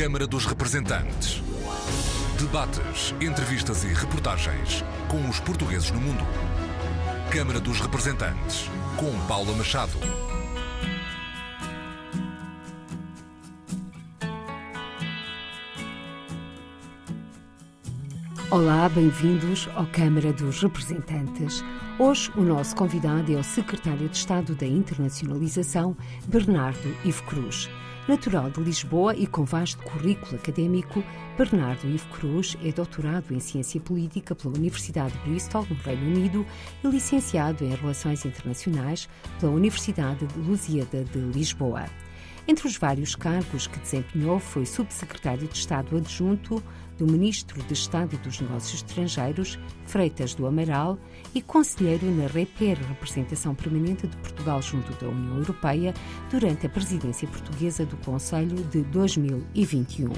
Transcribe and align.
Câmara 0.00 0.26
dos 0.26 0.46
Representantes. 0.46 1.42
Debates, 2.38 3.14
entrevistas 3.20 3.84
e 3.84 3.88
reportagens 3.88 4.82
com 5.08 5.28
os 5.28 5.38
portugueses 5.40 5.90
no 5.90 6.00
mundo. 6.00 6.24
Câmara 7.30 7.60
dos 7.60 7.80
Representantes, 7.80 8.64
com 8.96 9.12
Paula 9.26 9.54
Machado. 9.54 9.92
Olá, 18.50 18.88
bem-vindos 18.88 19.68
ao 19.74 19.84
Câmara 19.88 20.32
dos 20.32 20.62
Representantes. 20.62 21.62
Hoje 21.98 22.32
o 22.36 22.40
nosso 22.40 22.74
convidado 22.74 23.30
é 23.30 23.36
o 23.36 23.44
Secretário 23.44 24.08
de 24.08 24.16
Estado 24.16 24.54
da 24.54 24.66
Internacionalização, 24.66 25.94
Bernardo 26.26 26.96
Ivo 27.04 27.22
Cruz. 27.24 27.68
Natural 28.10 28.50
de 28.50 28.60
Lisboa 28.60 29.14
e 29.14 29.24
com 29.24 29.44
vasto 29.44 29.80
currículo 29.84 30.34
académico, 30.34 31.00
Bernardo 31.38 31.88
Ivo 31.88 32.08
Cruz 32.08 32.56
é 32.60 32.72
doutorado 32.72 33.32
em 33.32 33.38
Ciência 33.38 33.80
Política 33.80 34.34
pela 34.34 34.56
Universidade 34.56 35.12
de 35.12 35.18
Bristol, 35.20 35.64
no 35.70 35.76
Reino 35.76 36.08
Unido, 36.08 36.44
e 36.82 36.88
licenciado 36.88 37.64
em 37.64 37.72
Relações 37.72 38.24
Internacionais 38.24 39.08
pela 39.38 39.52
Universidade 39.52 40.26
de 40.26 40.40
Lusíada 40.40 41.04
de 41.04 41.20
Lisboa. 41.20 41.84
Entre 42.48 42.66
os 42.66 42.76
vários 42.76 43.14
cargos 43.14 43.68
que 43.68 43.78
desempenhou, 43.78 44.40
foi 44.40 44.66
subsecretário 44.66 45.46
de 45.46 45.56
Estado 45.56 45.96
adjunto 45.96 46.60
do 47.00 47.10
Ministro 47.10 47.62
de 47.62 47.72
Estado 47.72 48.18
dos 48.18 48.40
Negócios 48.42 48.82
Estrangeiros, 48.82 49.58
Freitas 49.86 50.34
do 50.34 50.46
Amaral, 50.46 50.98
e 51.34 51.40
conselheiro 51.40 52.04
na 52.14 52.26
REPER, 52.26 52.78
representação 52.86 53.54
permanente 53.54 54.06
de 54.06 54.16
Portugal 54.18 54.60
junto 54.60 54.92
da 55.02 55.10
União 55.10 55.38
Europeia, 55.38 55.94
durante 56.30 56.66
a 56.66 56.68
presidência 56.68 57.26
portuguesa 57.26 57.86
do 57.86 57.96
Conselho 57.98 58.56
de 58.64 58.82
2021 58.82 60.10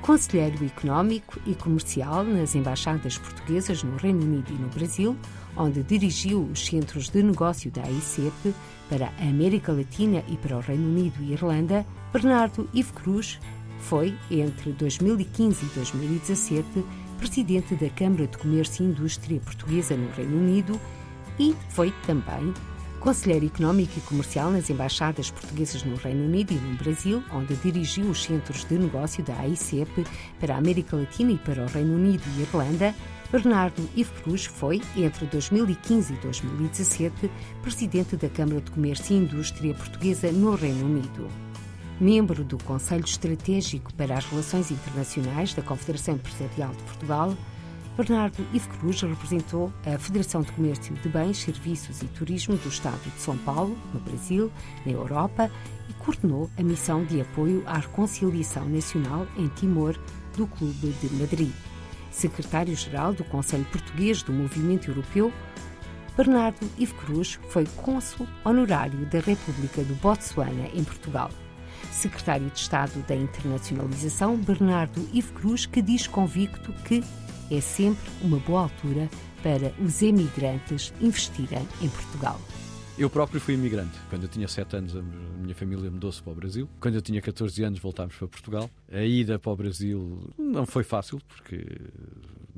conselheiro 0.00 0.64
económico 0.64 1.40
e 1.44 1.56
comercial 1.56 2.22
nas 2.22 2.54
embaixadas 2.54 3.18
portuguesas 3.18 3.82
no 3.82 3.96
Reino 3.96 4.22
Unido 4.22 4.52
e 4.52 4.54
no 4.54 4.68
Brasil, 4.68 5.16
onde 5.56 5.82
dirigiu 5.82 6.48
os 6.52 6.64
centros 6.64 7.10
de 7.10 7.20
negócio 7.20 7.68
da 7.70 7.82
AICEP 7.82 8.54
para 8.88 9.12
a 9.18 9.28
América 9.28 9.72
Latina 9.72 10.22
e 10.28 10.36
para 10.36 10.56
o 10.56 10.60
Reino 10.60 10.88
Unido 10.88 11.16
e 11.20 11.32
Irlanda, 11.32 11.84
Bernardo 12.12 12.68
Ivo 12.72 12.92
Cruz 12.94 13.40
foi, 13.80 14.16
entre 14.30 14.72
2015 14.72 15.64
e 15.64 15.68
2017, 15.74 16.84
presidente 17.18 17.74
da 17.74 17.90
Câmara 17.90 18.26
de 18.26 18.38
Comércio 18.38 18.84
e 18.84 18.88
Indústria 18.88 19.40
Portuguesa 19.40 19.96
no 19.96 20.10
Reino 20.12 20.36
Unido 20.36 20.80
e 21.38 21.54
foi 21.70 21.92
também 22.06 22.52
Conselheiro 23.00 23.46
Económico 23.46 23.92
e 23.96 24.00
Comercial 24.02 24.50
nas 24.50 24.68
embaixadas 24.68 25.30
portuguesas 25.30 25.84
no 25.84 25.94
Reino 25.96 26.24
Unido 26.24 26.52
e 26.52 26.56
no 26.56 26.76
Brasil, 26.76 27.22
onde 27.32 27.54
dirigiu 27.56 28.06
os 28.06 28.24
centros 28.24 28.64
de 28.64 28.76
negócio 28.76 29.22
da 29.22 29.38
AICEP 29.38 30.04
para 30.40 30.54
a 30.54 30.58
América 30.58 30.96
Latina 30.96 31.32
e 31.32 31.38
para 31.38 31.62
o 31.62 31.66
Reino 31.66 31.94
Unido 31.94 32.22
e 32.36 32.42
Irlanda, 32.42 32.94
Bernardo 33.30 33.88
Ivo 33.94 34.12
Cruz 34.22 34.46
foi, 34.46 34.82
entre 34.96 35.26
2015 35.26 36.14
e 36.14 36.16
2017, 36.16 37.30
presidente 37.62 38.16
da 38.16 38.28
Câmara 38.28 38.60
de 38.60 38.70
Comércio 38.70 39.14
e 39.14 39.18
Indústria 39.18 39.74
Portuguesa 39.74 40.32
no 40.32 40.54
Reino 40.54 40.86
Unido. 40.86 41.47
Membro 42.00 42.44
do 42.44 42.56
Conselho 42.62 43.04
Estratégico 43.04 43.92
para 43.94 44.16
as 44.16 44.24
Relações 44.26 44.70
Internacionais 44.70 45.52
da 45.52 45.62
Confederação 45.62 46.14
Empresarial 46.14 46.70
de 46.70 46.82
Portugal, 46.84 47.36
Bernardo 47.96 48.46
Ivo 48.52 48.68
Cruz 48.68 49.02
representou 49.02 49.72
a 49.84 49.98
Federação 49.98 50.42
de 50.42 50.52
Comércio 50.52 50.94
de 50.94 51.08
Bens, 51.08 51.38
Serviços 51.38 52.00
e 52.00 52.06
Turismo 52.06 52.56
do 52.56 52.68
Estado 52.68 53.02
de 53.02 53.20
São 53.20 53.36
Paulo, 53.38 53.76
no 53.92 53.98
Brasil, 53.98 54.48
na 54.86 54.92
Europa, 54.92 55.50
e 55.88 55.92
coordenou 55.94 56.48
a 56.56 56.62
missão 56.62 57.04
de 57.04 57.20
apoio 57.20 57.64
à 57.66 57.78
reconciliação 57.78 58.68
nacional 58.68 59.26
em 59.36 59.48
Timor 59.48 59.98
do 60.36 60.46
Clube 60.46 60.94
de 61.00 61.12
Madrid. 61.16 61.50
Secretário-Geral 62.12 63.12
do 63.12 63.24
Conselho 63.24 63.64
Português 63.72 64.22
do 64.22 64.32
Movimento 64.32 64.88
Europeu, 64.88 65.32
Bernardo 66.16 66.64
Ivo 66.78 66.94
Cruz 66.94 67.40
foi 67.48 67.66
cônsul 67.82 68.28
honorário 68.44 69.04
da 69.06 69.18
República 69.18 69.82
do 69.82 69.94
Botsuana 69.96 70.68
em 70.72 70.84
Portugal. 70.84 71.30
Secretário 71.92 72.48
de 72.50 72.58
Estado 72.58 73.04
da 73.06 73.14
Internacionalização, 73.14 74.36
Bernardo 74.36 75.08
Ivo 75.12 75.32
Cruz, 75.34 75.66
que 75.66 75.82
diz 75.82 76.06
convicto 76.06 76.72
que 76.84 77.02
é 77.50 77.60
sempre 77.60 78.10
uma 78.22 78.38
boa 78.38 78.62
altura 78.62 79.08
para 79.42 79.72
os 79.82 80.02
emigrantes 80.02 80.92
investirem 81.00 81.66
em 81.80 81.88
Portugal. 81.88 82.40
Eu 82.98 83.08
próprio 83.08 83.40
fui 83.40 83.54
imigrante. 83.54 83.96
Quando 84.10 84.24
eu 84.24 84.28
tinha 84.28 84.48
7 84.48 84.76
anos, 84.76 84.96
a 84.96 85.00
minha 85.00 85.54
família 85.54 85.88
mudou-se 85.88 86.20
para 86.20 86.32
o 86.32 86.34
Brasil. 86.34 86.68
Quando 86.80 86.96
eu 86.96 87.02
tinha 87.02 87.22
14 87.22 87.62
anos, 87.62 87.78
voltámos 87.78 88.16
para 88.16 88.26
Portugal. 88.26 88.68
A 88.92 89.02
ida 89.02 89.38
para 89.38 89.52
o 89.52 89.56
Brasil 89.56 90.18
não 90.36 90.66
foi 90.66 90.82
fácil, 90.82 91.20
porque 91.28 91.64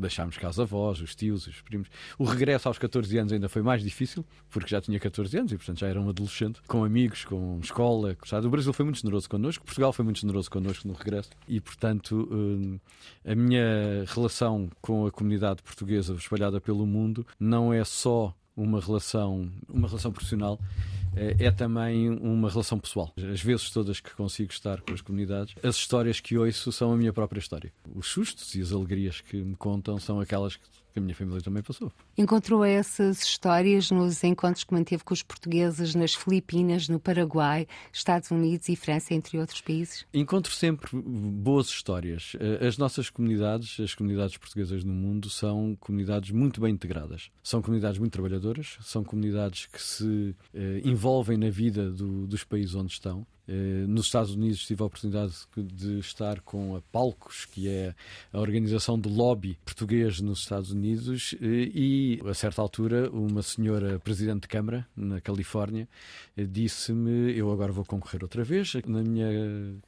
deixámos 0.01 0.37
casa 0.37 0.63
avós, 0.63 1.01
os 1.01 1.15
tios, 1.15 1.47
os 1.47 1.61
primos. 1.61 1.89
O 2.19 2.25
regresso 2.25 2.69
aos 2.69 2.79
14 2.79 3.19
anos 3.19 3.33
ainda 3.33 3.49
foi 3.49 3.63
mais 3.63 3.83
difícil, 3.83 4.25
porque 4.49 4.69
já 4.69 4.81
tinha 4.81 4.99
14 4.99 5.39
anos 5.39 5.53
e, 5.53 5.57
portanto, 5.57 5.79
já 5.79 5.89
era 5.89 6.01
um 6.01 6.09
adolescente, 6.09 6.61
com 6.67 6.85
amigos, 6.85 7.25
com 7.25 7.59
escola. 7.63 8.17
Sabe? 8.25 8.47
O 8.47 8.51
Brasil 8.51 8.73
foi 8.73 8.85
muito 8.85 9.01
generoso 9.01 9.29
connosco, 9.29 9.65
Portugal 9.65 9.93
foi 9.93 10.05
muito 10.05 10.21
generoso 10.21 10.51
connosco 10.51 10.89
no 10.89 10.95
regresso 10.95 11.31
e, 11.47 11.61
portanto, 11.61 12.29
hum, 12.31 12.79
a 13.25 13.35
minha 13.35 14.05
relação 14.07 14.69
com 14.81 15.07
a 15.07 15.11
comunidade 15.11 15.63
portuguesa 15.63 16.15
espalhada 16.15 16.61
pelo 16.61 16.87
mundo 16.87 17.27
não 17.39 17.73
é 17.73 17.85
só 17.85 18.35
uma 18.57 18.81
relação, 18.81 19.51
uma 19.69 19.89
relação 19.89 20.13
profissional, 20.13 20.59
é, 21.17 21.47
é 21.47 21.51
também 21.51 22.11
uma 22.11 22.49
relação 22.49 22.79
pessoal. 22.79 23.13
As 23.17 23.41
vezes 23.41 23.71
todas 23.71 24.01
que 24.01 24.15
consigo 24.15 24.53
estar 24.53 24.81
com 24.81 24.93
as 24.93 25.01
comunidades, 25.01 25.55
as 25.63 25.77
histórias 25.77 26.21
que 26.21 26.37
ouço 26.37 26.73
são 26.73 26.93
a 26.93 26.97
minha 26.97 27.13
própria 27.13 27.39
história. 27.39 27.73
Os 27.95 28.07
sustos 28.07 28.55
e 28.55 28.61
as 28.61 28.73
alegrias 28.73 29.21
que 29.21 29.37
me 29.37 29.57
contam 29.57 29.99
são 29.99 30.21
aquelas 30.21 30.57
que 30.57 30.65
que 30.93 30.99
a 30.99 31.03
minha 31.03 31.15
família 31.15 31.41
também 31.41 31.63
passou. 31.63 31.93
Encontrou 32.17 32.65
essas 32.65 33.23
histórias 33.23 33.91
nos 33.91 34.23
encontros 34.25 34.65
que 34.65 34.75
manteve 34.75 35.05
com 35.05 35.15
os 35.15 35.23
portugueses 35.23 35.95
nas 35.95 36.15
Filipinas, 36.15 36.89
no 36.89 36.99
Paraguai, 36.99 37.67
Estados 37.93 38.31
Unidos 38.31 38.69
e 38.69 38.77
França, 38.77 39.15
entre 39.15 39.39
outros 39.39 39.61
países? 39.61 40.07
Encontro 40.13 40.53
sempre 40.53 40.91
boas 40.93 41.69
histórias. 41.69 42.33
Eh, 42.39 42.67
as 42.67 42.77
nossas 42.77 43.09
comunidades, 43.09 43.79
as 43.81 43.95
comunidades 43.95 44.37
portuguesas 44.37 44.85
no 44.85 44.93
mundo, 44.93 45.31
são 45.31 45.77
comunidades 45.81 46.31
muito 46.31 46.61
bem 46.61 46.73
integradas. 46.73 47.31
São 47.43 47.63
comunidades 47.63 47.99
muito 47.99 48.13
trabalhadoras, 48.13 48.77
são 48.83 49.05
comunidades 49.05 49.67
que 49.67 49.81
se 49.81 50.35
eh, 50.55 50.81
envolvem 51.01 51.39
na 51.39 51.49
vida 51.49 51.91
do, 51.91 52.27
dos 52.27 52.45
países 52.45 52.75
onde 52.75 52.93
estão 52.93 53.27
nos 53.89 54.07
Estados 54.07 54.35
Unidos 54.35 54.67
tive 54.67 54.83
a 54.83 54.87
oportunidade 54.87 55.35
de 55.57 55.99
estar 55.99 56.41
com 56.41 56.77
a 56.77 56.81
Palcos, 56.81 57.45
que 57.45 57.69
é 57.69 57.95
a 58.33 58.41
organização 58.41 58.99
do 58.99 59.09
lobby 59.09 59.59
português 59.65 60.21
nos 60.21 60.41
Estados 60.41 60.71
Unidos, 60.71 61.35
eh, 61.41 61.71
e 61.75 62.21
a 62.25 62.35
certa 62.35 62.63
altura 62.63 63.11
uma 63.11 63.43
senhora 63.43 63.99
presidente 63.99 64.43
de 64.43 64.49
Câmara 64.49 64.87
na 64.97 65.21
Califórnia 65.21 65.89
eh, 66.37 66.45
disse-me: 66.45 67.37
Eu 67.37 67.51
agora 67.51 67.73
vou 67.73 67.85
concorrer 67.85 68.23
outra 68.23 68.45
vez 68.45 68.75
na 68.87 69.03
minha 69.03 69.29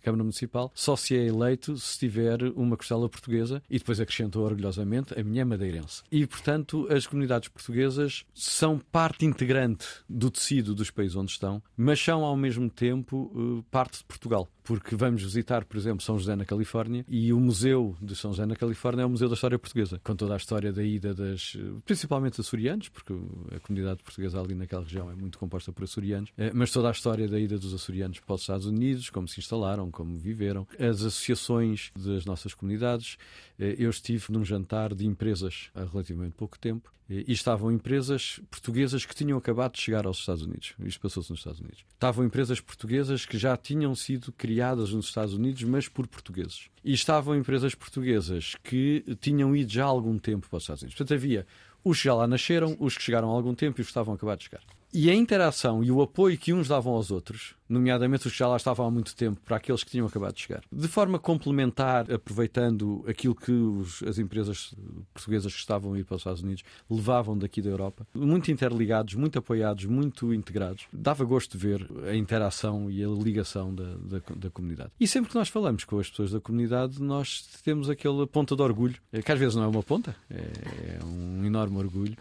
Câmara 0.03 0.23
Municipal, 0.23 0.71
só 0.75 0.97
se 0.97 1.17
é 1.17 1.27
eleito 1.27 1.77
se 1.77 1.99
tiver 1.99 2.43
uma 2.55 2.77
costela 2.77 3.09
portuguesa, 3.09 3.63
e 3.69 3.79
depois 3.79 4.01
acrescentou 4.01 4.45
orgulhosamente: 4.45 5.19
A 5.19 5.23
minha 5.23 5.43
é 5.43 5.45
madeirense. 5.45 6.03
E 6.11 6.27
portanto, 6.27 6.87
as 6.91 7.07
comunidades 7.07 7.49
portuguesas 7.49 8.25
são 8.35 8.79
parte 8.79 9.25
integrante 9.25 9.87
do 10.09 10.31
tecido 10.31 10.75
dos 10.75 10.91
países 10.91 11.17
onde 11.17 11.33
estão, 11.33 11.63
mas 11.77 12.01
são 12.01 12.25
ao 12.25 12.37
mesmo 12.37 12.69
tempo 12.71 13.31
parte 13.71 13.99
de 13.99 14.05
Portugal 14.05 14.49
porque 14.63 14.95
vamos 14.95 15.23
visitar, 15.23 15.65
por 15.65 15.77
exemplo, 15.77 16.03
São 16.03 16.19
José 16.19 16.37
na 16.37 16.45
Califórnia 16.45 17.05
e 17.09 17.33
o 17.33 17.41
Museu 17.41 17.97
de 18.01 18.15
São 18.15 18.33
José 18.33 18.47
na 18.47 18.57
Califórnia 18.57 19.03
é 19.03 19.07
o 19.07 19.11
Museu 19.11 19.29
da 19.29 19.35
História 19.35 19.59
Portuguesa, 19.59 20.01
com 20.03 20.15
toda 20.15 20.35
a 20.35 20.37
história 20.37 20.73
da 20.73 20.83
ida 20.83 21.15
das, 21.15 21.57
principalmente 21.85 22.41
açorianos, 22.41 22.89
porque 22.89 23.13
a 23.55 23.61
comunidade 23.61 24.03
portuguesa 24.03 24.41
ali 24.41 24.55
naquela 24.55 24.83
região 24.83 25.11
é 25.11 25.15
muito 25.15 25.39
composta 25.39 25.73
por 25.73 25.85
açorianos, 25.85 26.31
eh, 26.39 26.53
mas 26.55 26.71
toda 26.71 26.89
a 26.89 26.93
história 26.93 27.29
da 27.29 27.39
ida 27.39 27.59
dos 27.59 27.75
açorianos 27.75 28.21
para 28.21 28.35
os 28.35 28.43
Estados 28.43 28.67
Unidos, 28.67 29.11
como 29.11 29.27
se 29.27 29.41
instalaram, 29.41 29.91
como 29.91 30.17
viveram, 30.19 30.67
as 30.79 31.03
associações 31.03 31.91
das 31.97 32.25
nossas 32.25 32.55
comunidades. 32.55 33.17
Eh, 33.63 33.77
eu 33.79 33.91
estive 33.91 34.25
num 34.31 34.45
jantar 34.45 34.93
de 34.93 35.07
empresas 35.07 35.71
há 35.73 35.85
relativamente 35.85 36.35
pouco 36.35 36.59
tempo 36.59 36.93
eh, 37.09 37.23
e 37.29 37.33
estavam 37.33 37.71
empresas 37.71 38.41
portuguesas 38.51 39.07
que 39.07 39.15
tinham 39.15 39.39
acabado 39.39 39.75
de 39.75 39.81
chegar 39.81 40.05
aos 40.05 40.19
Estados 40.19 40.43
Unidos. 40.43 40.75
Isto 40.81 41.01
passou-se 41.01 41.31
nos 41.31 41.39
Estados 41.39 41.61
Unidos. 41.61 41.85
Estavam 41.95 42.25
empresas 42.25 42.61
portuguesas 42.61 43.25
que 43.25 43.39
já 43.39 43.57
tinham 43.57 43.95
sido 43.95 44.33
criadas 44.33 44.93
nos 44.93 45.07
Estados 45.07 45.35
Unidos, 45.35 45.63
mas 45.63 45.87
por 45.87 46.09
portugueses. 46.09 46.69
E 46.85 46.93
estavam 46.93 47.37
empresas 47.37 47.73
portuguesas 47.73 48.57
que 48.65 49.05
tinham 49.21 49.55
ido 49.55 49.71
já 49.71 49.85
há 49.85 49.89
algum 49.89 50.19
tempo 50.19 50.49
para 50.49 50.57
os 50.57 50.65
Estados 50.65 50.83
Unidos. 50.83 50.99
Portanto, 50.99 51.17
havia 51.17 51.47
os 51.85 51.99
que 51.99 52.05
já 52.05 52.15
lá 52.15 52.27
nasceram, 52.27 52.77
os 52.81 52.97
que 52.97 53.03
chegaram 53.03 53.31
há 53.31 53.33
algum 53.33 53.55
tempo 53.55 53.81
e 53.81 53.83
os 53.83 53.87
que 53.87 53.91
estavam 53.91 54.13
a 54.13 54.17
acabar 54.17 54.37
de 54.37 54.45
chegar. 54.45 54.63
E 54.95 55.09
a 55.09 55.15
interação 55.15 55.83
e 55.83 55.91
o 55.91 56.03
apoio 56.03 56.37
que 56.37 56.53
uns 56.53 56.69
davam 56.69 56.93
aos 56.93 57.11
outros, 57.11 57.55
nomeadamente 57.67 58.27
os 58.27 58.33
que 58.33 58.39
já 58.39 58.47
lá 58.47 58.57
estavam 58.57 58.87
há 58.87 58.91
muito 58.91 59.17
tempo, 59.17 59.41
para 59.43 59.57
aqueles 59.57 59.83
que 59.83 59.91
tinham 59.91 60.07
acabado 60.07 60.35
de 60.35 60.43
chegar, 60.43 60.63
de 60.71 60.87
forma 60.87 61.19
complementar, 61.19 62.13
aproveitando 62.13 63.03
aquilo 63.09 63.35
que 63.35 63.51
os, 63.51 64.03
as 64.03 64.19
empresas 64.19 64.75
portuguesas 65.15 65.55
que 65.55 65.61
estavam 65.61 65.95
a 65.95 65.99
ir 65.99 66.05
para 66.05 66.17
os 66.17 66.21
Estados 66.21 66.43
Unidos 66.43 66.63
levavam 66.91 67.39
daqui 67.39 67.63
da 67.63 67.71
Europa, 67.71 68.07
muito 68.15 68.51
interligados, 68.51 69.15
muito 69.15 69.39
apoiados, 69.39 69.87
muito 69.87 70.35
integrados. 70.35 70.87
Dava 70.93 71.25
gosto 71.25 71.57
de 71.57 71.67
ver 71.67 71.89
a 72.07 72.15
interação 72.15 72.91
e 72.91 73.03
a 73.03 73.09
ligação 73.09 73.75
da, 73.75 73.95
da, 73.95 74.21
da 74.37 74.51
comunidade. 74.51 74.91
E 75.01 75.07
sempre 75.09 75.31
que 75.31 75.37
nós 75.37 75.49
falamos 75.49 75.85
com 75.85 75.99
as 75.99 76.11
pessoas 76.11 76.33
da 76.33 76.41
comunidade, 76.41 77.03
nós 77.03 77.47
temos 77.65 77.89
aquela 77.89 78.27
ponta 78.27 78.55
de 78.55 78.61
orgulho, 78.63 78.97
que 79.25 79.33
às 79.33 79.39
vezes 79.39 79.55
não 79.55 79.65
é 79.65 79.69
uma 79.69 79.83
ponta, 79.83 80.15
é, 80.29 80.99
é 80.99 81.05
um 81.05 81.45
enorme 81.47 81.79
orgulho 81.79 82.17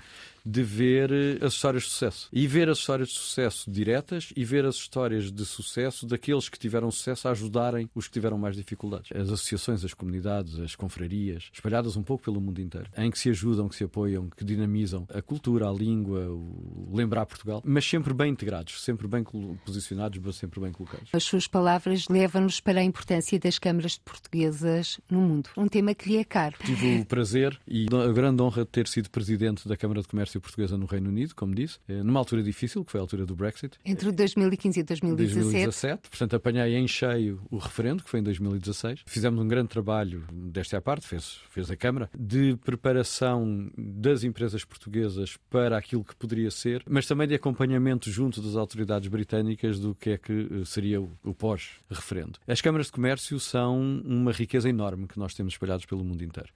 de 0.46 0.64
ver 0.64 1.12
eh, 1.12 1.46
as 1.46 1.54
histórias 1.54 1.84
de 1.84 1.90
sucesso. 1.90 2.30
E 2.32 2.48
ver 2.48 2.70
as 2.70 2.78
histórias 2.78 3.10
de 3.10 3.16
sucesso 3.16 3.70
diretas 3.70 4.34
e 4.36 4.44
ver 4.44 4.66
as 4.66 4.76
histórias 4.76 5.32
de 5.32 5.46
sucesso 5.46 6.06
daqueles 6.06 6.50
que 6.50 6.60
tiveram 6.60 6.92
sucesso 6.92 7.28
a 7.28 7.32
ajudarem 7.32 7.90
os 7.94 8.08
que 8.08 8.14
tiveram 8.14 8.38
mais 8.38 8.56
dificuldades. 8.56 9.12
As 9.12 9.30
associações, 9.30 9.84
as 9.84 9.94
comunidades, 9.94 10.60
as 10.60 10.76
confrarias, 10.76 11.50
espalhadas 11.54 11.96
um 11.96 12.04
pouco 12.04 12.24
pelo 12.24 12.42
mundo 12.42 12.62
inteiro, 12.62 12.88
em 12.98 13.10
que 13.10 13.20
se 13.20 13.30
ajudam, 13.30 13.68
que 13.68 13.76
se 13.76 13.84
apoiam, 13.84 14.30
que 14.30 14.44
dinamizam 14.44 15.06
a 15.14 15.22
cultura, 15.22 15.68
a 15.70 15.72
língua, 15.72 16.30
o 16.30 16.90
lembrar 16.94 17.26
Portugal, 17.26 17.62
mas 17.66 17.86
sempre 17.86 18.14
bem 18.14 18.32
integrados, 18.32 18.84
sempre 18.84 19.08
bem 19.08 19.24
posicionados, 19.66 20.20
mas 20.24 20.36
sempre 20.36 20.60
bem 20.60 20.72
colocados. 20.72 21.10
As 21.14 21.24
suas 21.24 21.48
palavras 21.48 22.08
levam-nos 22.10 22.60
para 22.60 22.80
a 22.80 22.84
importância 22.84 23.40
das 23.40 23.60
câmaras 23.60 23.98
portuguesas 23.98 25.00
no 25.10 25.22
mundo. 25.22 25.50
Um 25.58 25.68
tema 25.68 25.94
que 25.94 26.10
lhe 26.10 26.18
é 26.18 26.24
caro. 26.24 26.56
Tive 26.64 27.00
o 27.00 27.06
prazer 27.06 27.60
e 27.68 27.86
a 27.86 28.12
grande 28.12 28.42
honra 28.42 28.64
de 28.64 28.70
ter 28.70 28.88
sido 28.88 29.10
presidente 29.10 29.68
da 29.68 29.78
Câmara 29.78 30.02
de 30.02 30.08
Comércio 30.08 30.31
comércio 30.32 30.40
portuguesa 30.40 30.78
no 30.78 30.86
Reino 30.86 31.10
Unido, 31.10 31.36
como 31.36 31.54
disse, 31.54 31.80
eh, 31.88 32.04
numa 32.04 32.20
altura 32.20 32.42
difícil, 32.44 32.86
que 32.86 32.92
foi 32.92 33.00
a 33.00 33.04
altura 33.04 33.26
do 33.26 33.36
Brexit. 33.36 33.78
Entre 33.84 34.12
2015 34.12 34.80
e 34.80 34.84
2017. 34.84 35.42
2017. 35.42 36.10
Portanto, 36.10 36.36
apanhei 36.36 36.76
em 36.76 36.88
cheio 36.88 37.42
o 37.50 37.58
referendo, 37.58 38.04
que 38.04 38.10
foi 38.10 38.20
em 38.20 38.24
2016. 38.24 39.02
Fizemos 39.06 39.44
um 39.44 39.48
grande 39.48 39.70
trabalho, 39.70 40.24
desta 40.32 40.78
à 40.78 40.82
parte, 40.82 41.08
fez, 41.08 41.40
fez 41.50 41.70
a 41.70 41.76
Câmara, 41.76 42.10
de 42.18 42.56
preparação 42.64 43.70
das 43.78 44.24
empresas 44.24 44.64
portuguesas 44.64 45.38
para 45.50 45.78
aquilo 45.78 46.04
que 46.04 46.16
poderia 46.16 46.50
ser, 46.52 46.84
mas 46.88 47.06
também 47.06 47.28
de 47.28 47.36
acompanhamento 47.36 48.10
junto 48.10 48.42
das 48.42 48.56
autoridades 48.56 49.10
britânicas 49.10 49.80
do 49.80 49.94
que 49.94 50.12
é 50.12 50.18
que 50.18 50.48
eh, 50.52 50.66
seria 50.66 51.02
o, 51.02 51.12
o 51.24 51.34
pós-referendo. 51.34 52.40
As 52.48 52.62
câmaras 52.62 52.88
de 52.88 52.94
comércio 52.94 53.40
são 53.40 53.82
uma 54.06 54.32
riqueza 54.32 54.70
enorme 54.70 55.08
que 55.08 55.20
nós 55.20 55.34
temos 55.34 55.54
espalhados 55.54 55.86
pelo 55.86 56.04
mundo 56.04 56.24
inteiro. 56.24 56.50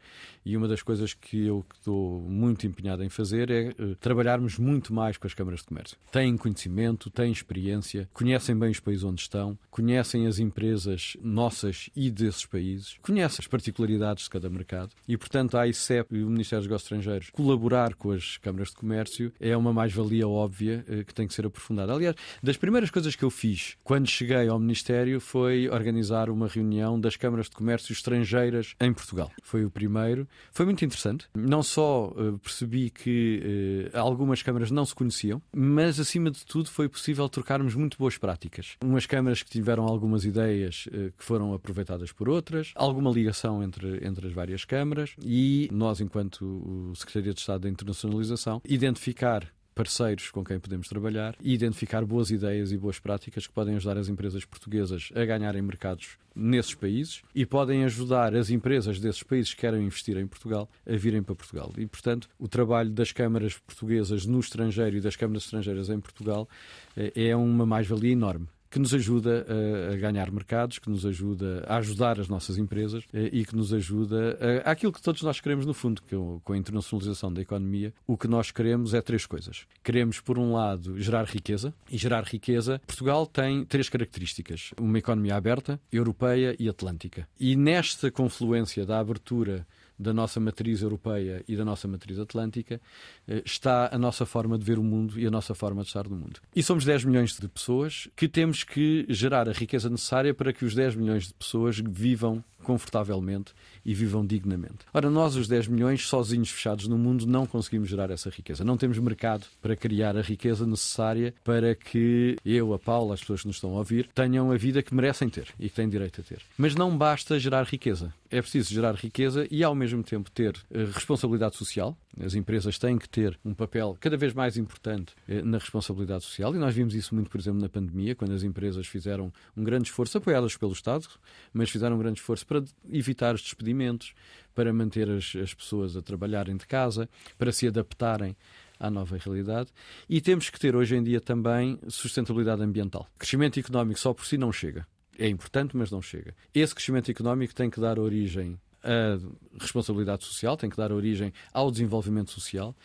E 0.46 0.56
uma 0.56 0.68
das 0.68 0.82
coisas 0.82 1.14
que 1.14 1.46
eu 1.46 1.66
estou 1.74 2.22
muito 2.22 2.66
empenhado 2.68 3.04
em 3.04 3.10
fazer 3.10 3.50
é 3.50 3.65
uh, 3.70 3.96
trabalharmos 3.96 4.58
muito 4.58 4.94
mais 4.94 5.18
com 5.18 5.28
as 5.28 5.34
câmaras 5.34 5.62
de 5.62 5.68
comércio. 5.68 5.98
Têm 6.12 6.38
conhecimento, 6.38 7.10
têm 7.10 7.32
experiência, 7.32 8.10
conhecem 8.14 8.58
bem 8.58 8.72
os 8.72 8.80
países 8.80 9.04
onde 9.04 9.22
estão, 9.22 9.58
conhecem 9.70 10.28
as 10.28 10.40
empresas 10.40 11.18
nossas 11.22 11.90
e 11.96 12.10
desses 12.10 12.46
países, 12.46 12.98
conhecem 13.02 13.44
as 13.44 13.48
particularidades 13.48 14.26
de 14.26 14.30
cada 14.30 14.50
mercado 14.50 14.92
e, 15.08 15.18
portanto, 15.18 15.58
a 15.58 15.68
ICEP 15.68 16.16
e 16.16 16.24
o 16.24 16.30
Ministério 16.30 16.62
dos 16.62 16.68
Negócios 16.68 16.86
Estrangeiros 16.86 17.30
colaborar 17.32 17.96
com 17.96 18.12
as 18.12 18.38
câmaras 18.38 18.70
de 18.70 18.76
comércio 18.76 19.32
é 19.40 19.56
uma 19.56 19.74
mais-valia 19.74 20.28
óbvia 20.28 20.86
uh, 20.88 21.06
que 21.06 21.14
tem 21.14 21.28
que 21.28 21.34
ser 21.34 21.46
aprofundada. 21.46 21.94
Aliás, 21.94 22.16
das 22.42 22.58
primeiras 22.58 22.90
coisas 22.90 23.16
que 23.16 23.24
eu 23.24 23.30
fiz 23.30 23.76
quando 23.84 24.08
cheguei 24.08 24.48
ao 24.48 24.60
Ministério 24.60 25.20
foi 25.20 25.70
organizar 25.70 26.30
uma 26.30 26.48
reunião 26.48 27.00
das 27.00 27.16
câmaras 27.16 27.48
de 27.48 27.56
comércio 27.56 27.94
estrangeiras 27.94 28.76
em 28.80 28.94
Portugal. 28.94 29.32
Foi 29.44 29.66
o 29.66 29.70
primeiro. 29.70 30.28
Foi 30.52 30.66
muito 30.66 30.84
interessante. 30.84 31.28
Não 31.36 31.64
só 31.64 32.08
uh, 32.08 32.38
percebi 32.40 32.90
que 32.90 33.42
eh, 33.44 33.55
algumas 33.94 34.42
câmaras 34.42 34.72
não 34.72 34.86
se 34.86 34.96
conheciam, 34.96 35.42
mas 35.56 36.00
acima 36.00 36.32
de 36.32 36.46
tudo 36.46 36.70
foi 36.70 36.88
possível 36.90 37.28
trocarmos 37.30 37.76
muito 37.76 37.98
boas 37.98 38.18
práticas. 38.18 38.78
Umas 38.84 39.06
câmaras 39.06 39.44
que 39.44 39.50
tiveram 39.50 39.86
algumas 39.86 40.26
ideias 40.26 40.88
eh, 40.92 41.12
que 41.18 41.24
foram 41.24 41.54
aproveitadas 41.54 42.12
por 42.12 42.30
outras, 42.30 42.72
alguma 42.76 43.12
ligação 43.12 43.64
entre, 43.64 44.06
entre 44.06 44.28
as 44.28 44.34
várias 44.34 44.66
câmaras 44.66 45.16
e 45.22 45.70
nós, 45.72 46.02
enquanto 46.02 46.94
Secretaria 46.96 47.34
de 47.34 47.40
Estado 47.40 47.62
da 47.62 47.70
Internacionalização, 47.70 48.62
identificar 48.66 49.55
parceiros 49.76 50.32
com 50.32 50.44
quem 50.44 50.58
podemos 50.58 50.88
trabalhar 50.88 51.36
e 51.42 51.54
identificar 51.54 52.06
boas 52.06 52.32
ideias 52.32 52.72
e 52.72 52.78
boas 52.78 52.98
práticas 52.98 53.46
que 53.46 53.54
podem 53.54 53.76
ajudar 53.76 53.98
as 53.98 54.08
empresas 54.08 54.46
portuguesas 54.46 55.10
a 55.14 55.26
ganharem 55.26 55.62
mercados 55.62 56.18
nesses 56.34 56.74
países 56.74 57.22
e 57.36 57.46
podem 57.46 57.84
ajudar 57.84 58.34
as 58.34 58.50
empresas 58.50 59.00
desses 59.00 59.22
países 59.22 59.54
que 59.54 59.62
querem 59.62 59.86
investir 59.86 60.18
em 60.18 60.26
Portugal 60.26 60.70
a 60.88 60.96
virem 60.96 61.22
para 61.22 61.36
Portugal. 61.36 61.72
E, 61.78 61.86
portanto, 61.86 62.30
o 62.40 62.48
trabalho 62.48 62.90
das 62.90 63.12
câmaras 63.12 63.58
portuguesas 63.58 64.26
no 64.26 64.40
estrangeiro 64.40 64.96
e 64.96 65.02
das 65.02 65.18
câmaras 65.18 65.44
estrangeiras 65.44 65.90
em 65.90 66.00
Portugal 66.00 66.48
eh, 66.96 67.12
é 67.14 67.36
uma 67.36 67.66
mais-valia 67.66 68.14
enorme 68.14 68.48
que 68.70 68.80
nos 68.80 68.94
ajuda 68.94 69.46
a, 69.92 69.96
ganhar 69.96 70.32
mercados, 70.32 70.80
que 70.80 70.90
nos 70.90 71.06
ajuda 71.06 71.64
a 71.68 71.78
ajudar 71.78 72.20
as 72.20 72.28
nossas 72.28 72.58
empresas 72.58 73.04
eh, 73.14 73.30
e 73.32 73.46
que 73.46 73.56
nos 73.56 73.74
ajuda 73.74 74.38
a, 74.66 74.72
àquilo 74.72 74.92
que 74.92 75.02
todos 75.02 75.22
nós 75.22 75.40
queremos 75.40 75.66
no 75.66 75.74
fundo, 75.74 76.02
que 76.02 76.16
com 76.44 76.54
a 76.54 76.58
internacionalização 76.58 77.32
da 77.32 77.42
economia, 77.42 77.94
o 78.06 78.18
que 78.18 78.28
nós 78.28 78.52
queremos 78.52 78.94
é 78.94 79.02
três 79.02 79.26
coisas. 79.26 79.66
Queremos, 79.84 80.20
por 80.20 80.38
um 80.38 80.54
lado, 80.54 81.00
gerar 81.00 81.26
riqueza, 81.26 81.74
e 81.90 81.98
gerar 81.98 82.24
riqueza, 82.24 82.82
Portugal 82.86 83.26
tem 83.26 83.66
três 83.66 83.90
características: 83.90 84.72
uma 84.80 84.98
economia 84.98 85.36
aberta, 85.36 85.80
europeia 85.92 86.56
e 86.60 86.68
atlântica. 86.68 87.28
E 87.40 87.56
nesta 87.56 88.12
confluência 88.12 88.86
da 88.86 89.00
abertura 89.00 89.66
da 89.98 90.14
nossa 90.14 90.40
matriz 90.40 90.82
europeia 90.82 91.44
e 91.48 91.56
da 91.56 91.64
nossa 91.64 91.88
matriz 91.88 92.20
atlântica, 92.20 92.82
eh, 93.28 93.42
está 93.46 93.90
a 93.94 93.98
nossa 93.98 94.26
forma 94.26 94.58
de 94.58 94.66
ver 94.66 94.78
o 94.78 94.84
mundo 94.84 95.20
e 95.20 95.26
a 95.26 95.32
nossa 95.32 95.56
forma 95.56 95.82
de 95.82 95.88
estar 95.88 96.08
no 96.08 96.16
mundo. 96.16 96.40
E 96.56 96.62
somos 96.62 96.84
10 96.86 97.06
milhões 97.06 97.38
de 97.38 97.48
pessoas 97.48 98.08
que 98.16 98.28
temos 98.28 98.64
que 98.64 99.06
gerar 99.10 99.48
a 99.48 99.54
riqueza 99.54 99.90
necessária 99.90 100.34
para 100.34 100.52
que 100.52 100.66
os 100.66 100.76
10 100.76 100.96
milhões 100.96 101.28
de 101.28 101.34
pessoas 101.34 101.80
vivam 101.80 102.44
confortavelmente 102.66 103.54
e 103.86 103.94
vivam 103.94 104.26
dignamente. 104.26 104.80
Ora, 104.94 105.10
nós, 105.10 105.36
os 105.36 105.48
10 105.48 105.68
milhões, 105.68 106.08
sozinhos 106.08 106.50
fechados 106.50 106.88
no 106.88 106.98
mundo, 106.98 107.28
não 107.28 107.46
conseguimos 107.46 107.88
gerar 107.88 108.10
essa 108.10 108.30
riqueza. 108.30 108.64
Não 108.64 108.76
temos 108.76 108.98
mercado 108.98 109.46
para 109.62 109.76
criar 109.76 110.18
a 110.18 110.22
riqueza 110.22 110.66
necessária 110.66 111.34
para 111.44 111.76
que 111.76 112.36
eu, 112.44 112.74
a 112.74 112.80
Paula, 112.80 113.14
as 113.14 113.22
pessoas 113.22 113.42
que 113.42 113.48
nos 113.48 113.58
estão 113.58 113.76
a 113.76 113.78
ouvir, 113.78 114.10
tenham 114.14 114.52
a 114.52 114.58
vida 114.58 114.82
que 114.82 114.96
merecem 114.96 115.30
ter 115.30 115.48
e 115.60 115.70
que 115.70 115.76
têm 115.76 115.88
direito 115.88 116.22
a 116.22 116.24
ter. 116.24 116.42
Mas 116.58 116.74
não 116.74 116.98
basta 116.98 117.40
gerar 117.40 117.64
riqueza. 117.64 118.14
É 118.30 118.42
preciso 118.42 118.74
gerar 118.74 118.96
riqueza 118.96 119.48
e, 119.52 119.64
ao 119.64 119.76
mesmo 119.76 120.04
tempo, 120.04 120.32
ter 120.32 120.56
eh, 120.72 120.86
responsabilidade 120.86 121.56
social. 121.56 121.96
As 122.20 122.34
empresas 122.34 122.80
têm 122.80 122.98
que 122.98 123.10
ter 123.10 123.38
um 123.44 123.54
papel 123.54 123.98
cada 124.00 124.16
vez 124.16 124.34
mais 124.34 124.56
importante 124.56 125.14
eh, 125.28 125.42
na 125.42 125.58
responsabilidade 125.58 126.24
social 126.24 126.56
e 126.56 126.58
nós 126.58 126.74
vimos 126.74 126.96
isso 126.96 127.14
muito, 127.14 127.30
por 127.30 127.40
exemplo, 127.40 127.60
na 127.60 127.68
pandemia, 127.68 128.16
quando 128.16 128.34
as 128.34 128.44
empresas 128.44 128.88
fizeram 128.88 129.34
um 129.56 129.64
grande 129.64 129.90
esforço, 129.90 130.18
apoiadas 130.18 130.56
pelo 130.56 130.72
Estado, 130.72 131.08
mas 131.54 131.70
fizeram 131.70 131.96
um 131.96 132.00
grande 132.00 132.20
esforço 132.20 132.46
para 132.46 132.64
evitar 132.90 133.36
os 133.36 133.42
despedimentos, 133.42 134.14
para 134.54 134.72
manter 134.72 135.10
as, 135.10 135.36
as 135.36 135.54
pessoas 135.54 135.98
a 135.98 136.02
trabalharem 136.02 136.56
de 136.56 136.66
casa, 136.66 137.10
para 137.38 137.52
se 137.52 137.68
adaptarem 137.68 138.36
à 138.80 138.90
nova 138.90 139.18
realidade. 139.18 139.70
E 140.10 140.22
temos 140.22 140.50
que 140.50 140.60
ter 140.60 140.76
hoje 140.76 140.96
em 140.96 141.04
dia 141.04 141.20
também 141.20 141.78
sustentabilidade 141.90 142.62
ambiental. 142.62 143.08
Crescimento 143.18 143.60
económico 143.60 144.00
só 144.00 144.14
por 144.14 144.26
si 144.26 144.38
não 144.38 144.52
chega. 144.52 144.88
É 145.18 145.28
importante, 145.28 145.76
mas 145.76 145.92
não 145.92 146.02
chega. 146.02 146.36
Esse 146.54 146.76
crescimento 146.76 147.10
económico 147.10 147.56
tem 147.56 147.70
que 147.70 147.80
dar 147.80 148.00
origem 148.00 148.60
à 148.86 149.60
responsabilidade 149.60 150.24
social, 150.24 150.56
tem 150.56 150.70
que 150.70 150.78
dar 150.78 150.92
origem 150.92 151.34
ao 151.52 151.72
desenvolvimento 151.72 152.32
social 152.32 152.76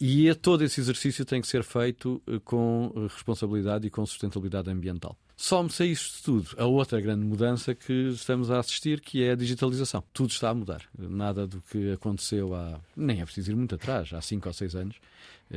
e 0.00 0.28
a 0.28 0.34
todo 0.34 0.64
esse 0.64 0.80
exercício 0.80 1.24
tem 1.24 1.40
que 1.40 1.46
ser 1.46 1.62
feito 1.62 2.20
eh, 2.26 2.40
com 2.44 2.92
responsabilidade 3.08 3.86
e 3.86 3.90
com 3.90 4.04
sustentabilidade 4.04 4.70
ambiental. 4.70 5.16
Só-me-se 5.36 5.82
a 5.82 5.86
isto 5.86 6.22
tudo 6.22 6.50
a 6.56 6.64
outra 6.64 7.00
grande 7.00 7.24
mudança 7.24 7.74
que 7.74 8.10
estamos 8.10 8.50
a 8.50 8.60
assistir, 8.60 9.00
que 9.00 9.24
é 9.24 9.32
a 9.32 9.34
digitalização. 9.34 10.02
Tudo 10.12 10.30
está 10.30 10.50
a 10.50 10.54
mudar. 10.54 10.82
Nada 10.96 11.46
do 11.46 11.60
que 11.60 11.92
aconteceu 11.92 12.54
há. 12.54 12.80
Nem 12.96 13.20
é 13.20 13.24
preciso 13.24 13.50
ir 13.50 13.56
muito 13.56 13.74
atrás, 13.74 14.12
há 14.12 14.20
5 14.20 14.48
ou 14.48 14.52
6 14.52 14.76
anos. 14.76 14.96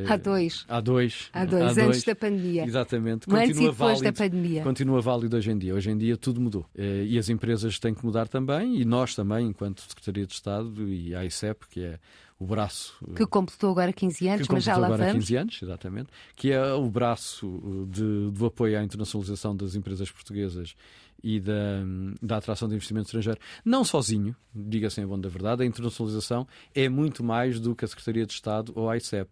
Há 0.08 0.18
dois. 0.18 0.66
Há 0.68 0.80
dois. 0.80 1.30
Há 1.34 1.46
dois, 1.46 1.64
há 1.64 1.74
dois. 1.74 1.78
antes 1.78 2.04
da 2.04 2.16
pandemia. 2.16 2.66
Exatamente. 2.66 3.26
Continua 3.26 3.44
antes 3.44 3.58
e 3.58 3.62
depois 3.62 3.78
válido, 3.78 4.04
da 4.04 4.14
pandemia. 4.14 4.64
Continua 4.64 5.02
válido 5.02 5.38
hoje 5.38 5.52
em 5.52 5.58
dia. 5.58 5.74
Hoje 5.74 5.90
em 5.90 5.98
dia 5.98 6.18
tudo 6.18 6.42
mudou. 6.42 6.66
Eh, 6.76 7.06
e 7.08 7.18
as 7.18 7.30
empresas 7.30 7.80
têm 7.80 7.94
que 7.94 8.06
mudar 8.06 8.28
também, 8.28 8.80
e 8.80 8.86
nós 8.86 9.16
também, 9.16 9.48
enquanto 9.48 9.82
Secretaria 9.82 10.26
de 10.26 10.34
Estado 10.34 10.88
e 10.88 11.16
a 11.16 11.26
ICEP, 11.26 11.68
que 11.70 11.84
é 11.84 12.00
o 12.40 12.46
braço. 12.46 12.98
Que 13.16 13.26
completou 13.26 13.72
agora 13.72 13.92
15 13.92 14.28
anos, 14.28 14.48
mas 14.48 14.64
já 14.64 14.78
lá 14.78 14.88
agora 14.88 15.08
vamos. 15.08 15.26
15 15.26 15.36
anos, 15.36 15.60
exatamente. 15.62 16.10
Que 16.36 16.52
é 16.52 16.74
o 16.74 16.90
braço 16.90 17.88
de, 17.90 18.30
do 18.32 18.46
apoio 18.46 18.78
à 18.78 18.84
internacionalização 18.84 19.56
das 19.56 19.76
empresas 19.76 20.12
portuguesas 20.12 20.76
e 21.24 21.40
da, 21.40 21.84
da 22.22 22.38
atração 22.38 22.68
de 22.68 22.76
investimento 22.76 23.08
estrangeiro. 23.08 23.40
Não 23.64 23.84
sozinho, 23.84 24.36
diga-se 24.54 25.02
em 25.02 25.08
bom 25.08 25.20
da 25.20 25.30
verdade, 25.30 25.64
a 25.64 25.66
internacionalização 25.66 26.48
é 26.74 26.88
muito 26.90 27.24
mais 27.24 27.60
do 27.60 27.76
que 27.76 27.86
a 27.86 27.88
Secretaria 27.88 28.26
de 28.26 28.34
Estado 28.34 28.72
ou 28.76 28.90
a 28.90 28.98
ICEP. 28.98 29.30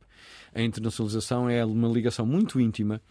A 0.54 0.62
internacionalização 0.62 1.50
é 1.50 1.64
uma 1.66 1.88
ligação 1.88 2.26
muito 2.26 2.60
íntima 2.60 3.02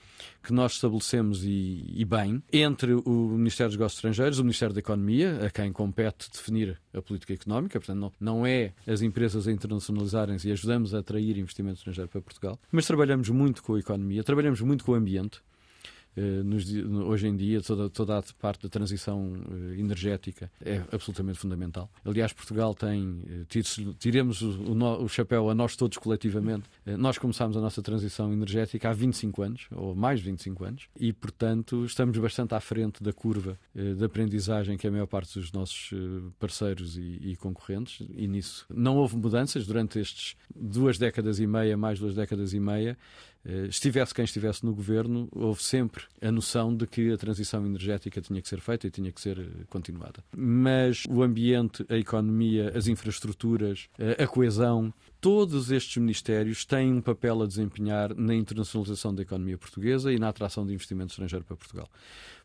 que 0.42 0.52
nós 0.52 0.72
estabelecemos 0.72 1.44
e, 1.44 1.84
e, 1.94 2.04
bem 2.04 2.42
entre 2.52 2.94
o 2.94 3.10
Ministério 3.36 3.70
dos 3.70 3.78
Negócios 3.78 3.98
Estrangeiros, 3.98 4.38
o 4.38 4.42
Ministério 4.42 4.74
da 4.74 4.80
Economia, 4.80 5.46
a 5.46 5.50
quem 5.50 5.72
compete 5.72 6.30
definir 6.30 6.80
a 6.92 7.02
política 7.02 7.34
económica, 7.34 7.78
portanto, 7.78 7.98
não, 7.98 8.12
não 8.20 8.46
é 8.46 8.72
as 8.86 9.02
empresas 9.02 9.46
a 9.46 9.52
internacionalizarem-se 9.52 10.48
e 10.48 10.52
ajudamos 10.52 10.94
a 10.94 10.98
atrair 10.98 11.36
investimento 11.38 11.78
estrangeiro 11.78 12.08
para 12.08 12.20
Portugal, 12.20 12.58
mas 12.72 12.86
trabalhamos 12.86 13.28
muito 13.28 13.62
com 13.62 13.74
a 13.74 13.78
economia, 13.78 14.24
trabalhamos 14.24 14.60
muito 14.60 14.84
com 14.84 14.92
o 14.92 14.94
ambiente. 14.94 15.40
Uh, 16.16 16.44
nos, 16.44 16.64
hoje 17.08 17.26
em 17.26 17.36
dia, 17.36 17.60
toda, 17.60 17.90
toda 17.90 18.18
a 18.18 18.22
parte 18.40 18.62
da 18.62 18.68
transição 18.68 19.32
uh, 19.32 19.74
energética 19.76 20.50
é 20.64 20.80
absolutamente 20.92 21.38
fundamental. 21.38 21.90
Aliás, 22.04 22.32
Portugal 22.32 22.72
tem, 22.72 23.02
uh, 23.02 23.94
tiremos 23.98 24.40
o, 24.40 24.50
o, 24.50 25.04
o, 25.04 25.08
chapéu 25.08 25.50
a 25.50 25.54
nós 25.54 25.74
todos 25.74 25.98
coletivamente. 25.98 26.68
nós 26.86 27.18
começámos 27.18 27.56
a 27.56 27.60
nossa 27.60 27.82
transição 27.82 28.32
energética 28.32 28.90
há 28.90 28.92
25 28.92 29.42
anos, 29.42 29.66
ou 29.72 29.94
mais 29.94 30.20
de 30.20 30.26
25 30.26 30.64
anos, 30.64 30.88
e, 30.98 31.12
portanto, 31.12 31.84
estamos 31.84 32.16
bastante 32.18 32.54
à 32.54 32.60
frente 32.60 33.02
da 33.02 33.12
curva 33.12 33.58
de 33.74 34.04
aprendizagem 34.04 34.76
que 34.76 34.86
a 34.86 34.90
maior 34.90 35.06
parte 35.06 35.38
dos 35.38 35.50
nossos 35.52 35.92
parceiros 36.38 36.96
e, 36.96 37.18
e, 37.22 37.36
concorrentes, 37.36 38.06
e 38.14 38.26
nisso 38.28 38.66
não 38.70 38.96
houve 38.96 39.16
mudanças 39.16 39.66
durante 39.66 39.98
estes 39.98 40.36
duas 40.54 40.98
décadas 40.98 41.40
e 41.40 41.46
meia, 41.46 41.76
mais 41.76 41.98
duas 41.98 42.14
décadas 42.14 42.52
e 42.52 42.60
meia. 42.60 42.96
Eh, 43.44 43.66
estivesse 43.66 44.14
quem 44.14 44.24
estivesse 44.24 44.64
no 44.64 44.74
governo, 44.74 45.28
houve 45.32 45.62
sempre 45.62 46.04
a 46.20 46.32
noção 46.32 46.74
de 46.74 46.86
que 46.86 47.12
a 47.12 47.16
transição 47.16 47.64
energética 47.66 48.20
tinha 48.20 48.40
que 48.40 48.48
ser 48.48 48.60
feita 48.60 48.86
e 48.86 48.90
tinha 48.90 49.12
que 49.12 49.20
ser 49.20 49.38
eh, 49.38 49.64
continuada. 49.68 50.24
Mas 50.36 51.04
o 51.08 51.22
ambiente, 51.22 51.84
a 51.88 51.96
economia, 51.96 52.72
as 52.74 52.86
infraestruturas, 52.86 53.88
eh, 53.98 54.22
a 54.22 54.26
coesão, 54.26 54.92
todos 55.24 55.70
estes 55.70 55.96
ministérios 55.96 56.66
têm 56.66 56.92
um 56.92 57.00
papel 57.00 57.40
a 57.40 57.46
desempenhar 57.46 58.14
na 58.14 58.34
internacionalização 58.34 59.14
da 59.14 59.22
economia 59.22 59.56
portuguesa 59.56 60.12
e 60.12 60.18
na 60.18 60.28
atração 60.28 60.66
de 60.66 60.74
investimento 60.74 61.12
estrangeiro 61.12 61.42
para 61.46 61.56
Portugal. 61.56 61.88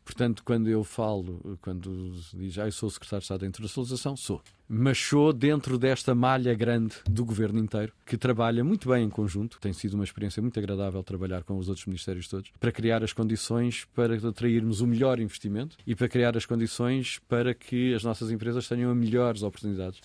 Portanto, 0.02 0.42
quando 0.42 0.66
eu 0.66 0.82
falo, 0.82 1.58
quando 1.60 2.10
diz, 2.32 2.56
ah, 2.56 2.64
eu 2.64 2.72
sou 2.72 2.88
secretário 2.88 3.20
de 3.20 3.24
Estado 3.24 3.40
da 3.40 3.46
Internacionalização, 3.48 4.16
sou. 4.16 4.40
Mas 4.66 4.96
sou 4.96 5.30
dentro 5.30 5.76
desta 5.76 6.14
malha 6.14 6.54
grande 6.54 6.94
do 7.04 7.22
governo 7.22 7.58
inteiro, 7.58 7.92
que 8.06 8.16
trabalha 8.16 8.64
muito 8.64 8.88
bem 8.88 9.04
em 9.04 9.10
conjunto. 9.10 9.60
Tem 9.60 9.74
sido 9.74 9.92
uma 9.92 10.04
experiência 10.04 10.40
muito 10.40 10.58
agradável 10.58 11.02
trabalhar 11.02 11.44
com 11.44 11.58
os 11.58 11.68
outros 11.68 11.84
ministérios 11.84 12.28
todos, 12.28 12.50
para 12.58 12.72
criar 12.72 13.04
as 13.04 13.12
condições 13.12 13.86
para 13.94 14.16
atrairmos 14.26 14.80
o 14.80 14.86
melhor 14.86 15.20
investimento 15.20 15.76
e 15.86 15.94
para 15.94 16.08
criar 16.08 16.34
as 16.34 16.46
condições 16.46 17.20
para 17.28 17.52
que 17.52 17.92
as 17.92 18.02
nossas 18.02 18.30
empresas 18.30 18.66
tenham 18.66 18.94
melhores 18.94 19.42
oportunidades 19.42 20.00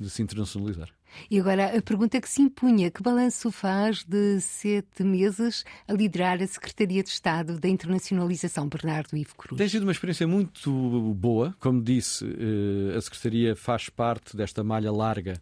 de 0.00 0.08
se 0.08 0.22
internacionalizar. 0.22 0.88
E 1.30 1.38
agora 1.38 1.76
a 1.76 1.82
pergunta 1.82 2.20
que 2.20 2.28
se 2.28 2.40
impunha: 2.40 2.90
que 2.90 3.02
balanço 3.02 3.50
faz 3.50 4.04
de 4.04 4.40
sete 4.40 5.04
meses 5.04 5.64
a 5.86 5.92
liderar 5.92 6.40
a 6.42 6.46
Secretaria 6.46 7.02
de 7.02 7.10
Estado 7.10 7.58
da 7.58 7.68
Internacionalização, 7.68 8.68
Bernardo 8.68 9.16
Ivo 9.16 9.34
Cruz? 9.36 9.58
Tem 9.58 9.68
sido 9.68 9.82
uma 9.82 9.92
experiência 9.92 10.26
muito 10.26 10.70
boa. 11.14 11.54
Como 11.60 11.82
disse, 11.82 12.24
eh, 12.24 12.96
a 12.96 13.00
Secretaria 13.00 13.54
faz 13.54 13.88
parte 13.88 14.36
desta 14.36 14.64
malha 14.64 14.90
larga 14.90 15.40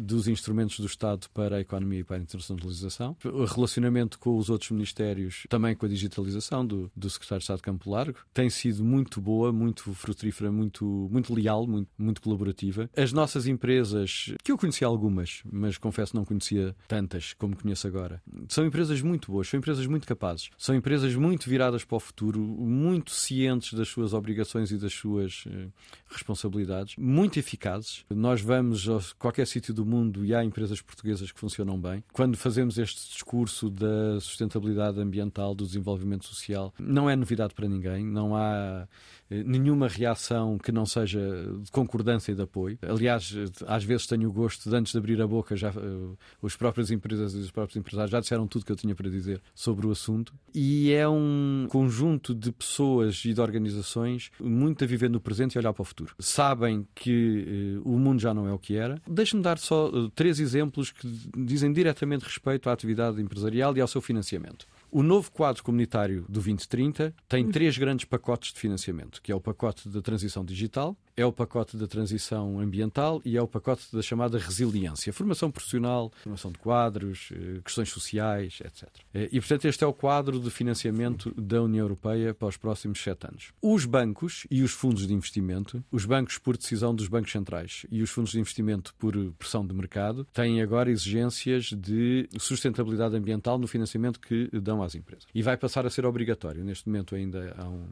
dos 0.00 0.28
instrumentos 0.28 0.78
do 0.80 0.86
Estado 0.86 1.28
para 1.32 1.56
a 1.56 1.60
economia 1.60 2.00
e 2.00 2.04
para 2.04 2.16
a 2.16 2.20
internacionalização. 2.20 3.16
O 3.24 3.44
relacionamento 3.44 4.18
com 4.18 4.36
os 4.36 4.48
outros 4.50 4.70
ministérios, 4.70 5.44
também 5.48 5.74
com 5.74 5.86
a 5.86 5.88
digitalização 5.88 6.66
do, 6.66 6.90
do 6.94 7.10
Secretário 7.10 7.40
de 7.40 7.44
Estado 7.44 7.62
Campo 7.62 7.90
Largo, 7.90 8.18
tem 8.32 8.48
sido 8.50 8.84
muito 8.84 9.20
boa, 9.20 9.52
muito 9.52 9.92
frutífera, 9.94 10.50
muito, 10.50 11.08
muito 11.10 11.34
leal, 11.34 11.66
muito, 11.66 11.90
muito 11.98 12.20
colaborativa. 12.20 12.88
As 12.96 13.12
nossas 13.12 13.46
empresas, 13.46 14.32
que 14.42 14.52
eu 14.52 14.58
conhecia 14.58 14.86
algumas, 14.86 15.42
mas 15.50 15.78
confesso 15.78 16.16
não 16.16 16.24
conhecia 16.24 16.74
tantas 16.86 17.32
como 17.34 17.56
conheço 17.56 17.86
agora, 17.86 18.22
são 18.48 18.64
empresas 18.66 19.02
muito 19.02 19.30
boas, 19.30 19.48
são 19.48 19.58
empresas 19.58 19.86
muito 19.86 20.06
capazes, 20.06 20.50
são 20.56 20.74
empresas 20.74 21.14
muito 21.14 21.48
viradas 21.48 21.84
para 21.84 21.96
o 21.96 22.00
futuro, 22.00 22.40
muito 22.40 23.10
cientes 23.10 23.74
das 23.74 23.88
suas 23.88 24.12
obrigações 24.12 24.70
e 24.70 24.78
das 24.78 24.92
suas 24.92 25.44
eh, 25.46 25.68
responsabilidades, 26.08 26.94
muito 26.96 27.38
eficazes. 27.38 28.04
Nós 28.10 28.40
vamos 28.40 28.88
a 28.88 28.98
qualquer 29.18 29.46
sítio 29.58 29.74
do 29.74 29.84
mundo 29.84 30.24
e 30.24 30.34
há 30.34 30.44
empresas 30.44 30.80
portuguesas 30.80 31.32
que 31.32 31.40
funcionam 31.40 31.78
bem. 31.78 32.02
Quando 32.12 32.36
fazemos 32.36 32.78
este 32.78 33.08
discurso 33.08 33.68
da 33.68 34.20
sustentabilidade 34.20 35.00
ambiental, 35.00 35.54
do 35.54 35.66
desenvolvimento 35.66 36.24
social, 36.24 36.72
não 36.78 37.10
é 37.10 37.16
novidade 37.16 37.54
para 37.54 37.68
ninguém, 37.68 38.04
não 38.04 38.36
há 38.36 38.86
nenhuma 39.30 39.88
reação 39.88 40.58
que 40.58 40.72
não 40.72 40.86
seja 40.86 41.20
de 41.62 41.70
concordância 41.70 42.32
e 42.32 42.34
de 42.34 42.42
apoio. 42.42 42.78
Aliás, 42.82 43.34
às 43.66 43.84
vezes 43.84 44.06
tenho 44.06 44.28
o 44.28 44.32
gosto 44.32 44.68
de, 44.68 44.76
antes 44.76 44.92
de 44.92 44.98
abrir 44.98 45.20
a 45.20 45.26
boca, 45.26 45.56
já, 45.56 45.70
uh, 45.70 46.18
os 46.40 46.56
próprias 46.56 46.90
empresas 46.90 47.34
e 47.34 47.38
os 47.38 47.50
próprios 47.50 47.76
empresários 47.76 48.10
já 48.10 48.20
disseram 48.20 48.46
tudo 48.46 48.64
que 48.64 48.72
eu 48.72 48.76
tinha 48.76 48.94
para 48.94 49.08
dizer 49.10 49.40
sobre 49.54 49.86
o 49.86 49.90
assunto. 49.90 50.32
E 50.54 50.92
é 50.92 51.08
um 51.08 51.66
conjunto 51.70 52.34
de 52.34 52.50
pessoas 52.52 53.22
e 53.24 53.32
de 53.32 53.40
organizações 53.40 54.30
muito 54.40 54.84
a 54.84 54.86
viver 54.86 55.10
no 55.10 55.20
presente 55.20 55.54
e 55.54 55.58
olhar 55.58 55.72
para 55.72 55.82
o 55.82 55.84
futuro. 55.84 56.14
Sabem 56.18 56.86
que 56.94 57.80
uh, 57.84 57.88
o 57.88 57.98
mundo 57.98 58.20
já 58.20 58.32
não 58.32 58.46
é 58.48 58.52
o 58.52 58.58
que 58.58 58.76
era. 58.76 59.00
Deixe-me 59.06 59.42
dar 59.42 59.58
só 59.58 59.88
uh, 59.88 60.08
três 60.10 60.40
exemplos 60.40 60.90
que 60.90 61.06
dizem 61.36 61.72
diretamente 61.72 62.24
respeito 62.24 62.68
à 62.70 62.72
atividade 62.72 63.20
empresarial 63.20 63.76
e 63.76 63.80
ao 63.80 63.88
seu 63.88 64.00
financiamento. 64.00 64.66
O 64.90 65.02
novo 65.02 65.30
quadro 65.30 65.62
comunitário 65.62 66.22
do 66.22 66.34
2030 66.34 67.14
tem 67.28 67.44
hum. 67.44 67.50
três 67.50 67.76
grandes 67.76 68.04
pacotes 68.04 68.52
de 68.52 68.60
financiamento, 68.60 69.20
que 69.22 69.30
é 69.30 69.34
o 69.34 69.40
pacote 69.40 69.88
da 69.88 70.00
transição 70.00 70.44
digital, 70.44 70.96
é 71.18 71.26
o 71.26 71.32
pacote 71.32 71.76
da 71.76 71.88
transição 71.88 72.60
ambiental 72.60 73.20
e 73.24 73.36
é 73.36 73.42
o 73.42 73.48
pacote 73.48 73.84
da 73.92 74.00
chamada 74.00 74.38
resiliência. 74.38 75.12
Formação 75.12 75.50
profissional, 75.50 76.12
formação 76.22 76.52
de 76.52 76.58
quadros, 76.58 77.30
eh, 77.32 77.60
questões 77.64 77.88
sociais, 77.90 78.60
etc. 78.64 78.88
Eh, 79.12 79.28
e, 79.32 79.40
portanto, 79.40 79.64
este 79.64 79.82
é 79.82 79.86
o 79.86 79.92
quadro 79.92 80.38
de 80.38 80.48
financiamento 80.48 81.34
da 81.34 81.60
União 81.60 81.84
Europeia 81.84 82.32
para 82.32 82.46
os 82.46 82.56
próximos 82.56 83.02
sete 83.02 83.26
anos. 83.26 83.52
Os 83.60 83.84
bancos 83.84 84.46
e 84.48 84.62
os 84.62 84.70
fundos 84.70 85.08
de 85.08 85.12
investimento, 85.12 85.82
os 85.90 86.04
bancos 86.04 86.38
por 86.38 86.56
decisão 86.56 86.94
dos 86.94 87.08
bancos 87.08 87.32
centrais 87.32 87.84
e 87.90 88.00
os 88.00 88.10
fundos 88.10 88.30
de 88.30 88.38
investimento 88.38 88.94
por 88.96 89.16
pressão 89.36 89.66
de 89.66 89.74
mercado, 89.74 90.24
têm 90.32 90.62
agora 90.62 90.88
exigências 90.88 91.72
de 91.72 92.28
sustentabilidade 92.38 93.16
ambiental 93.16 93.58
no 93.58 93.66
financiamento 93.66 94.20
que 94.20 94.48
dão 94.60 94.84
às 94.84 94.94
empresas. 94.94 95.26
E 95.34 95.42
vai 95.42 95.56
passar 95.56 95.84
a 95.84 95.90
ser 95.90 96.06
obrigatório. 96.06 96.62
Neste 96.62 96.86
momento 96.86 97.16
ainda 97.16 97.56
há 97.58 97.68
um, 97.68 97.86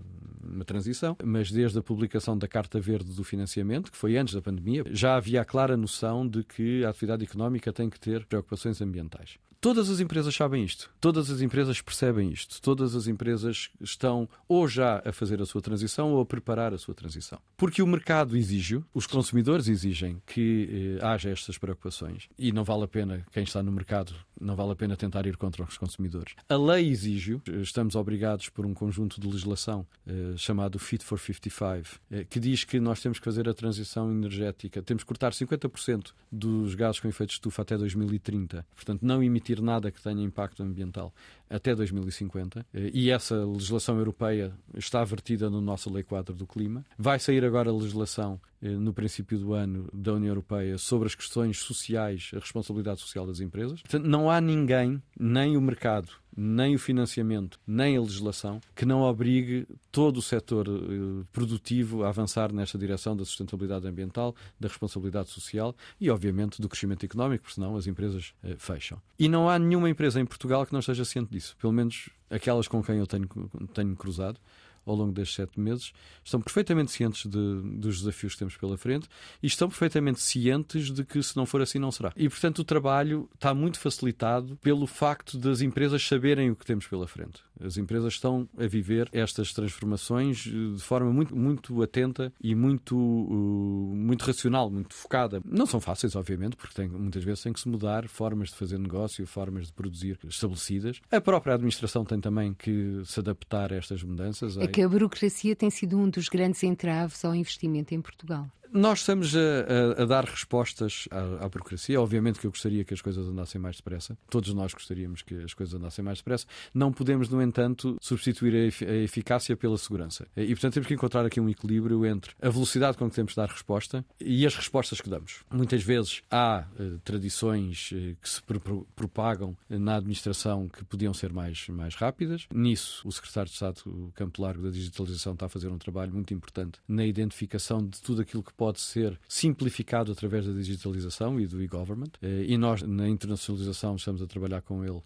uma 0.45 0.65
transição, 0.65 1.17
mas 1.25 1.51
desde 1.51 1.77
a 1.81 1.83
publicação 1.83 2.39
da 2.39 2.47
Carta 2.47 2.79
Verde 2.81 3.16
do 3.17 3.25
financiamento, 3.25 3.91
que 3.91 3.97
foi 3.97 4.17
antes 4.17 4.35
da 4.35 4.43
pandemia, 4.43 4.85
já 4.91 5.17
havia 5.17 5.41
a 5.43 5.45
clara 5.45 5.77
noção 5.77 6.27
de 6.27 6.45
que 6.45 6.85
a 6.85 6.91
atividade 6.91 7.25
económica 7.25 7.73
tem 7.73 7.91
que 7.91 7.99
ter 7.99 8.25
preocupações 8.27 8.81
ambientais. 8.81 9.39
Todas 9.61 9.91
as 9.91 10.01
empresas 10.01 10.35
sabem 10.35 10.65
isto, 10.65 10.91
todas 11.01 11.31
as 11.31 11.41
empresas 11.41 11.81
percebem 11.81 12.31
isto, 12.31 12.61
todas 12.61 12.95
as 12.95 13.07
empresas 13.07 13.71
estão 13.81 14.29
ou 14.47 14.69
já 14.69 15.03
a 15.05 15.13
fazer 15.13 15.41
a 15.41 15.47
sua 15.47 15.61
transição 15.61 16.13
ou 16.13 16.21
a 16.21 16.27
preparar 16.27 16.73
a 16.73 16.79
sua 16.79 16.95
transição. 16.95 17.39
Porque 17.57 17.83
o 17.83 17.87
mercado 17.87 18.37
exige, 18.37 18.83
os 18.95 19.07
consumidores 19.07 19.67
exigem 19.67 20.23
que 20.27 20.99
eh, 21.01 21.05
haja 21.05 21.31
estas 21.31 21.59
preocupações 21.59 22.29
e 22.39 22.53
não 22.53 22.65
vale 22.65 22.85
a 22.85 22.89
pena, 22.89 23.27
quem 23.33 23.43
está 23.43 23.63
no 23.63 23.73
mercado, 23.73 24.15
não 24.41 24.55
vale 24.55 24.73
a 24.73 24.77
pena 24.77 24.97
tentar 24.97 25.27
ir 25.27 25.37
contra 25.37 25.65
os 25.65 25.79
consumidores. 25.79 26.35
A 26.49 26.57
lei 26.57 26.89
exige, 26.89 27.41
estamos 27.63 27.97
obrigados 27.97 28.49
por 28.49 28.67
um 28.67 28.75
conjunto 28.75 29.21
de 29.21 29.27
legislação 29.27 29.87
eh, 30.07 30.35
chamado 30.37 30.79
Fit 30.79 31.05
for 31.05 31.19
55, 31.19 31.99
eh, 32.11 32.25
que 32.29 32.39
diz 32.39 32.63
que 32.63 32.79
nós 32.79 33.01
temos 33.01 33.19
que 33.19 33.25
fazer 33.25 33.49
a 33.49 33.55
transição 33.55 34.11
energética, 34.13 34.83
temos 34.83 35.03
que 35.03 35.09
cortar 35.09 35.33
50% 35.33 36.13
dos 36.31 36.75
gases 36.75 37.01
com 37.01 37.09
efeito 37.09 37.31
de 37.31 37.37
estufa 37.37 37.63
até 37.63 37.77
2030, 37.77 38.67
portanto, 38.75 39.03
não 39.03 39.23
emitir 39.23 39.46
nada 39.55 39.91
que 39.91 40.03
tenha 40.03 40.23
impacto 40.23 40.63
ambiental 40.63 41.13
até 41.49 41.75
2050. 41.75 42.67
Eh, 42.75 42.91
e 42.93 43.11
essa 43.11 43.45
legislação 43.45 43.99
europeia 43.99 44.53
está 44.77 45.03
vertida 45.05 45.49
no 45.49 45.61
nossa 45.61 45.91
Lei 45.91 46.03
Quadro 46.03 46.35
do 46.35 46.47
Clima. 46.47 46.85
Vai 46.99 47.19
sair 47.19 47.45
agora 47.45 47.71
a 47.71 47.73
legislação 47.73 48.41
eh, 48.61 48.69
no 48.69 48.93
princípio 48.93 49.39
do 49.39 49.55
ano 49.55 49.89
da 49.93 50.15
União 50.15 50.31
Europeia 50.31 50.79
sobre 50.79 51.07
as 51.07 51.15
questões 51.15 51.59
sociais, 51.59 52.31
a 52.35 52.39
responsabilidade 52.39 53.01
social 53.01 53.27
das 53.27 53.41
empresas. 53.41 53.81
Portanto, 53.83 54.07
não 54.07 54.31
há 54.31 54.41
ninguém, 54.41 55.01
nem 55.19 55.57
o 55.57 55.61
mercado, 55.61 56.11
nem 56.37 56.75
o 56.75 56.79
financiamento, 56.79 57.59
nem 57.67 57.97
a 57.97 58.01
legislação, 58.01 58.61
que 58.75 58.85
não 58.85 59.03
obrigue 59.03 59.67
todo 59.91 60.19
o 60.19 60.23
setor 60.23 60.69
eh, 60.69 61.25
produtivo 61.33 62.05
a 62.05 62.09
avançar 62.09 62.53
nesta 62.53 62.79
direção 62.79 63.17
da 63.17 63.25
sustentabilidade 63.25 63.87
ambiental, 63.87 64.35
da 64.59 64.69
responsabilidade 64.69 65.31
social 65.31 65.75
e, 66.01 66.11
obviamente, 66.11 66.61
do 66.61 66.69
crescimento 66.69 67.05
económico, 67.05 67.45
porque 67.45 67.55
senão 67.55 67.77
as 67.77 67.87
empresas 67.87 68.35
fecham. 68.59 69.01
E 69.19 69.29
não 69.29 69.49
há 69.49 69.59
nenhuma 69.59 69.89
empresa 69.89 70.21
em 70.21 70.27
Portugal 70.27 70.67
que 70.67 70.73
não 70.73 70.81
esteja 70.81 71.05
ciente 71.05 71.31
disso. 71.31 71.57
Pelo 71.61 71.73
menos 71.73 72.11
aquelas 72.29 72.69
com 72.69 72.83
quem 72.83 72.99
eu 72.99 73.07
tenho, 73.07 73.29
tenho 73.73 73.97
cruzado 73.97 74.39
ao 74.87 74.95
longo 74.95 75.13
destes 75.13 75.35
sete 75.35 75.59
meses, 75.61 75.93
estão 76.25 76.41
perfeitamente 76.41 76.93
cientes 76.93 77.27
de, 77.27 77.61
dos 77.79 77.99
desafios 77.99 78.35
que 78.35 78.39
temos 78.39 78.57
pela 78.57 78.79
frente 78.79 79.09
e 79.43 79.47
estão 79.47 79.69
perfeitamente 79.69 80.21
cientes 80.21 80.91
de 80.91 81.05
que 81.05 81.23
se 81.23 81.37
não 81.37 81.45
for 81.45 81.61
assim 81.61 81.79
não 81.79 81.91
será. 81.91 82.13
E 82.17 82.29
portanto 82.29 82.61
o 82.61 82.65
trabalho 82.65 83.29
está 83.35 83.53
muito 83.53 83.81
facilitado 83.81 84.57
pelo 84.63 84.87
facto 84.87 85.37
das 85.37 85.61
empresas 85.61 86.07
saberem 86.07 86.51
o 86.51 86.57
que 86.57 86.65
temos 86.65 86.87
pela 86.87 87.09
frente. 87.09 87.43
As 87.61 87.77
empresas 87.77 88.15
estão 88.15 88.49
a 88.59 88.67
viver 88.67 89.09
estas 89.13 89.53
transformações 89.53 90.47
eh, 90.47 90.75
de 90.77 90.83
forma 90.83 91.13
muito, 91.13 91.37
muito 91.37 91.83
atenta 91.83 92.33
e 92.41 92.55
muito, 92.55 92.97
uh, 92.97 93.95
muito 93.95 94.25
racional, 94.25 94.71
muito 94.71 94.95
focada. 94.95 95.41
Não 95.45 95.67
são 95.67 95.81
fáceis, 95.81 96.15
obviamente, 96.17 96.57
porque 96.57 96.75
tem, 96.75 96.89
muitas 96.89 97.25
vezes 97.25 97.43
tem 97.43 97.53
que 97.53 97.61
se 97.61 97.69
mudar 97.69 98.09
formas 98.09 98.51
de 98.51 98.57
fazer 98.57 98.79
negócio, 98.79 99.27
formas 99.27 99.67
de 99.67 99.73
produzir 99.73 100.19
estabelecidas. 100.25 101.01
A 101.11 101.21
própria 101.21 101.55
administração 101.55 102.05
tem 102.05 102.21
também 102.21 102.55
que 102.55 103.03
se 103.05 103.21
adaptar 103.21 103.73
a 103.73 103.77
estas 103.77 104.03
mudanças. 104.03 104.57
É 104.57 104.67
que 104.67 104.83
a 104.83 104.89
burocracia 104.89 105.57
tem 105.57 105.71
sido 105.71 105.99
um 105.99 106.09
dos 106.09 106.29
grandes 106.29 106.63
entraves 106.63 107.25
ao 107.25 107.35
investimento 107.35 107.95
em 107.95 108.01
Portugal. 108.01 108.49
Nós 108.73 109.01
estamos 109.01 109.35
a, 109.37 109.41
a, 109.41 110.03
a 110.03 110.05
dar 110.07 110.25
respostas 110.25 111.09
à, 111.11 111.45
à, 111.45 111.49
burocracia. 111.49 112.01
Obviamente 112.01 112.39
que 112.39 112.47
eu 112.47 112.51
gostaria 112.51 112.85
que 112.85 112.95
as 112.95 113.01
coisas 113.01 113.27
andassem 113.27 113.61
mais 113.61 113.77
depressa. 113.77 114.17
Todos 114.29 114.53
nós 114.53 114.73
gostaríamos 114.73 115.23
que 115.23 115.35
as 115.43 115.55
coisas 115.55 115.75
andassem 115.75 116.05
mais 116.05 116.19
depressa. 116.19 116.47
Não 116.75 116.93
podemos, 116.93 117.29
no 117.29 117.43
entanto, 117.43 117.97
substituir 118.01 118.55
a, 118.55 118.91
a 118.91 118.97
eficácia 118.97 119.57
pela 119.57 119.79
segurança. 119.79 120.27
E, 120.37 120.49
portanto, 120.49 120.75
temos 120.75 120.87
que 120.89 120.95
encontrar 120.95 121.25
aqui 121.25 121.41
um 121.41 121.49
equilíbrio 121.49 122.05
entre 122.05 122.33
a 122.41 122.49
velocidade 122.49 122.97
com 122.97 123.09
que 123.09 123.17
temos 123.17 123.33
de 123.33 123.37
dar 123.37 123.49
resposta 123.49 124.05
e 124.21 124.47
as 124.47 124.55
respostas 124.55 125.01
que 125.01 125.09
damos. 125.09 125.43
Muitas 125.51 125.83
vezes 125.83 126.23
há 126.31 126.67
uh, 126.79 126.99
tradições 127.01 127.91
uh, 127.93 128.17
que 128.21 128.29
se 128.29 128.43
pro 128.43 128.87
propagam 128.95 129.57
na 129.69 129.97
administração 129.97 130.69
que 130.69 130.85
podiam 130.85 131.15
ser 131.15 131.33
mais, 131.33 131.69
mais 131.69 131.95
rápidas. 131.95 132.47
Nisso, 132.53 133.07
o 133.07 133.13
secretário 133.13 133.49
de 133.49 133.55
Estado, 133.55 134.13
Campo 134.15 134.43
Largo 134.43 134.65
da 134.65 134.71
Digitalização, 134.71 135.33
está 135.35 135.47
a 135.47 135.49
fazer 135.49 135.69
um 135.69 135.79
trabalho 135.79 136.13
muito 136.13 136.35
importante 136.35 136.79
na 136.89 137.05
identificação 137.05 137.85
de 137.87 138.01
tudo 138.01 138.23
aquilo 138.23 138.43
que 138.43 138.53
pode 138.53 138.66
ser 138.75 139.19
simplificado 139.29 140.13
através 140.13 140.47
da 140.47 140.53
digitalização 140.53 141.41
e 141.41 141.47
do 141.47 141.63
e-government. 141.63 142.11
Eh, 142.21 142.47
e 142.49 142.59
nós, 142.59 142.83
na 142.83 143.09
internacionalização, 143.09 143.97
estamos 143.97 144.23
a 144.23 144.27
trabalhar 144.27 144.63
com 144.63 144.85
ele 144.85 145.03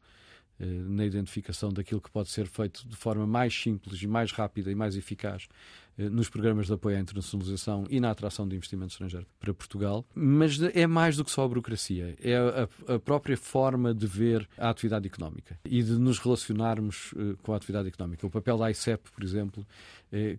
eh, 0.59 0.65
na 0.65 1.05
identificação 1.05 1.73
daquilo 1.73 2.01
que 2.01 2.11
pode 2.11 2.29
ser 2.29 2.47
feito 2.47 2.87
de 2.89 2.97
forma 2.97 3.27
mais 3.27 3.55
simples 3.55 4.03
e 4.03 4.07
mais 4.07 4.33
rápida 4.33 4.71
e 4.71 4.75
mais 4.75 4.97
eficaz 4.97 5.49
nos 6.09 6.29
programas 6.29 6.67
de 6.67 6.73
apoio 6.73 6.97
à 6.97 7.01
internacionalização 7.01 7.85
e 7.91 8.01
na 8.01 8.11
atração 8.11 8.47
de 8.49 8.57
investimento 8.57 8.93
estrangeiro 8.93 9.27
para 9.39 9.53
Portugal. 9.53 10.05
Mas 10.15 10.61
é 10.63 10.87
mais 10.87 11.17
do 11.17 11.25
que 11.25 11.31
só 11.31 11.45
a 11.45 11.49
burocracia, 11.49 12.17
é 12.21 12.37
a, 12.37 12.95
a 12.95 12.99
própria 12.99 13.37
forma 13.37 13.93
de 13.95 14.07
ver 14.07 14.49
a 14.57 14.71
atividade 14.71 15.07
económica 15.07 15.59
e 15.65 15.83
de 15.83 15.93
nos 15.93 16.19
relacionarmos 16.19 17.15
com 17.43 17.53
a 17.53 17.57
atividade 17.57 17.89
económica. 17.89 18.27
O 18.27 18.31
papel 18.31 18.57
da 18.59 18.71
ICEP, 18.71 19.11
por 19.11 19.25
exemplo, 19.25 19.67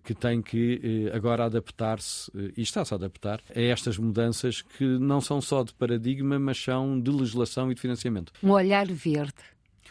que 0.04 0.14
tem 0.14 0.42
que 0.42 1.10
agora 1.12 1.44
adaptar-se 1.44 2.30
e 2.56 2.62
está-se 2.62 2.92
a 2.92 2.96
adaptar 2.96 3.40
a 3.54 3.60
estas 3.60 3.98
mudanças 3.98 4.62
que 4.62 4.84
não 4.84 5.20
são 5.20 5.40
só 5.40 5.62
de 5.62 5.72
paradigma, 5.74 6.38
mas 6.38 6.62
são 6.62 7.00
de 7.00 7.10
legislação 7.10 7.70
e 7.70 7.74
de 7.74 7.80
financiamento. 7.80 8.32
Um 8.42 8.50
olhar 8.50 8.86
verde 8.86 9.34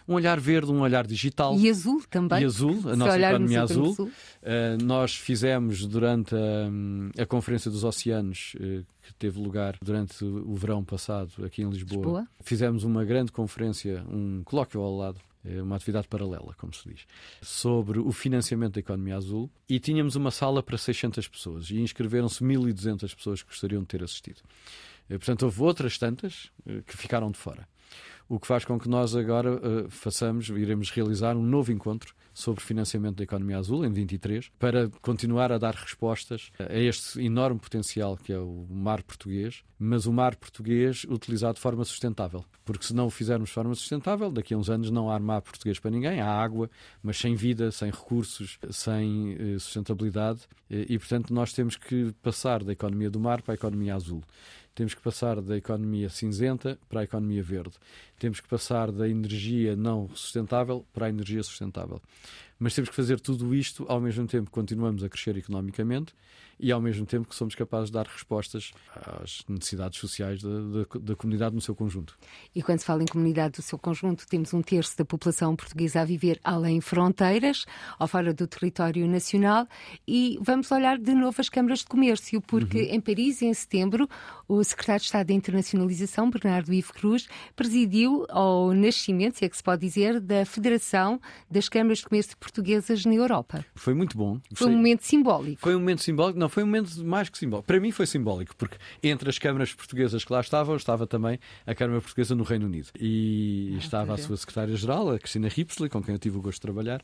um 0.07 0.13
olhar 0.13 0.39
verde, 0.39 0.71
um 0.71 0.81
olhar 0.81 1.05
digital. 1.05 1.55
E 1.57 1.69
azul 1.69 2.01
também. 2.09 2.41
E 2.41 2.45
azul, 2.45 2.79
a 2.89 2.95
nossa 2.95 3.19
economia 3.19 3.63
azul. 3.63 3.91
Uh, 3.91 4.83
nós 4.83 5.15
fizemos 5.15 5.85
durante 5.85 6.35
a, 6.35 7.21
a 7.21 7.25
Conferência 7.25 7.69
dos 7.69 7.83
Oceanos, 7.83 8.53
uh, 8.55 8.85
que 9.01 9.13
teve 9.15 9.39
lugar 9.39 9.77
durante 9.81 10.23
o 10.23 10.53
verão 10.55 10.83
passado 10.83 11.45
aqui 11.45 11.61
em 11.61 11.69
Lisboa, 11.69 12.01
Lisboa. 12.01 12.27
fizemos 12.41 12.83
uma 12.83 13.03
grande 13.03 13.31
conferência, 13.31 14.03
um 14.09 14.41
colóquio 14.43 14.81
ao 14.81 14.95
lado 14.95 15.19
eh, 15.43 15.61
uma 15.61 15.75
atividade 15.75 16.07
paralela, 16.07 16.53
como 16.57 16.73
se 16.73 16.87
diz, 16.87 17.05
sobre 17.41 17.99
o 17.99 18.11
financiamento 18.11 18.75
da 18.75 18.79
economia 18.79 19.17
azul 19.17 19.49
e 19.67 19.79
tínhamos 19.79 20.15
uma 20.15 20.29
sala 20.29 20.61
para 20.61 20.77
600 20.77 21.27
pessoas 21.27 21.71
e 21.71 21.79
inscreveram-se 21.79 22.43
1.200 22.43 23.15
pessoas 23.15 23.41
que 23.41 23.49
gostariam 23.49 23.81
de 23.81 23.87
ter 23.87 24.03
assistido. 24.03 24.41
Portanto, 25.09 25.43
houve 25.43 25.61
outras 25.63 25.97
tantas 25.97 26.49
que 26.85 26.95
ficaram 26.95 27.31
de 27.31 27.37
fora 27.37 27.67
o 28.31 28.39
que 28.39 28.47
faz 28.47 28.63
com 28.63 28.79
que 28.79 28.87
nós 28.87 29.13
agora 29.13 29.55
uh, 29.55 29.89
façamos, 29.89 30.47
iremos 30.47 30.89
realizar 30.89 31.35
um 31.35 31.43
novo 31.43 31.69
encontro 31.69 32.15
sobre 32.33 32.63
financiamento 32.63 33.17
da 33.17 33.25
economia 33.25 33.57
azul, 33.57 33.83
em 33.83 33.91
23, 33.91 34.49
para 34.57 34.89
continuar 35.01 35.51
a 35.51 35.57
dar 35.57 35.75
respostas 35.75 36.49
a 36.57 36.77
este 36.77 37.19
enorme 37.21 37.59
potencial 37.59 38.15
que 38.15 38.31
é 38.31 38.39
o 38.39 38.65
mar 38.69 39.03
português, 39.03 39.65
mas 39.77 40.05
o 40.05 40.13
mar 40.13 40.37
português 40.37 41.05
utilizado 41.09 41.55
de 41.55 41.59
forma 41.59 41.83
sustentável. 41.83 42.45
Porque 42.63 42.85
se 42.85 42.95
não 42.95 43.07
o 43.07 43.09
fizermos 43.09 43.49
de 43.49 43.55
forma 43.55 43.75
sustentável, 43.75 44.31
daqui 44.31 44.53
a 44.53 44.57
uns 44.57 44.69
anos 44.69 44.89
não 44.89 45.11
há 45.11 45.19
mar 45.19 45.41
português 45.41 45.77
para 45.77 45.91
ninguém, 45.91 46.21
há 46.21 46.29
água, 46.29 46.69
mas 47.03 47.17
sem 47.17 47.35
vida, 47.35 47.69
sem 47.69 47.91
recursos, 47.91 48.57
sem 48.69 49.33
uh, 49.33 49.59
sustentabilidade, 49.59 50.47
e 50.69 50.97
portanto 50.97 51.33
nós 51.33 51.51
temos 51.51 51.75
que 51.75 52.13
passar 52.23 52.63
da 52.63 52.71
economia 52.71 53.09
do 53.09 53.19
mar 53.19 53.41
para 53.41 53.53
a 53.53 53.55
economia 53.55 53.93
azul. 53.93 54.23
Temos 54.73 54.93
que 54.93 55.01
passar 55.01 55.41
da 55.41 55.57
economia 55.57 56.07
cinzenta 56.09 56.79
para 56.87 57.01
a 57.01 57.03
economia 57.03 57.43
verde. 57.43 57.73
Temos 58.21 58.39
que 58.39 58.47
passar 58.47 58.91
da 58.91 59.09
energia 59.09 59.75
não 59.75 60.07
sustentável 60.13 60.85
para 60.93 61.07
a 61.07 61.09
energia 61.09 61.41
sustentável. 61.41 61.99
Mas 62.59 62.75
temos 62.75 62.91
que 62.91 62.95
fazer 62.95 63.19
tudo 63.19 63.55
isto 63.55 63.83
ao 63.89 63.99
mesmo 63.99 64.27
tempo 64.27 64.45
que 64.45 64.51
continuamos 64.51 65.03
a 65.03 65.09
crescer 65.09 65.35
economicamente 65.37 66.13
e 66.59 66.71
ao 66.71 66.79
mesmo 66.79 67.07
tempo 67.07 67.27
que 67.27 67.33
somos 67.33 67.55
capazes 67.55 67.87
de 67.87 67.93
dar 67.93 68.05
respostas 68.05 68.71
às 68.95 69.43
necessidades 69.49 69.99
sociais 69.99 70.43
da, 70.43 70.49
da, 70.49 70.99
da, 71.01 71.15
comunidade 71.15 71.55
no 71.55 71.61
seu 71.61 71.73
conjunto. 71.73 72.15
E 72.53 72.61
quando 72.61 72.77
se 72.77 72.85
fala 72.85 73.01
em 73.01 73.07
comunidade 73.07 73.55
do 73.55 73.63
seu 73.63 73.79
conjunto, 73.79 74.27
temos 74.27 74.53
um 74.53 74.61
terço 74.61 74.95
da 74.95 75.03
população 75.03 75.55
portuguesa 75.55 76.01
a 76.01 76.05
viver 76.05 76.39
além 76.43 76.79
fronteiras, 76.79 77.65
ou 77.99 78.07
fora 78.07 78.31
do 78.31 78.45
território 78.45 79.07
nacional, 79.07 79.67
e 80.07 80.37
vamos 80.39 80.71
olhar 80.71 80.99
de 80.99 81.15
novo 81.15 81.41
as 81.41 81.49
câmaras 81.49 81.79
de 81.79 81.85
comércio, 81.85 82.39
porque 82.41 82.83
uhum. 82.83 82.95
em 82.95 83.01
Paris, 83.01 83.41
em 83.41 83.53
setembro, 83.55 84.07
o 84.47 84.63
secretário 84.63 84.99
de 84.99 85.05
Estado 85.07 85.27
da 85.27 85.33
Internacionalização, 85.33 86.29
Bernardo 86.29 86.71
Ivo 86.71 86.93
Cruz, 86.93 87.27
presidiu 87.55 88.10
ao 88.29 88.73
nascimento, 88.73 89.37
se 89.37 89.45
é 89.45 89.49
que 89.49 89.57
se 89.57 89.63
pode 89.63 89.81
dizer, 89.81 90.19
da 90.19 90.45
Federação 90.45 91.19
das 91.49 91.67
Câmaras 91.69 91.99
de 91.99 92.05
Comércio 92.05 92.37
Portuguesas 92.37 93.05
na 93.05 93.13
Europa. 93.13 93.65
Foi 93.75 93.93
muito 93.93 94.17
bom. 94.17 94.39
Foi 94.53 94.67
um 94.67 94.75
momento 94.75 95.03
simbólico. 95.03 95.61
Foi 95.61 95.75
um 95.75 95.79
momento 95.79 96.01
simbólico, 96.01 96.39
não, 96.39 96.49
foi 96.49 96.63
um 96.63 96.65
momento 96.65 97.03
mais 97.03 97.29
que 97.29 97.37
simbólico. 97.37 97.67
Para 97.67 97.79
mim 97.79 97.91
foi 97.91 98.05
simbólico, 98.05 98.55
porque 98.55 98.77
entre 99.01 99.29
as 99.29 99.37
câmaras 99.37 99.73
portuguesas 99.73 100.23
que 100.23 100.31
lá 100.31 100.41
estavam, 100.41 100.75
estava 100.75 101.07
também 101.07 101.39
a 101.65 101.73
Câmara 101.75 102.01
Portuguesa 102.01 102.35
no 102.35 102.43
Reino 102.43 102.65
Unido. 102.65 102.89
E 102.99 103.73
ah, 103.75 103.77
estava 103.79 104.13
a 104.13 104.17
sua 104.17 104.37
secretária-geral, 104.37 105.11
a 105.11 105.19
Cristina 105.19 105.47
Ripsley, 105.47 105.89
com 105.89 106.01
quem 106.01 106.13
eu 106.13 106.19
tive 106.19 106.37
o 106.37 106.41
gosto 106.41 106.57
de 106.57 106.61
trabalhar, 106.61 107.01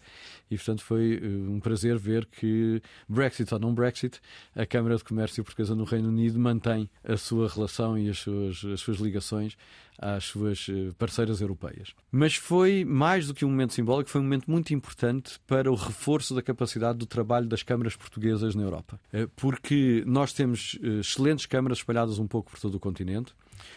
e 0.50 0.56
portanto 0.56 0.84
foi 0.84 1.18
uh, 1.18 1.52
um 1.52 1.60
prazer 1.60 1.98
ver 1.98 2.26
que, 2.26 2.82
Brexit 3.08 3.54
ou 3.54 3.60
não 3.60 3.74
Brexit, 3.74 4.20
a 4.56 4.66
Câmara 4.66 4.96
de 4.96 5.04
Comércio 5.04 5.44
Portuguesa 5.44 5.76
no 5.76 5.84
Reino 5.84 6.10
Unido 6.10 6.40
mantém 6.40 6.90
a 7.04 7.18
sua 7.18 7.48
relação 7.48 7.98
e 7.98 8.10
as 8.10 8.20
suas, 8.20 8.64
as 8.66 8.80
suas 8.80 8.98
ligações 8.98 9.58
às 9.98 10.26
suas 10.26 10.68
uh, 10.68 10.94
parceiras 10.98 11.42
europeias. 11.42 11.94
Mas 12.12 12.36
foi 12.36 12.86
mais 12.86 13.28
do 13.28 13.34
que 13.34 13.44
um 13.44 13.50
momento 13.50 13.74
simbólico, 13.74 14.10
foi 14.10 14.22
um 14.22 14.24
momento 14.24 14.50
muito 14.50 14.74
importante 14.74 15.40
para 15.48 15.72
o 15.72 15.76
reforço 15.76 16.36
da 16.36 16.42
capacidade 16.42 16.98
do 17.00 17.06
trabalho 17.06 17.48
das 17.48 17.64
câmaras 17.64 17.96
portuguesas 17.96 18.56
na 18.56 18.64
Europa. 18.64 19.00
Uh, 19.14 19.28
porque 19.36 20.04
nós 20.06 20.34
temos 20.34 20.78
excelentes 20.82 21.46
câmaras 21.46 21.80
espalhadas 21.80 22.20
um 22.20 22.28
pouco 22.28 22.52
por 22.52 22.60
todo 22.60 22.76
o 22.76 22.80
continente 22.80 23.34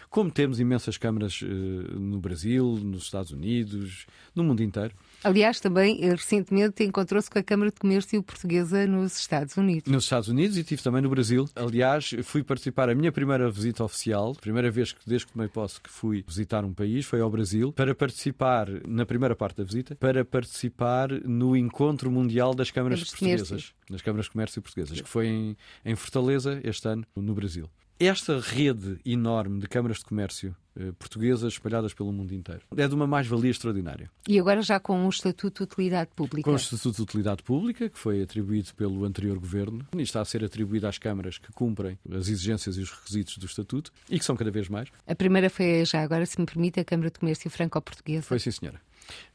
como 0.09 0.31
temos 0.31 0.59
imensas 0.59 0.97
câmaras 0.97 1.41
uh, 1.41 1.45
no 1.45 2.19
Brasil, 2.19 2.79
nos 2.83 3.03
Estados 3.03 3.31
Unidos, 3.31 4.05
no 4.35 4.43
mundo 4.43 4.61
inteiro. 4.63 4.93
Aliás, 5.23 5.59
também 5.59 6.03
eh, 6.03 6.11
recentemente 6.11 6.83
encontrou-se 6.83 7.29
com 7.29 7.37
a 7.37 7.43
Câmara 7.43 7.69
de 7.69 7.77
Comércio 7.77 8.21
Portuguesa 8.23 8.87
nos 8.87 9.17
Estados 9.17 9.55
Unidos. 9.57 9.91
Nos 9.91 10.03
Estados 10.05 10.29
Unidos 10.29 10.57
e 10.57 10.63
tive 10.63 10.81
também 10.81 11.01
no 11.01 11.09
Brasil. 11.09 11.47
Aliás, 11.55 12.11
fui 12.23 12.43
participar, 12.43 12.89
a 12.89 12.95
minha 12.95 13.11
primeira 13.11 13.49
visita 13.49 13.83
oficial, 13.83 14.33
primeira 14.35 14.71
vez 14.71 14.93
que 14.93 14.99
desde 15.05 15.27
que 15.27 15.33
tomei 15.33 15.47
posse 15.47 15.79
que 15.79 15.89
fui 15.89 16.23
visitar 16.27 16.65
um 16.65 16.73
país, 16.73 17.05
foi 17.05 17.21
ao 17.21 17.29
Brasil, 17.29 17.71
para 17.71 17.93
participar, 17.93 18.67
na 18.87 19.05
primeira 19.05 19.35
parte 19.35 19.57
da 19.57 19.63
visita, 19.63 19.95
para 19.95 20.25
participar 20.25 21.09
no 21.23 21.55
Encontro 21.55 22.09
Mundial 22.11 22.53
das 22.53 22.71
Câmaras 22.71 23.03
Portuguesas, 23.03 23.73
das 23.89 24.01
Câmaras 24.01 24.25
de 24.25 24.31
Comércio 24.31 24.61
Portuguesas, 24.61 25.01
que 25.01 25.09
foi 25.09 25.27
em, 25.27 25.57
em 25.85 25.95
Fortaleza 25.95 26.59
este 26.63 26.87
ano, 26.87 27.05
no 27.15 27.33
Brasil 27.33 27.69
esta 28.05 28.39
rede 28.39 28.99
enorme 29.05 29.59
de 29.59 29.67
câmaras 29.67 29.97
de 29.97 30.05
comércio 30.05 30.55
eh, 30.75 30.91
portuguesas 30.97 31.53
espalhadas 31.53 31.93
pelo 31.93 32.11
mundo 32.11 32.33
inteiro 32.33 32.61
é 32.75 32.87
de 32.87 32.95
uma 32.95 33.05
mais-valia 33.05 33.51
extraordinária. 33.51 34.09
E 34.27 34.39
agora 34.39 34.61
já 34.61 34.79
com 34.79 35.05
o 35.05 35.09
Estatuto 35.09 35.65
de 35.65 35.71
Utilidade 35.71 36.09
Pública? 36.15 36.49
Com 36.49 36.53
o 36.53 36.55
Estatuto 36.55 36.95
de 36.95 37.01
Utilidade 37.01 37.43
Pública, 37.43 37.89
que 37.89 37.99
foi 37.99 38.23
atribuído 38.23 38.73
pelo 38.73 39.05
anterior 39.05 39.37
governo 39.37 39.85
e 39.95 40.01
está 40.01 40.21
a 40.21 40.25
ser 40.25 40.43
atribuído 40.43 40.87
às 40.87 40.97
câmaras 40.97 41.37
que 41.37 41.51
cumprem 41.51 41.99
as 42.09 42.27
exigências 42.27 42.77
e 42.77 42.81
os 42.81 42.89
requisitos 42.89 43.37
do 43.37 43.45
Estatuto 43.45 43.91
e 44.09 44.17
que 44.17 44.25
são 44.25 44.35
cada 44.35 44.49
vez 44.49 44.67
mais. 44.67 44.89
A 45.05 45.15
primeira 45.15 45.49
foi 45.49 45.85
já 45.85 46.01
agora, 46.01 46.25
se 46.25 46.39
me 46.39 46.45
permite, 46.45 46.79
a 46.79 46.85
Câmara 46.85 47.11
de 47.11 47.19
Comércio 47.19 47.49
Franco-Portuguesa. 47.51 48.23
Foi 48.23 48.39
sim, 48.39 48.51
senhora 48.51 48.81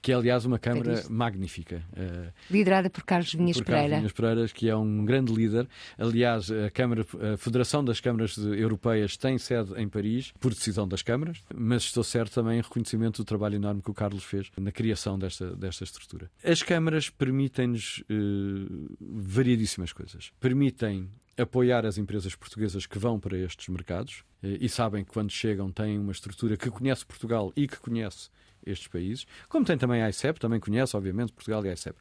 que 0.01 0.13
é 0.13 0.15
aliás 0.15 0.45
uma 0.45 0.59
Câmara 0.59 1.03
magnífica. 1.09 1.83
Uh, 1.93 2.33
Liderada 2.51 2.89
por 2.89 3.05
Carlos 3.05 3.33
Vinhas 3.33 3.57
por 3.57 3.67
Pereira. 3.67 3.83
Carlos 3.89 3.99
Vinhas 3.99 4.13
Pereira, 4.13 4.49
que 4.49 4.69
é 4.69 4.77
um 4.77 5.05
grande 5.05 5.33
líder. 5.33 5.69
Aliás, 5.99 6.51
a, 6.51 6.71
Câmara, 6.71 7.05
a 7.35 7.37
Federação 7.37 7.85
das 7.85 8.01
Câmaras 8.01 8.37
Europeias 8.37 9.17
tem 9.17 9.39
sede 9.39 9.73
em 9.77 9.89
Paris, 9.89 10.33
por 10.39 10.53
decisão 10.53 10.87
das 10.87 11.03
câmaras, 11.03 11.43
mas 11.55 11.85
estou 11.85 12.05
certo 12.05 12.35
também 12.35 12.59
em 12.59 12.63
reconhecimento 12.63 13.23
do 13.23 13.25
trabalho 13.25 13.57
enorme 13.57 13.83
que 13.83 13.91
o 13.91 13.95
Carlos 13.95 14.25
fez 14.25 14.51
na 14.57 14.71
criação 14.71 15.19
desta, 15.19 15.55
desta 15.57 15.85
estrutura. 15.85 16.31
As 16.45 16.63
câmaras 16.63 17.11
permitem-nos 17.11 18.05
uh, 18.11 18.97
variadíssimas 19.01 19.93
coisas. 19.93 20.31
Permitem 20.41 21.11
apoiar 21.37 21.85
as 21.85 21.99
empresas 21.99 22.35
portuguesas 22.35 22.87
que 22.87 22.99
vão 22.99 23.21
para 23.21 23.37
estes 23.37 23.69
mercados 23.69 24.25
eh, 24.43 24.59
e 24.61 24.69
sabem 24.69 25.05
que 25.05 25.11
quando 25.11 25.31
chegam 25.31 25.71
têm 25.71 25.99
uma 25.99 26.13
estrutura 26.13 26.57
que 26.57 26.71
conhece 26.71 27.05
Portugal 27.05 27.53
e 27.57 27.69
que 27.69 27.79
conhece 27.79 28.31
estes 28.65 28.89
países, 28.89 29.27
como 29.49 29.65
tem 29.65 29.79
também 29.79 30.03
a 30.03 30.11
ICEP, 30.11 30.41
também 30.41 30.59
conhece, 30.59 30.97
obviamente, 30.97 31.33
Portugal 31.33 31.65
e 31.65 31.69
a 31.69 31.73
ICEP. 31.73 31.97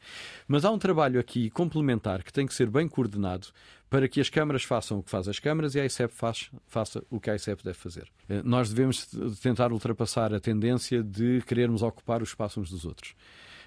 Mas 0.47 0.65
há 0.65 0.71
um 0.71 0.79
trabalho 0.79 1.19
aqui 1.19 1.49
complementar 1.49 2.23
que 2.23 2.33
tem 2.33 2.47
que 2.47 2.53
ser 2.53 2.69
bem 2.69 2.87
coordenado 2.87 3.47
para 3.89 4.07
que 4.07 4.19
as 4.19 4.29
câmaras 4.29 4.63
façam 4.63 4.97
o 4.99 5.03
que 5.03 5.11
faz 5.11 5.27
as 5.27 5.37
câmaras 5.37 5.75
e 5.75 5.79
a 5.79 5.85
ICEP 5.85 6.13
faz, 6.13 6.49
faça 6.67 7.03
o 7.09 7.19
que 7.19 7.29
a 7.29 7.35
ICEP 7.35 7.63
deve 7.63 7.77
fazer. 7.77 8.07
Eh, 8.27 8.41
nós 8.43 8.69
devemos 8.69 9.07
tentar 9.41 9.71
ultrapassar 9.71 10.33
a 10.33 10.39
tendência 10.39 11.03
de 11.03 11.41
querermos 11.45 11.83
ocupar 11.83 12.21
o 12.21 12.23
espaço 12.23 12.59
uns 12.59 12.69
dos 12.69 12.83
outros. 12.83 13.13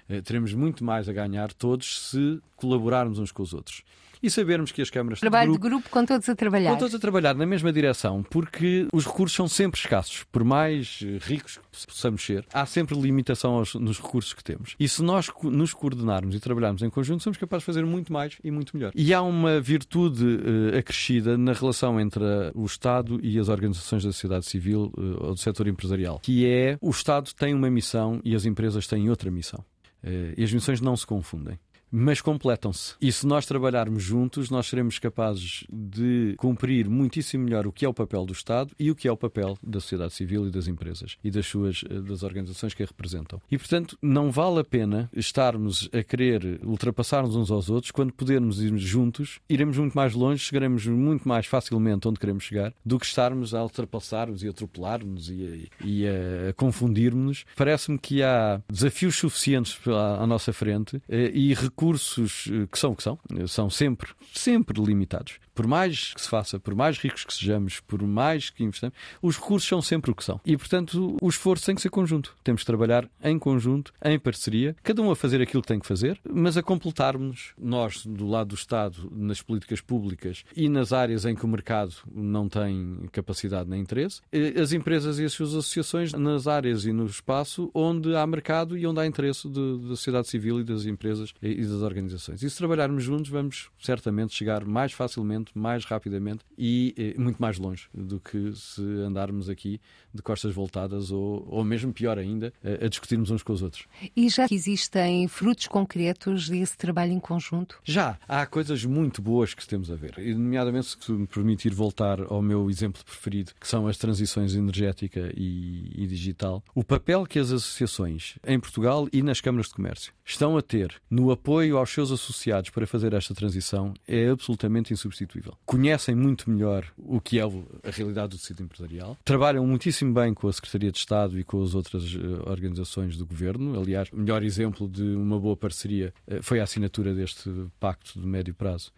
Eh, 0.09 0.21
teremos 0.21 0.53
muito 0.53 0.83
mais 0.83 1.07
a 1.07 1.13
ganhar 1.13 1.53
todos 1.53 2.09
se 2.09 2.41
colaborarmos 2.55 3.17
uns 3.17 3.31
com 3.31 3.43
os 3.43 3.53
outros 3.53 3.83
e 4.21 4.29
sabermos 4.29 4.71
que 4.71 4.81
as 4.81 4.89
câmaras 4.89 5.19
Trabalho 5.19 5.53
de 5.53 5.57
grupo, 5.57 5.77
de 5.77 5.83
grupo 5.83 5.89
com 5.89 6.05
todos 6.05 6.27
a 6.27 6.35
trabalhar. 6.35 6.71
Com 6.71 6.77
todos 6.77 6.95
a 6.95 6.99
trabalhar 6.99 7.35
na 7.35 7.45
mesma 7.45 7.71
direção, 7.71 8.23
porque 8.23 8.87
os 8.93 9.05
recursos 9.05 9.35
são 9.35 9.47
sempre 9.47 9.79
escassos. 9.79 10.25
Por 10.31 10.43
mais 10.43 10.99
eh, 11.03 11.17
ricos 11.21 11.57
que 11.57 11.87
possamos 11.87 12.23
ser, 12.23 12.45
há 12.53 12.65
sempre 12.65 12.99
limitação 12.99 13.55
aos, 13.55 13.75
nos 13.75 13.99
recursos 13.99 14.33
que 14.33 14.43
temos. 14.43 14.75
E 14.79 14.87
se 14.87 15.01
nós 15.01 15.29
nos 15.43 15.73
coordenarmos 15.73 16.35
e 16.35 16.39
trabalharmos 16.39 16.81
em 16.81 16.89
conjunto, 16.89 17.23
somos 17.23 17.37
capazes 17.37 17.63
de 17.63 17.65
fazer 17.65 17.85
muito 17.85 18.11
mais 18.11 18.37
e 18.43 18.51
muito 18.51 18.75
melhor. 18.75 18.91
E 18.95 19.13
há 19.13 19.21
uma 19.21 19.59
virtude 19.59 20.25
uh, 20.25 20.77
acrescida 20.77 21.37
na 21.37 21.53
relação 21.53 21.99
entre 21.99 22.23
o 22.53 22.65
Estado 22.65 23.19
e 23.23 23.39
as 23.39 23.49
organizações 23.49 24.03
da 24.03 24.11
sociedade 24.11 24.45
civil 24.45 24.91
uh, 24.97 25.27
ou 25.27 25.33
do 25.33 25.39
setor 25.39 25.67
empresarial, 25.67 26.19
que 26.19 26.45
é 26.45 26.77
o 26.81 26.89
Estado 26.89 27.33
tem 27.33 27.53
uma 27.53 27.69
missão 27.69 28.19
e 28.23 28.35
as 28.35 28.45
empresas 28.45 28.87
têm 28.87 29.09
outra 29.09 29.31
missão. 29.31 29.63
Uh, 30.03 30.33
e 30.37 30.43
as 30.43 30.53
missões 30.53 30.79
não 30.79 30.95
se 30.95 31.05
confundem 31.05 31.59
mas 31.91 32.21
completam-se. 32.21 32.95
E 33.01 33.11
se 33.11 33.25
nós 33.25 33.45
trabalharmos 33.45 34.03
juntos, 34.03 34.49
nós 34.49 34.67
seremos 34.67 34.99
capazes 34.99 35.63
de 35.71 36.35
cumprir 36.37 36.89
muitíssimo 36.89 37.45
melhor 37.45 37.67
o 37.67 37.71
que 37.71 37.85
é 37.85 37.89
o 37.89 37.93
papel 37.93 38.25
do 38.25 38.33
Estado 38.33 38.71
e 38.79 38.91
o 38.91 38.95
que 38.95 39.07
é 39.07 39.11
o 39.11 39.17
papel 39.17 39.57
da 39.61 39.79
sociedade 39.79 40.13
civil 40.13 40.47
e 40.47 40.51
das 40.51 40.67
empresas 40.67 41.17
e 41.23 41.31
das 41.31 41.45
suas 41.45 41.83
eh, 41.89 41.99
das 42.01 42.23
organizações 42.23 42.73
que 42.73 42.83
a 42.83 42.85
representam. 42.85 43.41
E 43.51 43.57
portanto, 43.57 43.97
não 44.01 44.31
vale 44.31 44.59
a 44.59 44.63
pena 44.63 45.09
estarmos 45.15 45.89
a 45.93 46.03
querer 46.03 46.59
ultrapassar-nos 46.63 47.35
uns 47.35 47.51
aos 47.51 47.69
outros 47.69 47.91
quando 47.91 48.13
podermos 48.13 48.61
ir 48.61 48.77
juntos, 48.77 49.39
iremos 49.49 49.77
muito 49.77 49.93
mais 49.93 50.13
longe, 50.13 50.43
chegaremos 50.43 50.85
muito 50.85 51.27
mais 51.27 51.45
facilmente 51.45 52.07
onde 52.07 52.19
queremos 52.19 52.43
chegar 52.43 52.73
do 52.85 52.99
que 52.99 53.05
estarmos 53.05 53.53
a 53.53 53.63
ultrapassar-nos 53.63 54.43
e 54.43 54.47
a 54.47 54.51
atropelar-nos 54.51 55.29
e, 55.29 55.69
e, 55.83 56.07
a, 56.07 56.49
a 56.49 56.53
confundir-nos. 56.53 57.45
Parece-me 57.55 57.97
que 57.97 58.21
há 58.23 58.61
desafios 58.69 59.15
suficientes 59.15 59.79
à, 59.87 60.23
à 60.23 60.27
nossa 60.27 60.51
frente 60.53 61.01
eh, 61.07 61.31
e 61.33 61.53
recursos 61.79 62.49
eh, 62.51 62.67
que 62.69 62.77
são 62.77 62.93
que 62.93 63.01
são, 63.01 63.17
eh, 63.37 63.47
são 63.47 63.69
sempre, 63.69 64.09
sempre 64.33 64.81
limitados 64.81 65.39
por 65.59 65.67
mais 65.67 66.13
que 66.13 66.21
se 66.21 66.29
faça, 66.29 66.57
por 66.57 66.73
mais 66.73 66.97
ricos 66.97 67.25
que 67.25 67.33
sejamos, 67.33 67.81
por 67.81 68.01
mais 68.01 68.49
que 68.49 68.63
investamos, 68.63 68.95
os 69.21 69.35
recursos 69.35 69.67
são 69.67 69.81
sempre 69.81 70.09
o 70.09 70.15
que 70.15 70.23
são. 70.23 70.39
E, 70.45 70.55
portanto, 70.55 71.17
o 71.21 71.27
esforço 71.27 71.65
tem 71.65 71.75
que 71.75 71.81
ser 71.81 71.89
conjunto. 71.89 72.33
Temos 72.45 72.61
de 72.61 72.65
trabalhar 72.65 73.09
em 73.21 73.37
conjunto, 73.37 73.91
em 74.01 74.17
parceria, 74.17 74.73
cada 74.81 75.01
um 75.01 75.11
a 75.11 75.17
fazer 75.17 75.41
aquilo 75.41 75.61
que 75.61 75.67
tem 75.67 75.77
que 75.77 75.85
fazer, 75.85 76.17
mas 76.23 76.55
a 76.55 76.63
completarmos 76.63 77.51
nós, 77.57 78.05
do 78.05 78.25
lado 78.25 78.47
do 78.47 78.55
Estado, 78.55 79.11
nas 79.13 79.41
políticas 79.41 79.81
públicas 79.81 80.45
e 80.55 80.69
nas 80.69 80.93
áreas 80.93 81.25
em 81.25 81.35
que 81.35 81.43
o 81.43 81.47
mercado 81.49 81.93
não 82.09 82.47
tem 82.47 83.09
capacidade 83.11 83.69
nem 83.69 83.81
interesse, 83.81 84.21
as 84.57 84.71
empresas 84.71 85.19
e 85.19 85.25
as 85.25 85.33
suas 85.33 85.49
associações 85.49 86.13
nas 86.13 86.47
áreas 86.47 86.85
e 86.85 86.93
no 86.93 87.05
espaço 87.05 87.69
onde 87.73 88.15
há 88.15 88.25
mercado 88.25 88.77
e 88.77 88.87
onde 88.87 89.01
há 89.01 89.05
interesse 89.05 89.45
da 89.49 89.89
sociedade 89.89 90.29
civil 90.29 90.61
e 90.61 90.63
das 90.63 90.85
empresas 90.85 91.33
e 91.41 91.65
das 91.65 91.81
organizações. 91.81 92.41
E 92.43 92.49
se 92.49 92.57
trabalharmos 92.57 93.03
juntos, 93.03 93.29
vamos 93.29 93.69
certamente 93.77 94.33
chegar 94.33 94.63
mais 94.63 94.93
facilmente 94.93 95.48
mais 95.57 95.85
rapidamente 95.85 96.43
e 96.57 96.93
eh, 96.97 97.19
muito 97.19 97.41
mais 97.41 97.57
longe 97.57 97.87
do 97.93 98.19
que 98.19 98.53
se 98.55 98.81
andarmos 98.81 99.49
aqui 99.49 99.79
de 100.13 100.21
costas 100.21 100.53
voltadas 100.53 101.11
ou, 101.11 101.45
ou 101.49 101.63
mesmo 101.63 101.93
pior 101.93 102.17
ainda, 102.17 102.53
a, 102.63 102.85
a 102.85 102.89
discutirmos 102.89 103.29
uns 103.31 103.43
com 103.43 103.53
os 103.53 103.61
outros. 103.61 103.85
E 104.15 104.29
já 104.29 104.47
existem 104.49 105.27
frutos 105.27 105.67
concretos 105.67 106.49
desse 106.49 106.77
trabalho 106.77 107.11
em 107.11 107.19
conjunto? 107.19 107.79
Já. 107.83 108.17
Há 108.27 108.45
coisas 108.45 108.83
muito 108.85 109.21
boas 109.21 109.53
que 109.53 109.67
temos 109.67 109.91
a 109.91 109.95
ver. 109.95 110.15
E, 110.17 110.33
nomeadamente, 110.33 110.97
se 110.99 111.11
me 111.11 111.27
permitir 111.27 111.73
voltar 111.73 112.21
ao 112.21 112.41
meu 112.41 112.69
exemplo 112.69 113.03
preferido, 113.03 113.51
que 113.59 113.67
são 113.67 113.87
as 113.87 113.97
transições 113.97 114.55
energética 114.55 115.31
e, 115.35 115.91
e 115.95 116.07
digital, 116.07 116.63
o 116.73 116.83
papel 116.83 117.25
que 117.25 117.39
as 117.39 117.51
associações 117.51 118.35
em 118.45 118.59
Portugal 118.59 119.07
e 119.11 119.21
nas 119.21 119.41
câmaras 119.41 119.67
de 119.67 119.73
comércio 119.73 120.13
estão 120.25 120.57
a 120.57 120.61
ter 120.61 120.95
no 121.09 121.31
apoio 121.31 121.77
aos 121.77 121.89
seus 121.89 122.11
associados 122.11 122.69
para 122.69 122.87
fazer 122.87 123.13
esta 123.13 123.33
transição 123.33 123.93
é 124.07 124.29
absolutamente 124.29 124.93
insubstituível. 124.93 125.38
Conhecem 125.65 126.15
muito 126.15 126.49
melhor 126.49 126.85
o 126.97 127.19
que 127.19 127.39
é 127.39 127.43
a 127.43 127.91
realidade 127.91 128.29
do 128.29 128.37
tecido 128.37 128.63
empresarial, 128.63 129.17
trabalham 129.23 129.65
muitíssimo 129.65 130.13
bem 130.13 130.33
com 130.33 130.47
a 130.47 130.53
Secretaria 130.53 130.91
de 130.91 130.97
Estado 130.97 131.39
e 131.39 131.43
com 131.43 131.61
as 131.61 131.75
outras 131.75 132.13
uh, 132.15 132.49
organizações 132.49 133.17
do 133.17 133.25
governo. 133.25 133.79
Aliás, 133.79 134.09
o 134.11 134.17
melhor 134.17 134.43
exemplo 134.43 134.87
de 134.87 135.03
uma 135.03 135.39
boa 135.39 135.55
parceria 135.55 136.13
uh, 136.27 136.41
foi 136.41 136.59
a 136.59 136.63
assinatura 136.63 137.13
deste 137.13 137.49
pacto 137.79 138.19
de 138.19 138.27
médio 138.27 138.53
prazo 138.53 138.91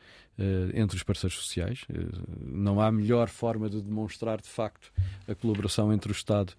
entre 0.74 0.98
os 0.98 1.04
parceiros 1.04 1.38
sociais. 1.38 1.86
não 2.42 2.82
há 2.82 2.92
melhor 2.92 3.30
forma 3.30 3.70
de 3.70 3.82
demonstrar 3.82 4.42
de 4.42 4.48
facto 4.48 4.92
a 5.28 5.36
colaboração 5.36 5.94
entre 5.94 6.12
o 6.12 6.14
Estado 6.14 6.54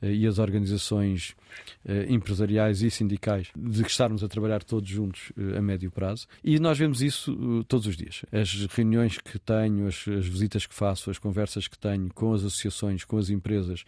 eh, 0.00 0.12
e 0.12 0.26
as 0.26 0.38
organizações 0.38 1.34
eh, 1.84 2.06
empresariais 2.08 2.82
e 2.82 2.90
sindicais 2.90 3.48
de 3.56 3.82
que 3.82 3.90
estarmos 3.90 4.22
a 4.22 4.28
trabalhar 4.28 4.62
todos 4.62 4.88
juntos 4.88 5.32
eh, 5.36 5.58
a 5.58 5.62
médio 5.62 5.90
prazo. 5.90 6.26
E 6.42 6.58
nós 6.58 6.78
vemos 6.78 7.02
isso 7.02 7.64
todos 7.66 7.86
os 7.86 7.96
dias. 7.96 8.24
As 8.32 8.66
reuniões 8.66 9.18
que 9.18 9.38
tenho, 9.38 9.86
as, 9.88 10.06
as 10.06 10.26
visitas 10.26 10.66
que 10.66 10.74
faço, 10.74 11.10
as 11.10 11.18
conversas 11.18 11.66
que 11.66 11.78
tenho 11.78 12.08
com 12.14 12.32
as 12.32 12.44
associações, 12.44 13.04
com 13.04 13.18
as 13.18 13.30
empresas 13.30 13.84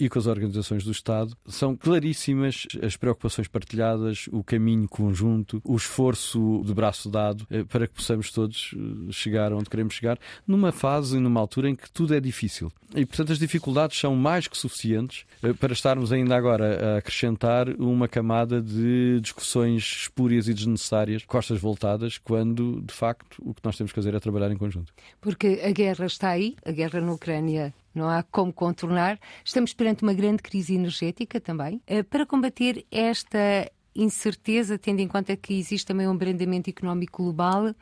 e 0.00 0.08
com 0.08 0.18
as 0.18 0.26
organizações 0.26 0.82
do 0.82 0.92
Estado 0.92 1.36
são 1.46 1.76
claríssimas 1.76 2.66
as 2.82 2.96
preocupações 2.96 3.48
partilhadas, 3.48 4.28
o 4.32 4.42
caminho 4.42 4.88
conjunto, 4.88 5.60
o 5.62 5.76
esforço 5.76 6.62
de 6.64 6.72
braço 6.72 7.10
dado 7.10 7.46
para 7.68 7.86
que 7.86 7.92
possamos 7.92 8.30
todos 8.30 8.73
chegar 9.10 9.52
onde 9.52 9.70
queremos 9.70 9.94
chegar, 9.94 10.18
numa 10.46 10.72
fase 10.72 11.16
e 11.16 11.20
numa 11.20 11.40
altura 11.40 11.68
em 11.68 11.74
que 11.74 11.90
tudo 11.90 12.14
é 12.14 12.20
difícil. 12.20 12.72
E, 12.94 13.04
portanto, 13.04 13.32
as 13.32 13.38
dificuldades 13.38 13.98
são 13.98 14.14
mais 14.14 14.46
que 14.46 14.56
suficientes 14.56 15.24
eh, 15.42 15.52
para 15.52 15.72
estarmos 15.72 16.12
ainda 16.12 16.36
agora 16.36 16.94
a 16.94 16.98
acrescentar 16.98 17.68
uma 17.70 18.06
camada 18.06 18.62
de 18.62 19.20
discussões 19.20 19.82
espúrias 19.82 20.46
e 20.46 20.54
desnecessárias, 20.54 21.24
costas 21.24 21.60
voltadas, 21.60 22.18
quando 22.18 22.80
de 22.82 22.94
facto 22.94 23.42
o 23.42 23.52
que 23.52 23.60
nós 23.64 23.76
temos 23.76 23.92
que 23.92 23.96
fazer 23.96 24.14
é 24.14 24.20
trabalhar 24.20 24.50
em 24.50 24.56
conjunto. 24.56 24.92
Porque 25.20 25.60
a 25.64 25.72
guerra 25.72 26.06
está 26.06 26.30
aí, 26.30 26.56
a 26.64 26.70
guerra 26.70 27.00
na 27.00 27.12
Ucrânia 27.12 27.74
não 27.94 28.08
há 28.08 28.22
como 28.22 28.52
contornar. 28.52 29.18
Estamos 29.44 29.72
perante 29.72 30.02
uma 30.02 30.12
grande 30.12 30.42
crise 30.42 30.74
energética 30.74 31.40
também. 31.40 31.80
Eh, 31.86 32.02
para 32.02 32.26
combater 32.26 32.84
esta 32.90 33.70
incerteza, 33.94 34.76
tendo 34.76 35.00
em 35.00 35.08
conta 35.08 35.36
que 35.36 35.54
existe 35.54 35.86
também 35.86 36.08
um 36.08 36.12
abrandamento 36.12 36.68
económico 36.68 37.22
global, 37.22 37.74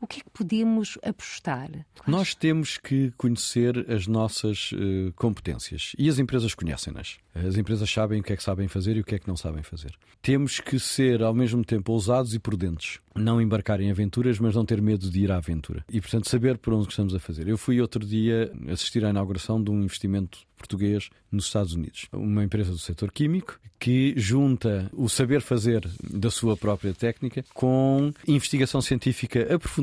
o 0.00 0.06
que 0.06 0.20
é 0.20 0.22
que 0.22 0.30
podemos 0.30 0.98
apostar? 1.04 1.70
Nós 2.06 2.34
temos 2.34 2.78
que 2.78 3.12
conhecer 3.18 3.90
as 3.90 4.06
nossas 4.06 4.72
uh, 4.72 5.12
competências 5.14 5.92
e 5.98 6.08
as 6.08 6.18
empresas 6.18 6.54
conhecem-nas. 6.54 7.18
As 7.34 7.56
empresas 7.56 7.88
sabem 7.90 8.20
o 8.20 8.22
que 8.22 8.32
é 8.32 8.36
que 8.36 8.42
sabem 8.42 8.66
fazer 8.66 8.96
e 8.96 9.00
o 9.00 9.04
que 9.04 9.14
é 9.14 9.18
que 9.18 9.28
não 9.28 9.36
sabem 9.36 9.62
fazer. 9.62 9.94
Temos 10.22 10.58
que 10.58 10.80
ser 10.80 11.22
ao 11.22 11.34
mesmo 11.34 11.64
tempo 11.64 11.92
ousados 11.92 12.34
e 12.34 12.38
prudentes. 12.38 12.98
Não 13.14 13.40
embarcar 13.40 13.80
em 13.80 13.90
aventuras, 13.90 14.38
mas 14.38 14.54
não 14.54 14.64
ter 14.64 14.80
medo 14.80 15.10
de 15.10 15.20
ir 15.20 15.30
à 15.30 15.36
aventura. 15.36 15.84
E, 15.90 16.00
portanto, 16.00 16.28
saber 16.28 16.58
por 16.58 16.72
onde 16.72 16.88
estamos 16.88 17.14
a 17.14 17.18
fazer. 17.18 17.48
Eu 17.48 17.58
fui 17.58 17.80
outro 17.80 18.04
dia 18.04 18.52
assistir 18.68 19.04
à 19.04 19.10
inauguração 19.10 19.62
de 19.62 19.70
um 19.70 19.82
investimento 19.82 20.38
português 20.56 21.08
nos 21.32 21.46
Estados 21.46 21.72
Unidos. 21.72 22.06
Uma 22.12 22.44
empresa 22.44 22.70
do 22.70 22.78
setor 22.78 23.10
químico 23.10 23.58
que 23.78 24.12
junta 24.14 24.90
o 24.92 25.08
saber 25.08 25.40
fazer 25.40 25.88
da 26.02 26.30
sua 26.30 26.54
própria 26.54 26.92
técnica 26.92 27.42
com 27.54 28.12
investigação 28.28 28.82
científica 28.82 29.40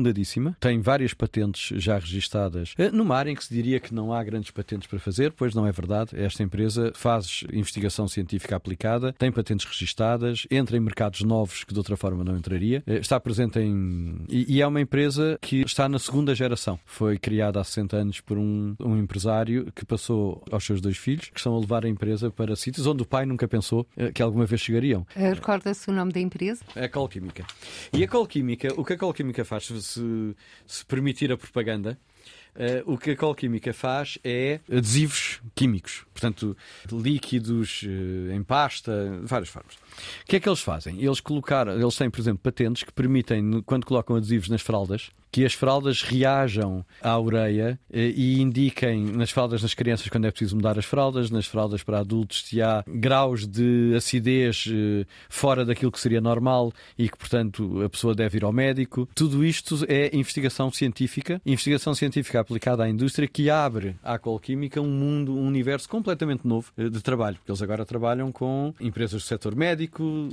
aprofundadíssima. 0.08 0.56
Tem 0.60 0.80
várias 0.80 1.14
patentes 1.14 1.80
já 1.80 1.98
registadas 1.98 2.74
eh, 2.78 2.90
numa 2.90 3.16
área 3.16 3.30
em 3.30 3.34
que 3.34 3.44
se 3.44 3.52
diria 3.52 3.78
que 3.78 3.94
não 3.94 4.12
há 4.12 4.22
grandes 4.22 4.50
patentes 4.50 4.88
para 4.88 4.98
fazer, 4.98 5.32
pois 5.32 5.54
não 5.54 5.66
é 5.66 5.72
verdade. 5.72 6.10
Esta 6.14 6.42
empresa 6.42 6.92
faz 6.94 7.44
investigação 7.52 8.08
científica 8.08 8.56
aplicada, 8.56 9.12
tem 9.12 9.30
patentes 9.30 9.66
registadas, 9.66 10.46
entra 10.50 10.76
em 10.76 10.80
mercados 10.80 11.22
novos 11.22 11.64
que 11.64 11.72
de 11.72 11.78
outra 11.78 11.96
forma 11.96 12.24
não 12.24 12.36
entraria, 12.36 12.82
eh, 12.86 12.98
está 12.98 13.20
presente 13.20 13.58
em. 13.58 14.24
E, 14.28 14.60
é 14.60 14.66
uma 14.66 14.80
empresa 14.80 15.38
que 15.40 15.60
está 15.60 15.88
na 15.88 15.98
segunda 15.98 16.34
geração. 16.34 16.78
Foi 16.84 17.18
criada 17.18 17.60
há 17.60 17.64
60 17.64 17.96
anos 17.96 18.20
por 18.20 18.38
um, 18.38 18.74
um 18.80 18.96
empresário 18.96 19.70
que 19.74 19.84
passou 19.84 20.42
aos 20.50 20.64
seus 20.64 20.80
dois 20.80 20.96
filhos, 20.96 21.28
que 21.28 21.38
estão 21.38 21.54
a 21.54 21.60
levar 21.60 21.84
a 21.84 21.88
empresa 21.88 22.30
para 22.30 22.56
sítios 22.56 22.86
onde 22.86 23.02
o 23.02 23.06
pai 23.06 23.24
nunca 23.26 23.46
pensou 23.46 23.86
eh, 23.96 24.10
que 24.12 24.22
alguma 24.22 24.46
vez 24.46 24.60
chegariam. 24.60 25.06
Recorda-se 25.14 25.90
o 25.90 25.92
nome 25.92 26.12
da 26.12 26.20
empresa? 26.20 26.64
É 26.74 26.84
a 26.84 26.88
Colquímica. 26.88 27.44
E 27.92 28.02
a 28.02 28.08
Colquímica, 28.08 28.68
o 28.76 28.84
que 28.84 28.94
a 28.94 28.98
Colquímica 28.98 29.44
faz, 29.44 29.68
se, 29.98 30.36
se 30.66 30.84
permitir 30.84 31.32
a 31.32 31.36
propaganda, 31.36 31.98
Uh, 32.58 32.94
o 32.94 32.98
que 32.98 33.12
a 33.12 33.16
Colquímica 33.16 33.72
faz 33.72 34.18
é 34.24 34.58
adesivos 34.68 35.40
químicos, 35.54 36.04
portanto, 36.12 36.56
líquidos 36.90 37.84
uh, 37.84 38.32
em 38.32 38.42
pasta, 38.42 39.20
várias 39.22 39.48
formas. 39.48 39.76
O 40.22 40.26
que 40.26 40.36
é 40.36 40.40
que 40.40 40.48
eles 40.48 40.60
fazem? 40.60 41.02
Eles 41.02 41.20
colocaram, 41.20 41.72
eles 41.72 41.96
têm, 41.96 42.10
por 42.10 42.20
exemplo, 42.20 42.40
patentes 42.42 42.82
que 42.82 42.92
permitem, 42.92 43.62
quando 43.64 43.84
colocam 43.84 44.16
adesivos 44.16 44.48
nas 44.48 44.62
fraldas, 44.62 45.10
que 45.30 45.44
as 45.44 45.52
fraldas 45.52 46.02
reajam 46.02 46.84
à 47.02 47.18
ureia 47.18 47.78
eh, 47.92 48.12
e 48.14 48.40
indiquem 48.40 49.04
nas 49.04 49.30
fraldas 49.30 49.62
das 49.62 49.74
crianças 49.74 50.08
quando 50.08 50.26
é 50.26 50.30
preciso 50.30 50.56
mudar 50.56 50.78
as 50.78 50.84
fraldas, 50.84 51.30
nas 51.30 51.46
fraldas 51.46 51.82
para 51.82 52.00
adultos 52.00 52.44
se 52.46 52.62
há 52.62 52.82
graus 52.86 53.46
de 53.46 53.94
acidez 53.96 54.64
eh, 54.68 55.06
fora 55.28 55.64
daquilo 55.64 55.92
que 55.92 56.00
seria 56.00 56.20
normal 56.20 56.72
e 56.96 57.08
que, 57.08 57.16
portanto, 57.16 57.82
a 57.82 57.88
pessoa 57.88 58.14
deve 58.14 58.38
ir 58.38 58.44
ao 58.44 58.52
médico. 58.52 59.08
Tudo 59.14 59.44
isto 59.44 59.84
é 59.88 60.14
investigação 60.16 60.70
científica, 60.72 61.40
investigação 61.44 61.94
científica 61.94 62.40
aplicada 62.40 62.84
à 62.84 62.88
indústria 62.88 63.28
que 63.28 63.50
abre 63.50 63.96
à 64.02 64.18
Colquímica 64.18 64.80
um 64.80 64.90
mundo, 64.90 65.36
um 65.36 65.46
universo 65.46 65.88
completamente 65.88 66.46
novo 66.46 66.72
eh, 66.76 66.88
de 66.88 67.02
trabalho, 67.02 67.36
porque 67.36 67.50
eles 67.50 67.62
agora 67.62 67.84
trabalham 67.84 68.32
com 68.32 68.74
empresas 68.80 69.22
do 69.22 69.26
setor 69.26 69.54
médico, 69.54 69.87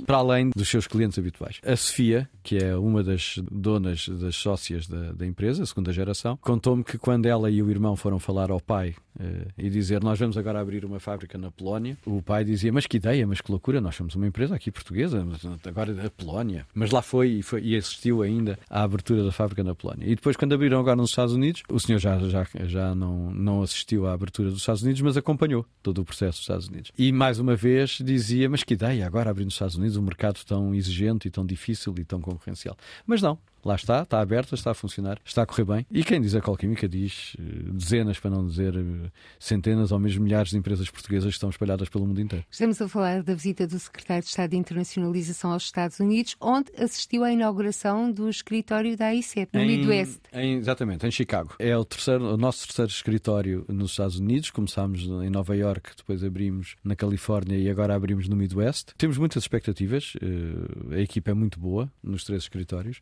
para 0.06 0.18
além 0.18 0.50
dos 0.54 0.68
seus 0.68 0.86
clientes 0.86 1.18
habituais. 1.18 1.60
A 1.64 1.76
Sofia, 1.76 2.28
que 2.42 2.56
é 2.56 2.76
uma 2.76 3.02
das 3.02 3.36
donas, 3.50 4.08
das 4.08 4.36
sócias 4.36 4.86
da, 4.86 5.12
da 5.12 5.26
empresa, 5.26 5.62
a 5.62 5.66
segunda 5.66 5.92
geração, 5.92 6.38
contou-me 6.40 6.84
que 6.84 6.98
quando 6.98 7.26
ela 7.26 7.50
e 7.50 7.62
o 7.62 7.70
irmão 7.70 7.96
foram 7.96 8.18
falar 8.18 8.50
ao 8.50 8.60
pai 8.60 8.94
uh, 9.18 9.52
e 9.58 9.68
dizer 9.68 10.02
nós 10.02 10.18
vamos 10.18 10.36
agora 10.36 10.60
abrir 10.60 10.84
uma 10.84 11.00
fábrica 11.00 11.38
na 11.38 11.50
Polónia, 11.50 11.96
o 12.06 12.22
pai 12.22 12.44
dizia, 12.44 12.72
mas 12.72 12.86
que 12.86 12.96
ideia, 12.96 13.26
mas 13.26 13.40
que 13.40 13.50
loucura, 13.50 13.80
nós 13.80 13.94
somos 13.94 14.14
uma 14.14 14.26
empresa 14.26 14.54
aqui 14.54 14.70
portuguesa, 14.70 15.26
agora 15.64 15.94
da 15.94 16.10
Polónia. 16.10 16.66
Mas 16.74 16.90
lá 16.90 17.02
foi 17.02 17.28
e, 17.28 17.42
foi 17.42 17.62
e 17.62 17.76
assistiu 17.76 18.22
ainda 18.22 18.58
à 18.68 18.82
abertura 18.82 19.24
da 19.24 19.32
fábrica 19.32 19.62
na 19.64 19.74
Polónia. 19.74 20.06
E 20.06 20.14
depois, 20.14 20.36
quando 20.36 20.54
abriram 20.54 20.78
agora 20.78 20.96
nos 20.96 21.10
Estados 21.10 21.34
Unidos, 21.34 21.62
o 21.68 21.80
senhor 21.80 21.98
já, 21.98 22.18
já, 22.18 22.46
já 22.64 22.94
não, 22.94 23.32
não 23.32 23.62
assistiu 23.62 24.06
à 24.06 24.12
abertura 24.12 24.50
dos 24.50 24.60
Estados 24.60 24.82
Unidos, 24.82 25.00
mas 25.02 25.16
acompanhou 25.16 25.66
todo 25.82 26.00
o 26.00 26.04
processo 26.04 26.38
dos 26.38 26.42
Estados 26.42 26.68
Unidos. 26.68 26.92
E 26.98 27.12
mais 27.12 27.38
uma 27.38 27.56
vez 27.56 27.98
dizia, 28.02 28.48
mas 28.48 28.62
que 28.62 28.74
ideia, 28.74 29.06
agora 29.06 29.30
abrir 29.30 29.45
nos 29.46 29.54
Estados 29.54 29.76
Unidos 29.76 29.96
um 29.96 30.02
mercado 30.02 30.38
tão 30.44 30.74
exigente 30.74 31.28
e 31.28 31.30
tão 31.30 31.46
difícil 31.46 31.94
e 31.98 32.04
tão 32.04 32.20
concorrencial. 32.20 32.76
Mas 33.06 33.22
não, 33.22 33.38
lá 33.66 33.74
está, 33.74 34.02
está 34.02 34.20
aberta, 34.20 34.54
está 34.54 34.70
a 34.70 34.74
funcionar, 34.74 35.18
está 35.24 35.42
a 35.42 35.46
correr 35.46 35.64
bem. 35.64 35.86
E 35.90 36.04
quem 36.04 36.20
diz 36.20 36.34
a 36.34 36.40
Colquímica 36.40 36.88
diz 36.88 37.36
eh, 37.38 37.42
dezenas, 37.72 38.18
para 38.18 38.30
não 38.30 38.46
dizer 38.46 38.76
eh, 38.76 39.10
centenas 39.38 39.90
ou 39.90 39.98
mesmo 39.98 40.22
milhares 40.22 40.50
de 40.50 40.56
empresas 40.56 40.88
portuguesas 40.88 41.30
que 41.30 41.34
estão 41.34 41.50
espalhadas 41.50 41.88
pelo 41.88 42.06
mundo 42.06 42.20
inteiro. 42.20 42.44
Estamos 42.48 42.80
a 42.80 42.88
falar 42.88 43.22
da 43.22 43.34
visita 43.34 43.66
do 43.66 43.78
secretário 43.78 44.22
de 44.22 44.28
Estado 44.28 44.50
de 44.50 44.56
Internacionalização 44.56 45.50
aos 45.50 45.64
Estados 45.64 45.98
Unidos, 45.98 46.36
onde 46.40 46.70
assistiu 46.78 47.24
à 47.24 47.32
inauguração 47.32 48.10
do 48.10 48.28
escritório 48.30 48.96
da 48.96 49.06
AICEP, 49.06 49.52
no 49.52 49.60
em, 49.60 49.66
Midwest. 49.66 50.20
Em, 50.32 50.56
exatamente, 50.56 51.04
em 51.04 51.10
Chicago. 51.10 51.56
É 51.58 51.76
o, 51.76 51.84
terceiro, 51.84 52.34
o 52.34 52.36
nosso 52.36 52.66
terceiro 52.68 52.90
escritório 52.90 53.64
nos 53.68 53.90
Estados 53.90 54.18
Unidos. 54.18 54.50
Começámos 54.50 55.02
em 55.02 55.30
Nova 55.30 55.56
York, 55.56 55.90
depois 55.96 56.22
abrimos 56.22 56.76
na 56.84 56.94
Califórnia 56.94 57.58
e 57.58 57.68
agora 57.68 57.96
abrimos 57.96 58.28
no 58.28 58.36
Midwest. 58.36 58.92
Temos 58.96 59.18
muitas 59.18 59.42
expectativas. 59.42 60.12
Eh, 60.22 60.96
a 60.96 61.00
equipa 61.00 61.32
é 61.32 61.34
muito 61.34 61.58
boa 61.58 61.90
nos 62.02 62.22
três 62.24 62.42
escritórios. 62.44 63.00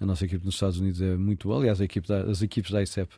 A 0.00 0.06
nossa 0.06 0.24
equipe 0.24 0.44
nos 0.44 0.54
Estados 0.54 0.78
Unidos 0.78 1.00
é 1.00 1.16
muito 1.16 1.48
boa. 1.48 1.60
Aliás, 1.60 1.80
equipe 1.80 2.06
da, 2.08 2.22
as 2.22 2.42
equipes 2.42 2.70
da 2.70 2.82
ICEP 2.82 3.12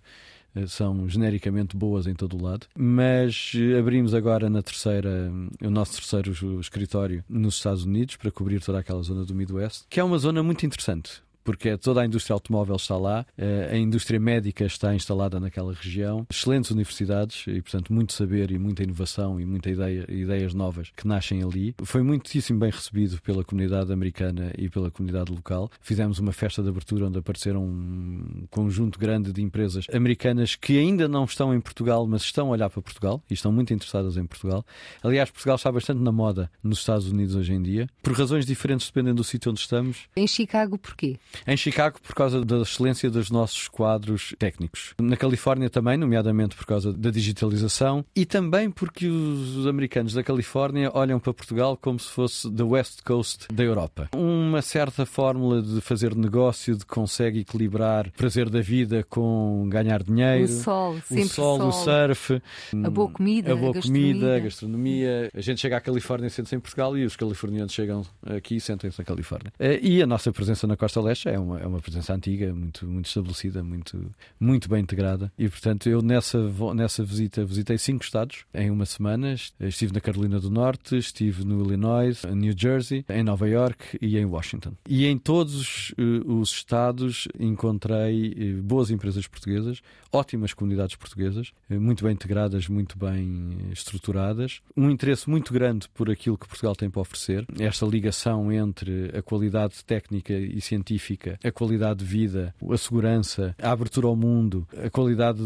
eh, 0.55 0.67
são 0.67 1.09
genericamente 1.09 1.77
boas 1.77 2.07
em 2.07 2.15
todo 2.15 2.37
o 2.37 2.43
lado, 2.43 2.67
mas 2.77 3.53
eh, 3.55 3.79
abrimos 3.79 4.15
agora 4.15 4.49
na 4.49 4.63
terceira, 4.63 5.31
o 5.63 5.71
nosso 5.71 5.95
terceiro 5.95 6.61
escritório 6.61 7.25
nos 7.29 7.57
Estados 7.57 7.85
Unidos 7.85 8.17
para 8.17 8.31
cobrir 8.31 8.61
toda 8.61 8.79
aquela 8.79 9.03
zona 9.03 9.25
do 9.25 9.35
Midwest, 9.35 9.85
que 9.89 10.01
é 10.01 10.05
uma 10.05 10.19
zona 10.19 10.43
muito 10.43 10.65
interessante 10.65 11.26
porque 11.47 11.79
toda 11.79 12.03
a 12.03 12.05
indústria 12.05 12.35
automóvel 12.35 12.75
está 12.75 12.97
lá, 12.97 13.25
eh, 13.39 13.71
a 13.73 13.77
indústria 13.77 14.19
médica 14.19 14.65
está 14.65 14.93
instalada 14.93 15.39
naquela 15.39 15.73
região, 15.73 16.27
excelentes 16.29 16.73
universidades 16.73 17.45
e, 17.47 17.63
portanto, 17.63 17.93
muito 17.93 18.13
saber 18.13 18.51
e 18.51 18.59
muita 18.59 18.83
inovação 18.83 19.41
e 19.41 19.47
muita 19.47 19.71
ideia, 19.71 20.05
ideias 20.09 20.53
novas 20.53 20.91
que 20.97 21.07
nascem 21.07 21.45
ali. 21.45 21.73
Foi 21.85 22.03
muitíssimo 22.03 22.59
bem 22.59 22.71
recebido 22.71 23.23
pela 23.23 23.45
comunidade 23.45 23.93
americana 23.93 24.53
e 24.59 24.69
pela 24.69 24.91
comunidade 24.91 25.31
local. 25.31 25.71
Fizemos 25.81 26.19
uma 26.19 26.33
festa 26.33 26.65
de 26.65 26.69
abertura 26.69 27.07
onde 27.07 27.19
apareceram 27.21 27.63
um 27.63 28.47
conjunto 28.51 28.99
grande 28.99 29.33
de 29.33 29.41
empresas 29.41 29.87
americanas 29.93 30.57
que 30.57 30.77
ainda 30.77 31.07
não 31.07 31.25
estão 31.25 31.55
em 31.55 31.61
Portugal, 31.61 32.09
mas 32.09 32.23
estão 32.23 32.49
a 32.49 32.51
olhar 32.51 32.69
para 32.69 32.83
Portugal 32.83 33.23
e 33.31 33.35
estão 33.35 33.53
muito 33.53 33.73
interessadas 33.73 34.17
em 34.17 34.27
Portugal. 34.27 34.67
Aliás, 35.01 35.31
Portugal 35.31 35.55
está 35.55 35.71
bastante 35.71 36.03
na 36.03 36.11
moda 36.11 36.51
nos 36.61 36.81
Estados 36.81 37.07
Unidos 37.07 37.37
hoje 37.37 37.53
em 37.53 37.63
dia, 37.63 37.89
por 38.03 38.15
razões 38.15 38.45
diferentes 38.45 38.89
dependendo 38.89 39.17
do 39.19 39.25
sítio 39.25 39.53
onde 39.53 39.61
estamos. 39.61 40.09
Em 40.17 40.27
Chicago, 40.27 40.77
porquê? 40.77 41.17
Em 41.47 41.57
Chicago, 41.57 41.99
por 42.01 42.15
causa 42.15 42.45
da 42.45 42.59
excelência 42.59 43.11
dos 43.11 43.31
nossos 43.31 43.69
quadros 43.69 44.35
técnicos. 44.39 44.95
Na 45.01 45.17
Califórnia 45.17 45.71
também, 45.71 45.97
nomeadamente 45.97 46.55
por 46.55 46.67
causa 46.67 46.93
da 46.93 47.11
digitalização 47.11 48.05
e 48.15 48.25
também 48.25 48.71
porque 48.71 49.07
os 49.07 49.67
americanos 49.67 50.13
da 50.13 50.23
Califórnia 50.23 50.91
olham 50.95 51.19
para 51.19 51.33
Portugal 51.33 51.77
como 51.81 51.99
se 51.99 52.11
fosse 52.11 52.51
the 52.51 52.63
West 52.63 53.03
Coast 53.03 53.47
da 53.53 53.63
Europa. 53.65 54.09
Uma 54.15 54.63
certa 54.63 55.05
fórmula 55.07 55.63
de 55.63 55.81
fazer 55.81 56.15
negócio, 56.15 56.77
de 56.77 56.85
consegue 56.85 57.41
equilibrar 57.41 58.11
prazer 58.13 58.49
da 58.49 58.61
vida 58.61 59.05
com 59.09 59.69
ganhar 59.69 60.03
dinheiro. 60.03 60.45
O 60.45 60.49
sol, 60.49 60.97
sempre 61.05 61.25
o 61.25 61.29
sol, 61.29 61.59
sol. 61.59 61.69
o 61.69 61.73
surf. 61.73 62.43
A 62.85 62.91
boa 62.91 63.11
comida, 63.11 63.53
a 63.53 63.57
boa 63.57 63.77
a 63.77 63.83
comida, 63.83 64.37
a 64.37 64.41
gastronomia. 64.41 65.31
A 65.35 65.41
gente 65.41 65.61
chega 65.61 65.77
à 65.77 65.81
Califórnia 65.81 66.27
e 66.29 66.31
sente-se 66.31 66.55
em 66.55 66.61
Portugal 66.61 66.97
e 66.97 67.05
os 67.05 67.17
californianos 67.17 67.73
chegam 67.73 68.05
aqui 68.25 68.57
e 68.57 68.61
sentem-se 68.61 68.99
na 68.99 69.05
Califórnia. 69.05 69.53
Eh, 69.59 69.81
e 69.83 70.03
a 70.03 70.07
nossa 70.07 70.33
presença 70.33 70.67
na 70.67 70.77
Costa 70.77 71.01
Leste 71.01 71.26
é 71.31 71.39
uma, 71.39 71.59
é 71.61 71.67
uma 71.67 71.81
presença 71.81 72.15
antiga, 72.15 72.55
muito, 72.55 72.87
muito 72.87 73.07
estabelecida, 73.07 73.63
muito, 73.63 74.15
muito 74.39 74.69
bem 74.69 74.81
integrada. 74.81 75.33
E, 75.39 75.49
portanto, 75.49 75.89
eu 75.89 76.01
nessa, 76.01 76.39
nessa 76.75 77.05
visita 77.05 77.45
visitei 77.45 77.79
cinco 77.79 78.05
estados 78.05 78.45
em 78.55 78.71
uma 78.71 78.87
semana. 78.87 79.35
Estive 79.61 79.93
na 79.93 80.01
Carolina 80.01 80.39
do 80.39 80.51
Norte, 80.51 80.97
estive 80.97 81.45
no 81.45 81.65
Illinois, 81.65 82.25
em 82.25 82.35
New 82.35 82.55
Jersey, 82.57 83.05
em 83.09 83.23
Nova 83.23 83.49
York 83.49 83.99
e 84.01 84.17
em 84.17 84.25
Washington. 84.25 84.73
E 84.89 85.07
em 85.07 85.19
todos 85.19 85.93
os 86.27 86.51
estados 86.51 87.27
encontrei 87.39 88.33
uh, 88.59 88.63
boas 88.63 88.91
empresas 88.91 89.27
portuguesas, 89.27 89.81
ótimas 90.13 90.55
comunidades 90.55 90.97
portuguesas, 90.97 91.53
uh, 91.71 91.81
muito 91.81 92.05
bem 92.05 92.13
integradas, 92.13 92.69
muito 92.69 92.99
bem 92.99 93.57
estruturadas, 93.73 94.61
um 94.77 94.91
interesse 94.91 95.29
muito 95.29 95.53
grande 95.53 95.89
por 95.89 96.11
aquilo 96.11 96.39
que 96.39 96.47
Portugal 96.47 96.77
tem 96.77 96.89
para 96.89 97.03
oferecer, 97.03 97.47
esta 97.59 97.85
ligação 97.87 98.53
entre 98.53 99.17
a 99.17 99.23
qualidade 99.23 99.85
técnica 99.85 100.33
e 100.33 100.61
científica 100.61 101.16
a 101.43 101.51
qualidade 101.51 102.01
de 102.01 102.05
vida, 102.05 102.55
a 102.71 102.77
segurança, 102.77 103.55
a 103.61 103.71
abertura 103.71 104.07
ao 104.07 104.17
mundo, 104.17 104.67
a 104.85 104.91
qualidade 104.91 105.41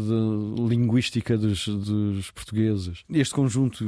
linguística 0.67 1.37
dos, 1.37 1.67
dos 1.67 2.31
portugueses. 2.31 3.03
Este 3.09 3.33
conjunto 3.33 3.85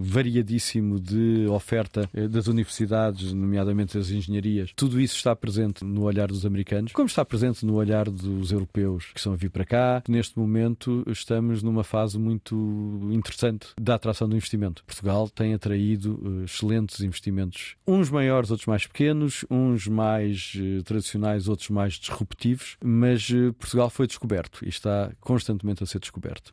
variadíssimo 0.00 0.98
de 1.00 1.46
oferta 1.48 2.08
eh, 2.14 2.28
das 2.28 2.46
universidades, 2.46 3.32
nomeadamente 3.32 3.96
das 3.96 4.10
engenharias, 4.10 4.72
tudo 4.74 5.00
isso 5.00 5.16
está 5.16 5.34
presente 5.34 5.84
no 5.84 6.02
olhar 6.02 6.28
dos 6.28 6.44
americanos, 6.44 6.92
como 6.92 7.06
está 7.06 7.24
presente 7.24 7.64
no 7.64 7.74
olhar 7.74 8.08
dos 8.08 8.52
europeus 8.52 9.06
que 9.12 9.18
estão 9.18 9.32
a 9.32 9.36
vir 9.36 9.50
para 9.50 9.64
cá. 9.64 10.02
Neste 10.08 10.38
momento 10.38 11.04
estamos 11.06 11.62
numa 11.62 11.84
fase 11.84 12.18
muito 12.18 13.08
interessante 13.10 13.68
da 13.80 13.94
atração 13.94 14.28
do 14.28 14.36
investimento. 14.36 14.84
Portugal 14.84 15.28
tem 15.28 15.54
atraído 15.54 16.20
eh, 16.24 16.44
excelentes 16.44 17.00
investimentos, 17.00 17.76
uns 17.86 18.10
maiores, 18.10 18.50
outros 18.50 18.66
mais 18.66 18.86
pequenos, 18.86 19.44
uns 19.50 19.86
mais 19.86 20.52
eh, 20.56 20.82
tradicionais 20.82 21.17
outros 21.48 21.70
mais 21.70 21.94
disruptivos, 21.94 22.76
mas 22.82 23.28
eh, 23.30 23.52
Portugal 23.52 23.90
foi 23.90 24.06
descoberto 24.06 24.64
e 24.64 24.68
está 24.68 25.12
constantemente 25.20 25.82
a 25.82 25.86
ser 25.86 25.98
descoberto. 25.98 26.52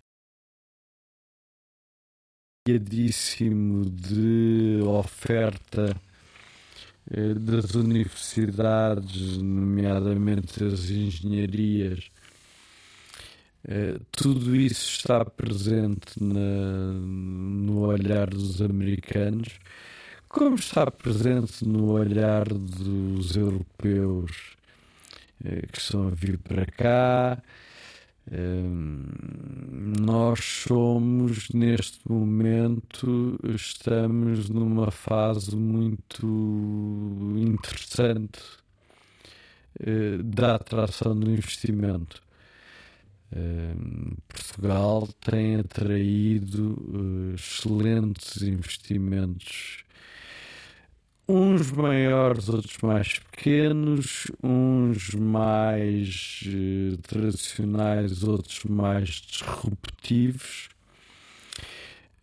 De 2.68 4.80
oferta 4.84 5.96
eh, 7.12 7.34
das 7.36 7.76
universidades, 7.76 9.38
nomeadamente 9.38 10.64
as 10.64 10.90
engenharias, 10.90 12.10
eh, 13.68 14.00
tudo 14.12 14.56
isso 14.56 14.98
está 14.98 15.26
presente 15.26 16.22
na, 16.22 16.94
no 16.94 17.82
olhar 17.82 18.30
dos 18.30 18.62
americanos, 18.62 19.60
como 20.36 20.58
está 20.58 20.92
presente 20.92 21.66
no 21.66 21.92
olhar 21.92 22.44
dos 22.50 23.38
europeus 23.38 24.58
eh, 25.42 25.66
que 25.72 25.80
estão 25.80 26.10
a 26.10 26.12
vir 26.12 26.38
para 26.40 26.66
cá. 26.66 27.42
Ehm, 28.30 29.06
nós 29.98 30.44
somos, 30.44 31.48
neste 31.52 32.02
momento, 32.12 33.40
estamos 33.56 34.50
numa 34.50 34.92
fase 34.92 35.56
muito 35.56 36.28
interessante 37.38 38.42
eh, 39.80 40.18
da 40.22 40.56
atração 40.56 41.18
do 41.18 41.32
investimento. 41.32 42.22
Ehm, 43.34 44.18
Portugal 44.28 45.08
tem 45.22 45.56
atraído 45.62 47.32
eh, 47.32 47.36
excelentes 47.36 48.42
investimentos 48.42 49.85
uns 51.28 51.72
maiores, 51.72 52.50
outros 52.50 52.78
mais 52.84 53.20
pequenos, 53.20 54.28
uns 54.44 55.14
mais 55.16 56.44
uh, 56.46 56.98
tradicionais, 56.98 58.24
outros 58.24 58.64
mais 58.66 59.10
disruptivos. 59.10 60.70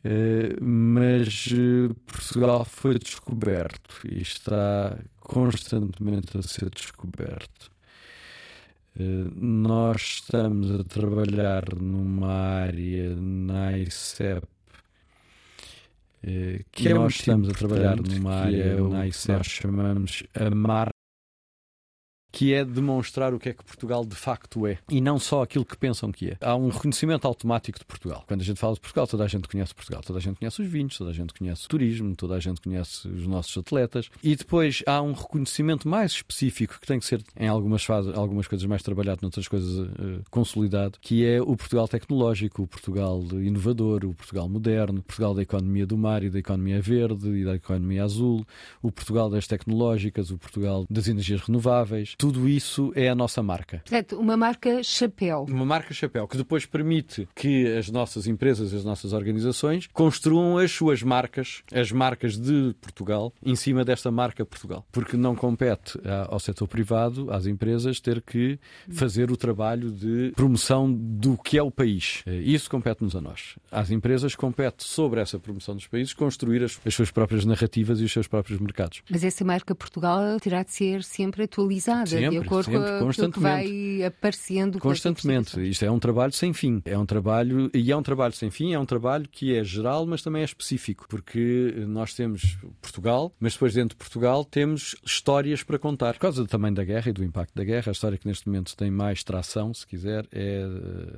Uh, 0.04 0.62
mas 0.62 1.46
uh, 1.52 1.94
Portugal 2.06 2.64
foi 2.64 2.98
descoberto 2.98 4.00
e 4.04 4.20
está 4.22 4.98
constantemente 5.20 6.36
a 6.36 6.42
ser 6.42 6.68
descoberto. 6.70 7.70
nós 9.36 10.02
estamos 10.02 10.70
a 10.80 10.84
trabalhar 10.84 11.64
numa 11.74 12.28
área 12.28 13.14
na 13.16 13.78
ICEP 13.78 14.51
que 16.70 16.88
é 16.88 16.94
nós 16.94 17.14
estamos 17.14 17.48
a 17.48 17.52
trabalhar 17.52 17.96
numa 17.96 18.32
área 18.32 18.80
na 18.80 19.06
ICEP 19.06 19.38
nós 19.38 19.46
chamamos 19.46 20.22
a 20.34 20.54
marca 20.54 20.91
que 22.32 22.54
é 22.54 22.64
demonstrar 22.64 23.34
o 23.34 23.38
que 23.38 23.50
é 23.50 23.52
que 23.52 23.62
Portugal 23.62 24.04
de 24.04 24.16
facto 24.16 24.66
é 24.66 24.78
e 24.90 25.00
não 25.00 25.18
só 25.18 25.42
aquilo 25.42 25.64
que 25.64 25.76
pensam 25.76 26.10
que 26.10 26.30
é. 26.30 26.36
Há 26.40 26.56
um 26.56 26.70
reconhecimento 26.70 27.26
automático 27.26 27.78
de 27.78 27.84
Portugal. 27.84 28.24
Quando 28.26 28.40
a 28.40 28.44
gente 28.44 28.58
fala 28.58 28.74
de 28.74 28.80
Portugal, 28.80 29.06
toda 29.06 29.24
a 29.24 29.28
gente 29.28 29.46
conhece 29.46 29.74
Portugal, 29.74 30.02
toda 30.02 30.18
a 30.18 30.22
gente 30.22 30.38
conhece 30.38 30.62
os 30.62 30.68
vinhos, 30.68 30.96
toda 30.96 31.10
a 31.10 31.12
gente 31.12 31.34
conhece 31.34 31.66
o 31.66 31.68
turismo, 31.68 32.16
toda 32.16 32.34
a 32.34 32.40
gente 32.40 32.60
conhece 32.60 33.06
os 33.06 33.26
nossos 33.26 33.56
atletas 33.58 34.08
e 34.22 34.34
depois 34.34 34.82
há 34.86 35.02
um 35.02 35.12
reconhecimento 35.12 35.86
mais 35.86 36.12
específico 36.12 36.78
que 36.80 36.86
tem 36.86 36.98
que 36.98 37.04
ser 37.04 37.22
em 37.36 37.48
algumas 37.48 37.84
fases, 37.84 38.16
algumas 38.16 38.48
coisas 38.48 38.66
mais 38.66 38.82
trabalhado, 38.82 39.20
noutras 39.22 39.46
coisas 39.46 39.78
uh, 39.78 40.22
consolidado, 40.30 40.98
que 41.00 41.26
é 41.26 41.40
o 41.40 41.54
Portugal 41.54 41.86
tecnológico, 41.86 42.62
o 42.62 42.66
Portugal 42.66 43.22
inovador, 43.32 44.04
o 44.06 44.14
Portugal 44.14 44.48
moderno, 44.48 45.00
o 45.00 45.02
Portugal 45.02 45.34
da 45.34 45.42
economia 45.42 45.86
do 45.86 45.98
mar 45.98 46.22
e 46.22 46.30
da 46.30 46.38
economia 46.38 46.80
verde 46.80 47.28
e 47.28 47.44
da 47.44 47.56
economia 47.56 48.04
azul, 48.04 48.46
o 48.80 48.90
Portugal 48.90 49.28
das 49.28 49.46
tecnológicas, 49.46 50.30
o 50.30 50.38
Portugal 50.38 50.86
das 50.88 51.08
energias 51.08 51.40
renováveis 51.42 52.14
tudo 52.22 52.48
isso 52.48 52.92
é 52.94 53.08
a 53.08 53.16
nossa 53.16 53.42
marca. 53.42 53.78
Portanto, 53.78 54.16
uma 54.16 54.36
marca 54.36 54.80
chapéu. 54.84 55.44
Uma 55.48 55.64
marca 55.64 55.92
chapéu, 55.92 56.28
que 56.28 56.36
depois 56.36 56.64
permite 56.64 57.28
que 57.34 57.66
as 57.76 57.90
nossas 57.90 58.28
empresas, 58.28 58.72
as 58.72 58.84
nossas 58.84 59.12
organizações, 59.12 59.88
construam 59.92 60.56
as 60.56 60.70
suas 60.70 61.02
marcas, 61.02 61.64
as 61.74 61.90
marcas 61.90 62.38
de 62.38 62.76
Portugal, 62.80 63.32
em 63.44 63.56
cima 63.56 63.84
desta 63.84 64.08
marca 64.12 64.46
Portugal. 64.46 64.86
Porque 64.92 65.16
não 65.16 65.34
compete 65.34 65.98
ao 66.28 66.38
setor 66.38 66.68
privado, 66.68 67.28
às 67.28 67.44
empresas, 67.44 67.98
ter 67.98 68.22
que 68.22 68.56
fazer 68.88 69.32
o 69.32 69.36
trabalho 69.36 69.90
de 69.90 70.30
promoção 70.36 70.92
do 70.92 71.36
que 71.36 71.58
é 71.58 71.62
o 71.62 71.72
país. 71.72 72.22
Isso 72.28 72.70
compete-nos 72.70 73.16
a 73.16 73.20
nós. 73.20 73.56
Às 73.68 73.90
empresas 73.90 74.36
compete, 74.36 74.84
sobre 74.84 75.20
essa 75.20 75.40
promoção 75.40 75.74
dos 75.74 75.88
países, 75.88 76.14
construir 76.14 76.62
as, 76.62 76.78
as 76.86 76.94
suas 76.94 77.10
próprias 77.10 77.44
narrativas 77.44 78.00
e 78.00 78.04
os 78.04 78.12
seus 78.12 78.28
próprios 78.28 78.60
mercados. 78.60 79.02
Mas 79.10 79.24
essa 79.24 79.44
marca 79.44 79.74
Portugal 79.74 80.38
terá 80.38 80.62
de 80.62 80.70
ser 80.70 81.02
sempre 81.02 81.42
atualizada. 81.42 82.11
Sempre, 82.12 82.40
de 82.40 82.46
acordo 82.46 82.64
sempre, 82.64 82.90
com 82.90 82.98
constantemente. 82.98 83.66
que 83.68 83.98
vai 83.98 84.04
aparecendo. 84.04 84.78
Constantemente. 84.78 85.68
Isto 85.68 85.84
é 85.84 85.90
um 85.90 85.98
trabalho 85.98 86.32
sem 86.32 86.52
fim. 86.52 86.82
É 86.84 86.96
um 86.96 87.06
trabalho, 87.06 87.70
e 87.74 87.90
é 87.90 87.96
um 87.96 88.02
trabalho 88.02 88.34
sem 88.34 88.50
fim, 88.50 88.72
é 88.72 88.78
um 88.78 88.86
trabalho 88.86 89.28
que 89.30 89.56
é 89.56 89.64
geral, 89.64 90.06
mas 90.06 90.22
também 90.22 90.42
é 90.42 90.44
específico, 90.44 91.06
porque 91.08 91.74
nós 91.86 92.14
temos 92.14 92.58
Portugal, 92.80 93.32
mas 93.38 93.54
depois 93.54 93.74
dentro 93.74 93.96
de 93.96 93.96
Portugal 93.96 94.44
temos 94.44 94.96
histórias 95.04 95.62
para 95.62 95.78
contar. 95.78 96.14
Por 96.14 96.20
causa 96.20 96.46
também 96.46 96.72
da 96.72 96.84
guerra 96.84 97.10
e 97.10 97.12
do 97.12 97.24
impacto 97.24 97.54
da 97.54 97.64
guerra, 97.64 97.90
a 97.90 97.92
história 97.92 98.18
que 98.18 98.26
neste 98.26 98.46
momento 98.46 98.76
tem 98.76 98.90
mais 98.90 99.22
tração, 99.22 99.72
se 99.72 99.86
quiser, 99.86 100.26
é 100.32 100.62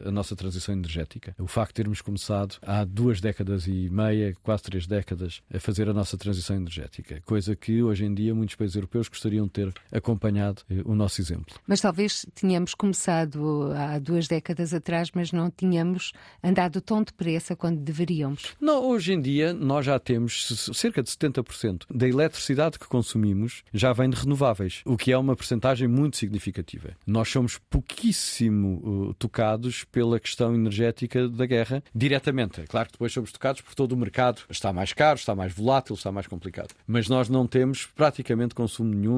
a 0.05 0.11
nossa 0.11 0.37
transição 0.37 0.75
energética. 0.75 1.35
O 1.39 1.47
facto 1.47 1.71
de 1.71 1.75
termos 1.75 2.01
começado 2.01 2.57
há 2.63 2.85
duas 2.85 3.21
décadas 3.21 3.67
e 3.67 3.89
meia, 3.91 4.35
quase 4.43 4.63
três 4.63 4.87
décadas, 4.87 5.43
a 5.53 5.59
fazer 5.59 5.89
a 5.89 5.93
nossa 5.93 6.17
transição 6.17 6.57
energética, 6.57 7.21
coisa 7.25 7.57
que 7.57 7.83
hoje 7.83 8.05
em 8.05 8.15
dia 8.15 8.35
muitos 8.35 8.55
países 8.55 8.77
europeus 8.77 9.09
gostariam 9.09 9.47
de 9.47 9.53
ter 9.53 9.73
acompanhado 9.93 10.63
eh, 10.71 10.83
o 10.85 10.95
nosso 10.95 11.21
exemplo. 11.21 11.57
Mas 11.67 11.81
talvez 11.81 12.27
tínhamos 12.35 12.75
começado 12.75 13.73
há 13.77 13.99
duas 13.99 14.29
décadas 14.29 14.75
atrás, 14.75 15.11
mas 15.15 15.33
não 15.33 15.51
tínhamos 15.51 16.13
andado 16.43 16.81
tão 16.81 17.03
depressa 17.03 17.57
quando 17.57 17.81
deveríamos. 17.81 18.55
Não, 18.61 18.85
hoje 18.85 19.13
em 19.13 19.21
dia 19.21 19.53
nós 19.53 19.87
já 19.87 19.99
temos 19.99 20.69
cerca 20.75 21.03
de 21.03 21.11
70% 21.11 21.85
da 21.93 22.09
eletricidade 22.09 22.79
que 22.79 22.87
consumimos 22.87 23.63
já 23.73 23.93
vem 23.93 24.11
de 24.11 24.17
renováveis, 24.17 24.83
o 24.85 24.97
que 24.97 25.13
é 25.13 25.19
uma 25.19 25.37
percentagem 25.37 25.89
muito 25.89 26.17
significativa. 26.17 26.97
Nós 27.07 27.29
somos 27.29 27.59
pouquíssimo 27.59 29.09
uh, 29.09 29.15
tocados 29.15 29.85
pela 29.85 30.21
questão 30.21 30.55
energética 30.55 31.29
da 31.29 31.47
guerra 31.47 31.83
diretamente. 31.95 32.61
É 32.61 32.65
claro 32.67 32.89
que 32.89 32.93
depois 32.93 33.13
somos 33.13 33.33
tocados 33.33 33.61
por 33.61 33.75
todo 33.75 33.93
o 33.93 33.97
mercado. 33.97 34.43
Está 34.51 34.73
mais 34.73 34.93
caro, 34.93 35.19
está 35.19 35.35
mais 35.35 35.53
volátil, 35.53 35.95
está 35.95 36.13
mais 36.13 36.27
complicado. 36.27 36.75
Mas 36.87 37.09
nós 37.09 37.29
não 37.29 37.47
temos 37.47 37.87
praticamente 37.87 38.55
consumo 38.55 38.95
nenhum. 38.95 39.15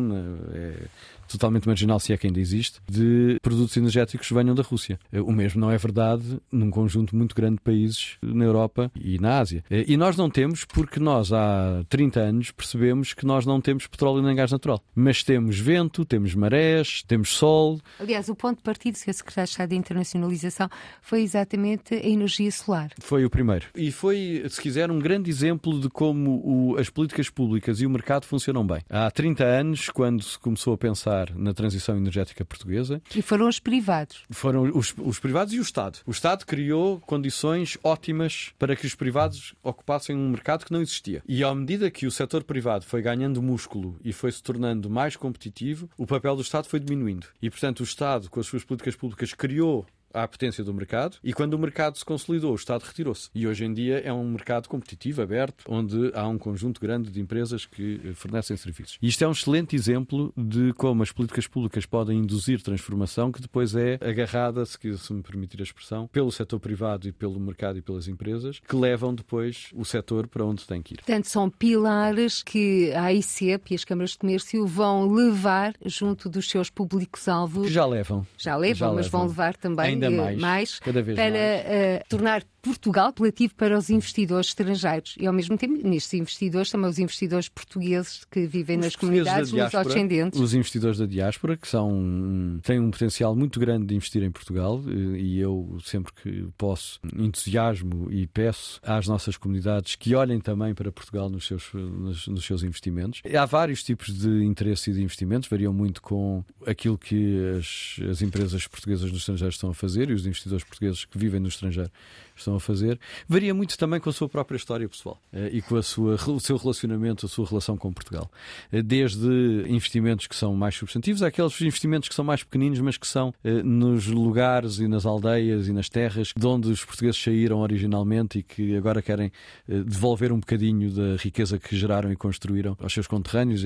É 0.52 0.87
totalmente 1.27 1.67
marginal, 1.67 1.99
se 2.01 2.12
é 2.12 2.17
que 2.17 2.27
ainda 2.27 2.41
existe, 2.41 2.81
de 2.89 3.39
produtos 3.43 3.77
energéticos 3.77 4.29
que 4.29 4.35
venham 4.35 4.55
da 4.55 4.62
Rússia. 4.62 4.99
O 5.12 5.33
mesmo 5.33 5.61
não 5.61 5.71
é 5.71 5.79
verdade 5.79 6.39
num 6.51 6.71
conjunto 6.71 7.17
muito 7.17 7.35
grande 7.35 7.57
de 7.57 7.62
países 7.62 8.17
na 8.23 8.45
Europa 8.45 8.91
e 8.95 9.19
na 9.19 9.39
Ásia. 9.39 9.65
E 9.71 9.97
nós 9.97 10.17
não 10.17 10.31
temos 10.31 10.65
porque 10.65 11.01
nós 11.01 11.33
há 11.33 11.85
30 11.89 12.21
anos 12.21 12.51
percebemos 12.51 13.12
que 13.12 13.27
nós 13.27 13.47
não 13.47 13.61
temos 13.61 13.87
petróleo 13.87 14.23
nem 14.23 14.35
gás 14.35 14.53
natural. 14.53 14.83
Mas 14.95 15.23
temos 15.23 15.59
vento, 15.59 16.05
temos 16.05 16.35
marés, 16.35 17.03
temos 17.07 17.31
sol. 17.31 17.81
Aliás, 18.01 18.29
o 18.29 18.35
ponto 18.35 18.59
de 18.59 18.62
partida, 18.62 18.97
Sr. 18.97 19.15
Secretário 19.15 19.47
de 19.47 19.51
Estado 19.53 19.69
de 19.71 19.77
Internacionalização, 19.77 20.69
foi 21.01 21.23
exatamente 21.23 21.95
a 21.95 22.07
energia 22.07 22.51
solar. 22.51 22.91
Foi 22.99 23.25
o 23.25 23.31
primeiro. 23.31 23.67
E 23.75 23.91
foi, 23.91 24.45
se 24.49 24.61
quiser, 24.61 24.91
um 24.91 24.99
grande 24.99 25.31
exemplo 25.31 25.81
de 25.81 25.89
como 25.89 26.43
o, 26.45 26.77
as 26.79 26.91
políticas 26.91 27.31
públicas 27.31 27.81
e 27.81 27.87
o 27.87 27.91
mercado 27.91 28.25
funcionam 28.25 28.67
bem. 28.67 28.81
Há 28.89 29.11
30 29.11 29.45
anos, 29.45 29.89
quando 29.89 30.23
se 30.23 30.39
começou 30.39 30.75
a 30.75 30.79
pensar 30.79 31.15
na 31.35 31.55
transição 31.55 31.96
energética 31.96 32.44
portuguesa. 32.44 33.00
E 33.14 33.22
foram 33.22 33.48
os 33.48 33.59
privados. 33.59 34.24
Foram 34.31 34.70
os, 34.74 34.94
os 34.98 35.18
privados 35.18 35.55
e 35.55 35.59
o 35.59 35.62
Estado. 35.62 36.00
O 36.07 36.11
Estado 36.11 36.44
criou 36.44 37.00
condições 37.00 37.79
ótimas 37.83 38.52
para 38.59 38.76
que 38.76 38.87
os 38.87 38.94
privados 38.94 39.55
ocupassem 39.62 40.16
um 40.16 40.29
mercado 40.29 40.64
que 40.64 40.72
não 40.72 40.83
existia. 40.83 41.22
E 41.26 41.42
à 41.42 41.55
medida 41.55 41.90
que 41.90 42.07
o 42.07 42.11
setor 42.11 42.44
privado 42.44 42.85
foi 42.85 43.00
ganhando 43.00 43.42
músculo 43.42 43.96
e 44.05 44.12
foi 44.12 44.33
se 44.33 44.42
tornando 44.42 44.90
mais 44.90 45.16
competitivo, 45.16 45.88
o 45.96 46.07
papel 46.07 46.37
do 46.37 46.42
Estado 46.42 46.68
foi 46.68 46.81
diminuindo. 46.81 47.26
E, 47.40 47.48
portanto, 47.48 47.81
o 47.81 47.85
Estado, 47.85 48.29
com 48.31 48.40
as 48.40 48.46
suas 48.46 48.64
políticas 48.64 48.96
públicas, 48.96 49.33
criou 49.33 49.87
à 50.12 50.27
potência 50.27 50.64
do 50.64 50.73
mercado 50.73 51.16
e 51.23 51.33
quando 51.33 51.55
o 51.55 51.59
mercado 51.59 51.97
se 51.99 52.05
consolidou, 52.05 52.53
o 52.53 52.57
Estado 52.57 52.83
retirou-se. 52.83 53.29
E 53.35 53.47
hoje 53.47 53.64
em 53.64 53.73
dia 53.73 53.99
é 54.01 54.12
um 54.12 54.29
mercado 54.31 54.69
competitivo, 54.69 55.23
aberto, 55.23 55.64
onde 55.69 56.11
há 56.14 56.27
um 56.27 56.38
conjunto 56.38 56.81
grande 56.81 57.11
de 57.11 57.21
empresas 57.21 57.66
que 57.66 58.01
eh, 58.05 58.12
fornecem 58.14 58.57
serviços. 58.57 58.99
E 59.01 59.09
isto 59.09 59.23
é 59.23 59.29
um 59.29 59.33
excelente 59.33 59.77
exemplo 59.77 60.33
de 60.37 60.73
como 60.75 61.03
as 61.03 61.12
políticas 61.12 61.47
públicas 61.47 61.87
podem 61.87 62.19
induzir 62.19 62.62
transformação 62.62 63.31
que 63.31 63.40
depois 63.40 63.75
é 63.75 63.99
agarrada, 64.01 64.64
se, 64.64 64.79
se 64.99 65.12
me 65.12 65.23
permitir 65.23 65.61
a 65.61 65.64
expressão, 65.64 66.07
pelo 66.09 66.31
setor 66.31 66.61
privado 66.61 67.09
e 67.09 67.12
pelo 67.12 67.38
mercado 67.38 67.79
e 67.79 67.83
pelas 67.83 68.09
empresas, 68.09 68.61
que 68.61 68.77
levam 68.77 69.14
depois 69.14 69.69
o 69.75 69.85
setor 69.85 70.27
para 70.27 70.45
onde 70.45 70.64
tem 70.66 70.83
que 70.83 70.95
ir. 70.95 70.97
Portanto, 70.99 71.25
são 71.27 71.51
pilares 71.51 72.42
que 72.42 72.92
a 72.92 73.05
AICEP 73.05 73.73
e 73.73 73.75
as 73.75 73.85
câmaras 73.85 74.11
de 74.11 74.19
comércio 74.19 74.66
vão 74.66 75.12
levar 75.12 75.75
junto 75.85 76.29
dos 76.29 76.49
seus 76.49 76.71
públicos-alvos. 76.71 77.71
Já 77.71 77.85
levam. 77.87 78.27
Já 78.38 78.57
levam, 78.57 78.88
já 78.88 78.95
mas 78.95 79.07
levam. 79.07 79.21
vão 79.21 79.29
levar 79.29 79.57
também 79.57 79.87
Ainda 79.87 80.06
mais, 80.11 80.38
mais 80.38 80.79
cada 80.81 81.03
vez 81.03 81.16
para 81.16 81.31
mais. 81.31 82.01
Uh, 82.01 82.09
tornar 82.09 82.42
Portugal 82.66 83.11
apelativo 83.11 83.55
para 83.55 83.79
os 83.79 83.90
investidores 83.90 84.48
estrangeiros 84.48 85.14
e, 85.20 85.24
ao 85.24 85.33
mesmo 85.33 85.57
tempo, 85.57 85.87
nestes 85.87 86.12
investidores, 86.14 86.68
também 86.68 86.90
os 86.90 86.98
investidores 86.98 87.48
portugueses 87.48 88.24
que 88.29 88.44
vivem 88.44 88.76
os 88.79 88.87
nas 88.87 88.96
comunidades 88.96 89.52
luso-ascendentes. 89.52 90.40
Os 90.40 90.52
investidores 90.52 90.98
da 90.98 91.07
diáspora, 91.07 91.57
que 91.57 91.68
são, 91.68 92.59
têm 92.64 92.81
um 92.81 92.90
potencial 92.90 93.37
muito 93.37 93.61
grande 93.61 93.87
de 93.87 93.94
investir 93.94 94.20
em 94.24 94.33
Portugal 94.33 94.83
eh, 94.85 95.18
e 95.20 95.38
eu, 95.38 95.79
sempre 95.85 96.12
que 96.12 96.48
posso, 96.59 96.98
entusiasmo 97.16 98.09
e 98.11 98.26
peço 98.26 98.81
às 98.83 99.07
nossas 99.07 99.37
comunidades 99.37 99.94
que 99.94 100.16
olhem 100.16 100.40
também 100.40 100.74
para 100.74 100.90
Portugal 100.90 101.31
nos 101.31 101.46
seus, 101.46 101.72
nos, 101.72 102.26
nos 102.26 102.44
seus 102.44 102.64
investimentos. 102.64 103.22
Há 103.33 103.44
vários 103.44 103.85
tipos 103.85 104.12
de 104.12 104.42
interesse 104.42 104.90
e 104.90 104.94
de 104.94 105.02
investimentos, 105.02 105.48
variam 105.48 105.72
muito 105.72 106.02
com 106.02 106.44
aquilo 106.66 106.98
que 106.98 107.38
as, 107.57 108.00
as 108.11 108.22
empresas 108.22 108.66
portuguesas 108.66 109.09
no 109.09 109.18
estrangeiro 109.18 109.52
estão 109.52 109.70
a 109.70 109.74
fazer 109.74 110.11
e 110.11 110.12
os 110.12 110.26
investidores 110.26 110.64
portugueses 110.64 111.05
que 111.05 111.16
vivem 111.16 111.38
no 111.38 111.48
estrangeiro 111.48 111.90
estão 112.35 112.56
a 112.57 112.61
fazer, 112.61 112.99
varia 113.29 113.55
muito 113.55 113.77
também 113.79 114.01
com 114.01 114.11
a 114.11 114.12
sua 114.12 114.29
própria 114.29 114.57
história 114.57 114.88
pessoal 114.88 115.21
eh, 115.33 115.51
e 115.53 115.62
com 115.62 115.77
a 115.77 115.83
sua, 115.83 116.14
o 116.29 116.40
seu 116.40 116.57
relacionamento, 116.57 117.27
a 117.27 117.29
sua 117.29 117.47
relação 117.47 117.77
com 117.77 117.92
Portugal. 117.92 118.31
Eh, 118.73 118.83
desde 118.83 119.27
investimentos 119.69 120.27
que 120.27 120.37
são 120.37 120.55
mais 120.55 120.75
substantivos, 120.75 121.23
àqueles 121.23 121.61
investimentos 121.61 122.09
que 122.09 122.14
são 122.14 122.25
mais 122.25 122.42
pequeninos, 122.42 122.81
mas 122.81 122.97
que 122.97 123.07
são 123.07 123.35
eh, 123.42 123.62
nos 123.62 124.07
lugares 124.07 124.79
e 124.79 124.88
nas 124.88 125.05
aldeias 125.05 125.69
e 125.69 125.73
nas 125.73 125.88
terras 125.88 126.33
de 126.37 126.47
onde 126.47 126.69
os 126.69 126.85
portugueses 126.85 127.21
saíram 127.21 127.61
originalmente 127.61 128.38
e 128.38 128.42
que 128.42 128.77
agora 128.77 129.03
querem 129.03 129.33
devolver 129.66 130.33
um 130.33 130.38
bocadinho 130.38 130.90
da 130.90 131.16
riqueza 131.16 131.59
que 131.59 131.77
geraram 131.77 132.12
e 132.12 132.16
construíram 132.16 132.77
aos 132.81 132.92
seus 132.92 133.07
conterrâneos 133.07 133.62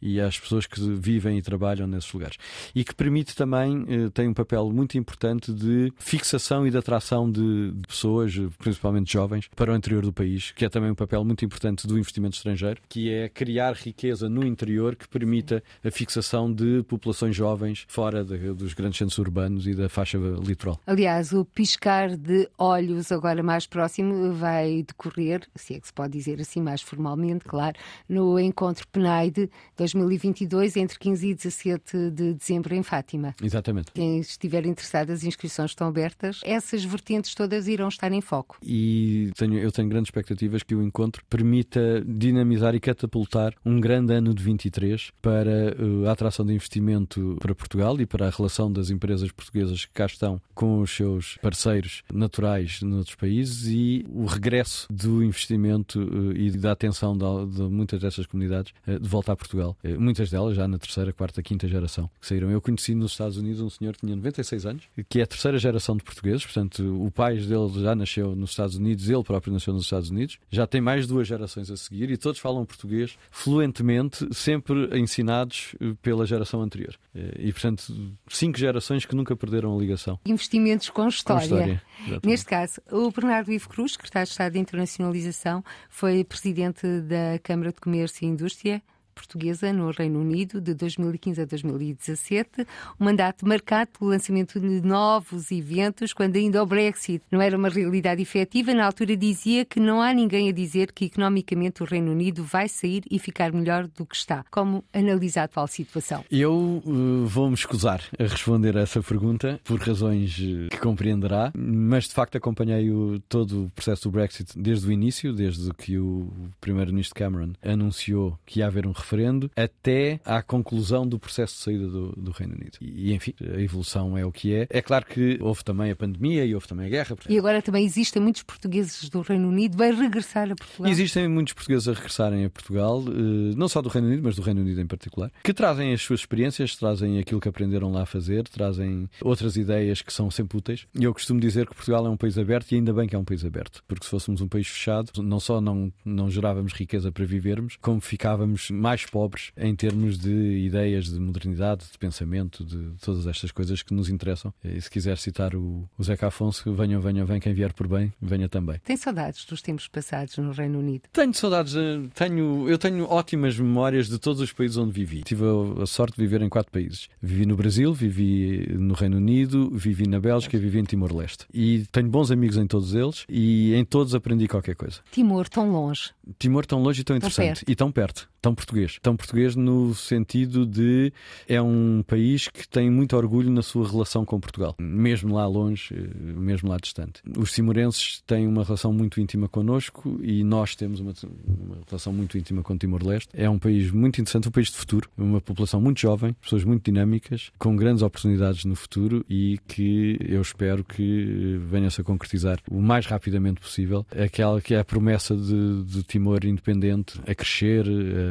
e, 0.00 0.20
às 0.20 0.38
pessoas 0.38 0.66
que 0.66 0.80
vivem 0.80 1.38
e 1.38 1.42
trabalham 1.42 1.86
nesses 1.86 2.12
lugares. 2.12 2.36
E 2.74 2.84
que 2.84 2.94
permite 2.94 3.34
também, 3.34 3.84
tem 4.10 4.28
um 4.28 4.34
papel 4.34 4.70
muito 4.70 4.96
importante 4.96 5.52
de 5.52 5.92
fixação 5.98 6.66
e 6.66 6.70
de 6.70 6.78
atração 6.78 7.30
de 7.30 7.72
pessoas, 7.86 8.21
principalmente 8.58 9.12
jovens, 9.12 9.48
para 9.54 9.72
o 9.72 9.76
interior 9.76 10.02
do 10.02 10.12
país, 10.12 10.50
que 10.52 10.64
é 10.64 10.68
também 10.68 10.90
um 10.90 10.94
papel 10.94 11.24
muito 11.24 11.44
importante 11.44 11.86
do 11.86 11.98
investimento 11.98 12.36
estrangeiro, 12.36 12.80
que 12.88 13.12
é 13.12 13.28
criar 13.28 13.74
riqueza 13.74 14.28
no 14.28 14.44
interior 14.44 14.96
que 14.96 15.08
permita 15.08 15.62
a 15.84 15.90
fixação 15.90 16.52
de 16.52 16.82
populações 16.84 17.34
jovens 17.34 17.84
fora 17.88 18.24
de, 18.24 18.38
dos 18.52 18.74
grandes 18.74 18.98
centros 18.98 19.18
urbanos 19.18 19.66
e 19.66 19.74
da 19.74 19.88
faixa 19.88 20.18
litoral. 20.18 20.80
Aliás, 20.86 21.32
o 21.32 21.44
piscar 21.44 22.16
de 22.16 22.48
olhos 22.58 23.12
agora 23.12 23.42
mais 23.42 23.66
próximo 23.66 24.32
vai 24.32 24.82
decorrer, 24.82 25.46
se 25.54 25.74
é 25.74 25.80
que 25.80 25.86
se 25.86 25.92
pode 25.92 26.12
dizer 26.12 26.40
assim 26.40 26.60
mais 26.60 26.82
formalmente, 26.82 27.44
claro, 27.44 27.76
no 28.08 28.38
encontro 28.38 28.86
PNAID 28.88 29.50
2022 29.76 30.76
entre 30.76 30.98
15 30.98 31.28
e 31.28 31.34
17 31.34 32.10
de 32.10 32.34
dezembro 32.34 32.74
em 32.74 32.82
Fátima. 32.82 33.34
Exatamente. 33.42 33.92
Quem 33.92 34.18
estiver 34.18 34.66
interessado, 34.66 35.10
as 35.10 35.24
inscrições 35.24 35.70
estão 35.70 35.88
abertas. 35.88 36.40
Essas 36.44 36.84
vertentes 36.84 37.34
todas 37.34 37.68
irão 37.68 37.88
estar 37.88 38.01
em 38.10 38.20
foco. 38.20 38.56
E 38.62 39.30
tenho, 39.36 39.58
eu 39.58 39.70
tenho 39.70 39.88
grandes 39.88 40.08
expectativas 40.08 40.62
que 40.62 40.74
o 40.74 40.82
encontro 40.82 41.22
permita 41.28 42.02
dinamizar 42.06 42.74
e 42.74 42.80
catapultar 42.80 43.54
um 43.64 43.80
grande 43.80 44.12
ano 44.14 44.34
de 44.34 44.42
23 44.42 45.12
para 45.20 45.76
uh, 45.78 46.08
a 46.08 46.12
atração 46.12 46.44
de 46.44 46.52
investimento 46.52 47.36
para 47.40 47.54
Portugal 47.54 48.00
e 48.00 48.06
para 48.06 48.26
a 48.26 48.30
relação 48.30 48.72
das 48.72 48.90
empresas 48.90 49.30
portuguesas 49.30 49.84
que 49.84 49.92
cá 49.92 50.06
estão 50.06 50.40
com 50.54 50.80
os 50.80 50.90
seus 50.90 51.38
parceiros 51.42 52.02
naturais 52.12 52.80
noutros 52.82 53.14
países 53.14 53.66
e 53.66 54.04
o 54.08 54.24
regresso 54.24 54.86
do 54.90 55.22
investimento 55.22 56.00
uh, 56.00 56.32
e 56.36 56.50
da 56.50 56.72
atenção 56.72 57.16
de, 57.16 57.56
de, 57.56 57.62
muitas 57.62 58.00
dessas 58.00 58.26
comunidades 58.26 58.72
uh, 58.86 58.98
de 58.98 59.08
volta 59.08 59.32
a 59.32 59.36
Portugal. 59.36 59.76
muitas 59.98 60.30
delas 60.30 60.56
já 60.56 60.66
na 60.66 60.78
terceira, 60.78 61.12
quarta, 61.12 61.42
quinta 61.42 61.68
geração 61.68 62.10
que 62.20 62.26
saíram. 62.26 62.50
Eu 62.50 62.60
conheci 62.60 62.94
nos 62.94 63.12
Estados 63.12 63.36
Unidos 63.36 63.60
um 63.60 63.70
senhor 63.70 63.94
que 63.94 64.00
tinha 64.00 64.16
96 64.16 64.66
anos, 64.66 64.88
que 65.08 65.20
é 65.20 65.22
a 65.22 65.26
terceira 65.26 65.58
geração 65.58 65.96
de 65.96 66.02
portugueses, 66.02 66.44
portanto, 66.44 67.04
o 67.04 67.10
pai 67.10 67.36
dele 67.36 67.82
já 67.82 67.91
nasceu 67.94 68.34
nos 68.34 68.50
Estados 68.50 68.76
Unidos, 68.76 69.08
ele 69.08 69.22
próprio 69.22 69.52
nasceu 69.52 69.72
nos 69.72 69.84
Estados 69.84 70.10
Unidos, 70.10 70.38
já 70.50 70.66
tem 70.66 70.80
mais 70.80 71.06
duas 71.06 71.26
gerações 71.26 71.70
a 71.70 71.76
seguir 71.76 72.10
e 72.10 72.16
todos 72.16 72.40
falam 72.40 72.64
português 72.64 73.16
fluentemente, 73.30 74.26
sempre 74.32 74.98
ensinados 74.98 75.74
pela 76.00 76.26
geração 76.26 76.62
anterior. 76.62 76.94
E, 77.38 77.52
portanto, 77.52 77.92
cinco 78.28 78.58
gerações 78.58 79.04
que 79.04 79.14
nunca 79.14 79.36
perderam 79.36 79.76
a 79.76 79.80
ligação. 79.80 80.18
Investimentos 80.24 80.90
com 80.90 81.08
história. 81.08 81.40
Com 81.40 81.54
história 81.54 81.82
Neste 82.24 82.46
caso, 82.46 82.80
o 82.90 83.10
Bernardo 83.10 83.52
Ivo 83.52 83.68
Cruz, 83.68 83.92
secretário 83.92 84.26
de 84.26 84.32
Estado 84.32 84.52
de 84.52 84.58
Internacionalização, 84.58 85.64
foi 85.88 86.24
presidente 86.24 86.86
da 87.02 87.38
Câmara 87.42 87.72
de 87.72 87.80
Comércio 87.80 88.24
e 88.24 88.28
Indústria 88.28 88.82
portuguesa 89.14 89.72
no 89.72 89.90
Reino 89.90 90.20
Unido 90.20 90.60
de 90.60 90.74
2015 90.74 91.42
a 91.42 91.44
2017, 91.44 92.66
um 93.00 93.04
mandato 93.04 93.46
marcado 93.46 93.90
pelo 93.98 94.10
lançamento 94.10 94.58
de 94.58 94.80
novos 94.80 95.50
eventos, 95.50 96.12
quando 96.12 96.36
ainda 96.36 96.62
o 96.62 96.66
Brexit 96.66 97.22
não 97.30 97.40
era 97.40 97.56
uma 97.56 97.68
realidade 97.68 98.22
efetiva. 98.22 98.74
Na 98.74 98.86
altura 98.86 99.16
dizia 99.16 99.64
que 99.64 99.80
não 99.80 100.00
há 100.00 100.12
ninguém 100.12 100.48
a 100.48 100.52
dizer 100.52 100.92
que 100.92 101.06
economicamente 101.06 101.82
o 101.82 101.86
Reino 101.86 102.12
Unido 102.12 102.44
vai 102.44 102.68
sair 102.68 103.02
e 103.10 103.18
ficar 103.18 103.52
melhor 103.52 103.86
do 103.86 104.06
que 104.06 104.16
está. 104.16 104.44
Como 104.50 104.84
analisar 104.92 105.42
a 105.42 105.44
atual 105.44 105.66
situação? 105.66 106.24
Eu 106.30 106.82
uh, 106.84 107.26
vou-me 107.26 107.54
escusar 107.54 108.02
a 108.18 108.22
responder 108.22 108.76
a 108.76 108.82
essa 108.82 109.02
pergunta 109.02 109.60
por 109.64 109.80
razões 109.80 110.38
uh, 110.38 110.68
que 110.70 110.78
compreenderá, 110.78 111.52
mas 111.54 112.04
de 112.04 112.14
facto 112.14 112.36
acompanhei 112.36 112.90
o, 112.90 113.20
todo 113.28 113.64
o 113.64 113.70
processo 113.70 114.04
do 114.04 114.12
Brexit 114.12 114.58
desde 114.58 114.86
o 114.86 114.92
início, 114.92 115.32
desde 115.32 115.72
que 115.74 115.98
o 115.98 116.30
primeiro-ministro 116.60 117.14
Cameron 117.14 117.52
anunciou 117.62 118.38
que 118.46 118.60
ia 118.60 118.66
haver 118.66 118.86
um 118.86 118.94
referendo 119.02 119.50
até 119.56 120.20
à 120.24 120.42
conclusão 120.42 121.06
do 121.06 121.18
processo 121.18 121.54
de 121.56 121.60
saída 121.60 121.86
do, 121.88 122.12
do 122.12 122.30
Reino 122.30 122.54
Unido. 122.54 122.78
E, 122.80 123.12
enfim, 123.12 123.34
a 123.40 123.60
evolução 123.60 124.16
é 124.16 124.24
o 124.24 124.32
que 124.32 124.54
é. 124.54 124.66
É 124.70 124.80
claro 124.80 125.04
que 125.06 125.38
houve 125.40 125.64
também 125.64 125.90
a 125.90 125.96
pandemia 125.96 126.44
e 126.44 126.54
houve 126.54 126.66
também 126.66 126.86
a 126.86 126.88
guerra. 126.88 127.16
E 127.28 127.38
agora 127.38 127.60
também 127.60 127.84
existem 127.84 128.22
muitos 128.22 128.42
portugueses 128.42 129.08
do 129.08 129.20
Reino 129.20 129.48
Unido, 129.48 129.76
vai 129.76 129.92
regressar 129.92 130.50
a 130.50 130.54
Portugal. 130.54 130.90
Existem 130.90 131.28
muitos 131.28 131.52
portugueses 131.52 131.88
a 131.88 131.92
regressarem 131.92 132.44
a 132.44 132.50
Portugal, 132.50 133.02
eh, 133.06 133.54
não 133.56 133.68
só 133.68 133.82
do 133.82 133.88
Reino 133.88 134.08
Unido, 134.08 134.22
mas 134.24 134.36
do 134.36 134.42
Reino 134.42 134.60
Unido 134.60 134.80
em 134.80 134.86
particular, 134.86 135.30
que 135.42 135.52
trazem 135.52 135.92
as 135.92 136.02
suas 136.02 136.20
experiências, 136.20 136.76
trazem 136.76 137.18
aquilo 137.18 137.40
que 137.40 137.48
aprenderam 137.48 137.90
lá 137.90 138.02
a 138.02 138.06
fazer, 138.06 138.44
trazem 138.48 139.08
outras 139.20 139.56
ideias 139.56 140.02
que 140.02 140.12
são 140.12 140.30
sempre 140.30 140.58
úteis. 140.58 140.86
E 140.98 141.04
eu 141.04 141.12
costumo 141.12 141.40
dizer 141.40 141.66
que 141.66 141.74
Portugal 141.74 142.06
é 142.06 142.10
um 142.10 142.16
país 142.16 142.38
aberto 142.38 142.72
e 142.72 142.76
ainda 142.76 142.92
bem 142.92 143.08
que 143.08 143.16
é 143.16 143.18
um 143.18 143.24
país 143.24 143.44
aberto, 143.44 143.82
porque 143.86 144.04
se 144.04 144.10
fôssemos 144.10 144.40
um 144.40 144.48
país 144.48 144.66
fechado, 144.66 145.22
não 145.22 145.40
só 145.40 145.60
não, 145.60 145.92
não 146.04 146.30
gerávamos 146.30 146.72
riqueza 146.72 147.10
para 147.10 147.24
vivermos, 147.24 147.76
como 147.80 148.00
ficávamos 148.00 148.70
mais 148.70 148.91
mais 148.92 149.06
pobres 149.06 149.52
em 149.56 149.74
termos 149.74 150.18
de 150.18 150.30
ideias 150.30 151.06
de 151.06 151.18
modernidade, 151.18 151.86
de 151.90 151.98
pensamento, 151.98 152.62
de 152.62 152.92
todas 153.00 153.26
estas 153.26 153.50
coisas 153.50 153.82
que 153.82 153.94
nos 153.94 154.10
interessam. 154.10 154.52
E 154.62 154.78
se 154.80 154.90
quiser 154.90 155.16
citar 155.16 155.54
o, 155.54 155.88
o 155.96 156.04
Zeca 156.04 156.26
Afonso, 156.26 156.72
venham, 156.74 157.00
venham, 157.00 157.24
vem 157.24 157.40
quem 157.40 157.54
vier 157.54 157.72
por 157.72 157.88
bem, 157.88 158.12
venha 158.20 158.48
também. 158.50 158.78
Tem 158.84 158.96
saudades 158.96 159.46
dos 159.46 159.62
tempos 159.62 159.88
passados 159.88 160.36
no 160.36 160.52
Reino 160.52 160.78
Unido? 160.78 161.04
Tenho 161.10 161.32
saudades, 161.32 161.74
eh, 161.74 162.02
tenho, 162.14 162.68
eu 162.68 162.76
tenho 162.76 163.10
ótimas 163.10 163.58
memórias 163.58 164.08
de 164.08 164.18
todos 164.18 164.42
os 164.42 164.52
países 164.52 164.76
onde 164.76 164.92
vivi. 164.92 165.22
Tive 165.22 165.44
a, 165.44 165.84
a 165.84 165.86
sorte 165.86 166.16
de 166.16 166.22
viver 166.22 166.42
em 166.42 166.50
quatro 166.50 166.70
países. 166.70 167.08
Vivi 167.22 167.46
no 167.46 167.56
Brasil, 167.56 167.94
vivi 167.94 168.66
no 168.78 168.92
Reino 168.92 169.16
Unido, 169.16 169.70
vivi 169.70 170.06
na 170.06 170.20
Bélgica, 170.20 170.58
vivi 170.58 170.78
em 170.80 170.84
Timor-Leste. 170.84 171.46
E 171.52 171.86
tenho 171.90 172.08
bons 172.10 172.30
amigos 172.30 172.58
em 172.58 172.66
todos 172.66 172.94
eles 172.94 173.24
e 173.26 173.74
em 173.74 173.86
todos 173.86 174.14
aprendi 174.14 174.46
qualquer 174.46 174.76
coisa. 174.76 175.00
Timor, 175.10 175.48
tão 175.48 175.70
longe. 175.70 176.10
Timor, 176.38 176.66
tão 176.66 176.82
longe 176.82 177.00
e 177.00 177.04
tão 177.04 177.16
interessante. 177.16 177.64
Tão 177.64 177.72
e 177.72 177.74
tão 177.74 177.90
perto 177.90 178.30
tão 178.42 178.54
português. 178.54 178.81
Tão 179.00 179.16
português 179.16 179.56
no 179.56 179.94
sentido 179.94 180.66
de 180.66 181.12
é 181.48 181.60
um 181.60 182.02
país 182.06 182.48
que 182.48 182.68
tem 182.68 182.90
muito 182.90 183.16
orgulho 183.16 183.50
na 183.50 183.62
sua 183.62 183.88
relação 183.88 184.24
com 184.24 184.38
Portugal, 184.40 184.74
mesmo 184.78 185.34
lá 185.34 185.46
longe, 185.46 185.94
eh, 185.94 186.32
mesmo 186.34 186.68
lá 186.68 186.76
distante. 186.76 187.22
Os 187.36 187.52
timorenses 187.52 188.22
têm 188.26 188.46
uma 188.46 188.64
relação 188.64 188.92
muito 188.92 189.20
íntima 189.20 189.48
connosco 189.48 190.18
e 190.22 190.42
nós 190.44 190.74
temos 190.74 191.00
uma, 191.00 191.12
uma 191.58 191.78
relação 191.86 192.12
muito 192.12 192.36
íntima 192.38 192.62
com 192.62 192.76
Timor-Leste. 192.76 193.28
É 193.32 193.48
um 193.48 193.58
país 193.58 193.90
muito 193.90 194.20
interessante, 194.20 194.48
um 194.48 194.52
país 194.52 194.68
de 194.68 194.76
futuro, 194.76 195.08
uma 195.16 195.40
população 195.40 195.80
muito 195.80 196.00
jovem, 196.00 196.32
pessoas 196.34 196.64
muito 196.64 196.84
dinâmicas, 196.84 197.50
com 197.58 197.76
grandes 197.76 198.02
oportunidades 198.02 198.64
no 198.64 198.74
futuro 198.74 199.24
e 199.28 199.58
que 199.66 200.16
eu 200.20 200.40
espero 200.40 200.84
que 200.84 201.58
venha-se 201.70 202.00
a 202.00 202.04
concretizar 202.04 202.58
o 202.70 202.80
mais 202.80 203.06
rapidamente 203.06 203.60
possível 203.60 204.04
aquela 204.16 204.60
que 204.60 204.74
é 204.74 204.78
a 204.78 204.84
promessa 204.84 205.36
de, 205.36 205.84
de 205.84 206.02
Timor 206.02 206.44
independente 206.44 207.20
a 207.26 207.34
crescer, 207.34 207.84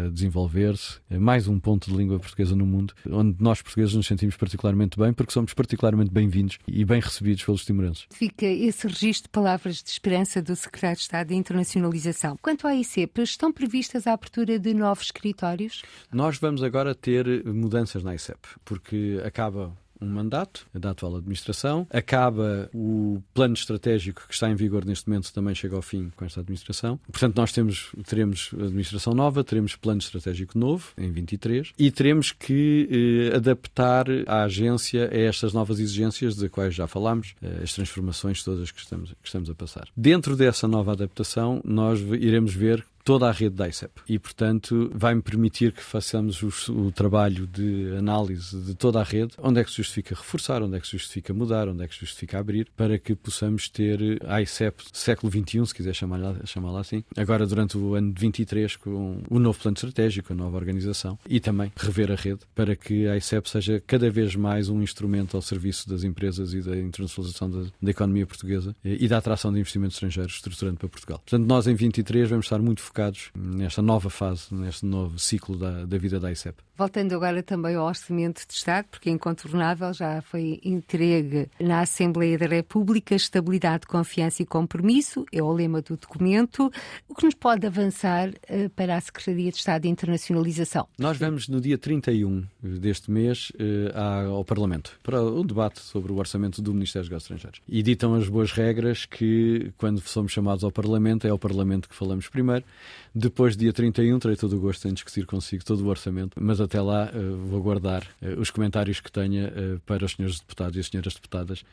a 0.06 0.10
desenvolver-se. 0.42 1.00
É 1.10 1.18
mais 1.18 1.48
um 1.48 1.60
ponto 1.60 1.90
de 1.90 1.96
língua 1.96 2.20
portuguesa 2.20 2.56
no 2.56 2.66
mundo, 2.66 2.94
onde 3.10 3.42
nós 3.42 3.62
portugueses 3.62 3.96
nos 3.96 4.08
sentimos 4.08 4.36
particularmente 4.36 4.98
bem, 4.98 5.14
porque 5.14 5.34
somos 5.34 5.54
particularmente 5.54 6.12
bem-vindos 6.12 6.58
e 6.68 6.84
bem 6.86 7.00
recebidos 7.00 7.44
pelos 7.44 7.66
timorenses. 7.66 8.06
Fica 8.12 8.46
esse 8.46 8.88
registro 8.88 9.28
de 9.28 9.32
palavras 9.32 9.84
de 9.84 9.90
esperança 9.90 10.42
do 10.42 10.56
Secretário 10.56 10.98
de 10.98 11.04
Estado 11.04 11.28
de 11.28 11.36
Internacionalização. 11.36 12.38
Quanto 12.42 12.68
à 12.68 12.76
ICEP, 12.76 13.22
estão 13.22 13.52
previstas 13.52 14.08
a 14.08 14.14
abertura 14.14 14.58
de 14.58 14.74
novos 14.74 15.06
escritórios? 15.06 15.84
Nós 16.12 16.38
vamos 16.38 16.64
agora 16.64 16.96
ter 16.96 17.44
mudanças 17.46 18.04
na 18.04 18.16
ICEP, 18.16 18.40
porque 18.64 19.22
acaba 19.26 19.76
um 20.02 20.08
mandato 20.08 20.66
da 20.74 20.92
atual 20.92 21.18
administração, 21.18 21.88
acaba 21.90 22.70
o 22.74 23.22
plano 23.34 23.54
estratégico 23.54 24.24
que 24.28 24.34
está 24.34 24.50
em 24.50 24.56
vigor 24.56 24.84
neste 24.86 25.08
momento, 25.08 25.32
também 25.34 25.54
chega 25.54 25.76
ao 25.76 25.82
fim 25.82 26.12
com 26.16 26.26
esta 26.26 26.42
administração. 26.42 27.00
Portanto, 27.12 27.36
nós 27.38 27.52
temos, 27.52 27.92
teremos 28.06 28.52
administração 28.54 29.14
nova, 29.14 29.44
teremos 29.44 29.76
plano 29.76 30.00
estratégico 30.00 30.58
novo 30.58 30.92
em 30.98 31.12
23 31.12 31.74
e 31.78 31.92
teremos 31.92 32.32
que 32.32 33.30
eh, 33.32 33.36
adaptar 33.36 34.06
a 34.28 34.44
agência 34.44 35.10
a 35.12 35.18
estas 35.18 35.54
novas 35.54 35.80
exigências 35.80 36.36
de 36.36 36.50
quais 36.50 36.74
já 36.74 36.88
falámos, 36.88 37.36
eh, 37.42 37.62
as 37.64 37.74
transformações 37.74 38.44
todas 38.44 38.72
que 38.72 38.80
estamos, 38.80 39.12
que 39.12 39.28
estamos 39.28 39.50
a 39.50 39.56
passar. 39.56 39.88
Dentro 39.96 40.36
dessa 40.36 40.68
nova 40.68 40.94
adaptação, 40.94 41.62
nós 41.64 42.00
iremos 42.00 42.54
ver 42.54 42.86
toda 43.04 43.28
a 43.28 43.32
rede 43.32 43.56
da 43.56 43.68
ICEP. 43.68 44.02
E, 44.08 44.20
portanto, 44.20 44.92
vai-me 44.94 45.22
permitir 45.22 45.72
que 45.72 45.84
façamos 45.84 46.42
o, 46.70 46.92
trabalho 46.92 47.48
de 47.48 47.96
análise 47.98 48.60
de 48.62 48.76
toda 48.76 49.00
a 49.00 49.04
rede, 49.04 49.34
onde 49.38 49.60
é 49.60 49.64
que 49.64 49.72
se 49.72 49.78
justifica 49.78 50.16
reforçar, 50.16 50.62
onde 50.62 50.78
é 50.78 50.80
que 50.80 50.86
se 50.88 50.94
justifica 50.94 51.34
mudar, 51.34 51.68
onde 51.68 51.84
é 51.84 51.88
que 51.88 51.94
se 51.94 52.02
justifica 52.02 52.40
abrir, 52.40 52.68
para 52.76 52.98
que 52.98 53.16
possamos 53.16 53.70
ter 53.70 54.22
a 54.28 54.42
ICEP 54.42 54.84
século 54.94 55.32
XXI, 55.32 55.66
se 55.66 55.76
quiser 55.76 55.94
chamá-la 55.94 56.36
chamá 56.46 56.80
assim, 56.80 57.04
agora 57.18 57.46
durante 57.46 57.78
o 57.78 57.96
ano 57.96 58.14
de 58.14 58.22
23, 58.22 58.76
com 58.78 59.22
o 59.30 59.40
novo 59.40 59.60
plano 59.60 59.76
estratégico, 59.76 60.34
a 60.34 60.36
nova 60.36 60.58
organização, 60.58 61.18
e 61.28 61.40
também 61.40 61.72
rever 61.76 62.12
a 62.12 62.16
rede, 62.16 62.42
para 62.54 62.76
que 62.76 63.08
a 63.08 63.18
ICEP 63.18 63.50
seja 63.50 63.84
cada 63.86 64.10
vez 64.10 64.36
mais 64.36 64.70
um 64.70 64.82
instrumento 64.82 65.36
ao 65.36 65.42
serviço 65.42 65.90
das 65.90 66.04
empresas 66.04 66.54
e 66.54 66.62
da 66.62 66.78
internacionalização 66.78 67.50
da, 67.50 67.64
da 67.82 67.92
economia 67.92 68.26
portuguesa 68.26 68.76
e 68.84 69.08
da 69.08 69.18
atração 69.18 69.52
de 69.52 69.60
investimentos 69.60 69.96
estrangeiros 69.96 70.36
estruturante 70.36 70.78
para 70.78 70.90
Portugal. 70.90 71.20
Portanto, 71.20 71.48
nós 71.48 71.68
em 71.68 71.76
23 71.76 72.30
vamos 72.30 72.46
estar 72.46 72.60
muito 72.60 72.82
focados 72.92 73.32
nesta 73.34 73.82
nova 73.82 74.10
fase, 74.10 74.54
neste 74.54 74.86
novo 74.86 75.18
ciclo 75.18 75.58
da, 75.58 75.86
da 75.86 75.98
vida 75.98 76.20
da 76.20 76.30
ICEP. 76.30 76.60
Voltando 76.82 77.14
agora 77.14 77.44
também 77.44 77.76
ao 77.76 77.86
Orçamento 77.86 78.42
de 78.48 78.56
Estado, 78.56 78.88
porque 78.90 79.08
é 79.08 79.14
incontornável, 79.14 79.94
já 79.94 80.20
foi 80.24 80.60
entregue 80.64 81.48
na 81.60 81.82
Assembleia 81.82 82.40
da 82.40 82.48
República, 82.48 83.14
estabilidade, 83.14 83.86
confiança 83.86 84.42
e 84.42 84.48
compromisso, 84.48 85.24
é 85.32 85.44
o 85.44 85.52
lema 85.52 85.84
do 85.84 85.96
documento. 85.96 86.72
O 87.08 87.14
que 87.14 87.24
nos 87.24 87.36
pode 87.36 87.68
avançar 87.68 88.30
uh, 88.30 88.68
para 88.76 88.96
a 88.96 89.00
Secretaria 89.00 89.52
de 89.52 89.58
Estado 89.58 89.84
de 89.84 89.90
Internacionalização? 89.90 90.88
Nós 90.98 91.20
vamos 91.20 91.48
no 91.48 91.62
dia 91.62 91.78
31 91.78 92.46
deste 92.64 93.12
mês 93.12 93.52
uh, 93.52 94.32
ao 94.32 94.44
Parlamento 94.44 94.98
para 95.04 95.22
o 95.22 95.44
debate 95.44 95.82
sobre 95.82 96.12
o 96.12 96.16
orçamento 96.16 96.64
do 96.64 96.74
Ministério 96.74 97.04
dos 97.04 97.12
Negócios 97.12 97.30
Estrangeiros. 97.30 97.62
E 97.70 97.84
ditam 97.84 98.16
as 98.16 98.28
boas 98.28 98.52
regras 98.54 99.06
que, 99.06 99.72
quando 99.78 100.02
somos 100.02 100.32
chamados 100.32 100.64
ao 100.64 100.72
Parlamento, 100.72 101.28
é 101.28 101.30
ao 101.30 101.38
Parlamento 101.38 101.88
que 101.88 101.94
falamos 101.94 102.28
primeiro. 102.28 102.66
Depois, 103.14 103.56
dia 103.56 103.72
31, 103.72 104.18
terei 104.18 104.36
todo 104.36 104.58
o 104.58 104.60
gosto 104.60 104.88
em 104.88 104.94
discutir 104.96 105.28
consigo 105.28 105.64
todo 105.64 105.86
o 105.86 105.88
orçamento, 105.88 106.42
mas 106.42 106.60
até 106.72 106.80
lá 106.80 107.12
uh, 107.14 107.38
vou 107.48 107.62
guardar 107.62 108.02
uh, 108.22 108.40
os 108.40 108.50
comentários 108.50 109.02
que 109.02 109.12
tenha 109.12 109.50
uh, 109.50 109.80
para 109.82 110.06
os 110.06 110.14
senhores 110.14 110.40
deputados 110.40 110.78
e 110.78 110.80
as 110.80 110.88
senhoras 110.88 111.14
deputadas, 111.14 111.66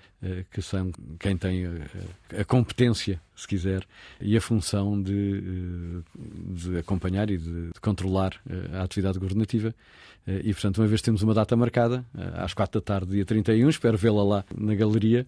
que 0.50 0.60
são 0.60 0.90
quem 1.20 1.36
tem 1.36 1.64
a 2.36 2.44
competência, 2.44 3.20
se 3.36 3.46
quiser, 3.46 3.86
e 4.20 4.36
a 4.36 4.40
função 4.40 5.00
de, 5.00 6.02
de 6.16 6.78
acompanhar 6.78 7.30
e 7.30 7.38
de, 7.38 7.68
de 7.68 7.80
controlar 7.80 8.32
a 8.72 8.82
atividade 8.82 9.16
governativa. 9.20 9.72
E, 10.26 10.52
portanto, 10.52 10.78
uma 10.78 10.88
vez 10.88 11.00
temos 11.00 11.22
uma 11.22 11.32
data 11.32 11.54
marcada, 11.54 12.04
às 12.34 12.52
quatro 12.52 12.80
da 12.80 12.84
tarde, 12.84 13.12
dia 13.12 13.24
31, 13.24 13.68
espero 13.68 13.96
vê-la 13.96 14.24
lá 14.24 14.44
na 14.52 14.74
galeria, 14.74 15.24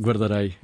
guardarei 0.00 0.56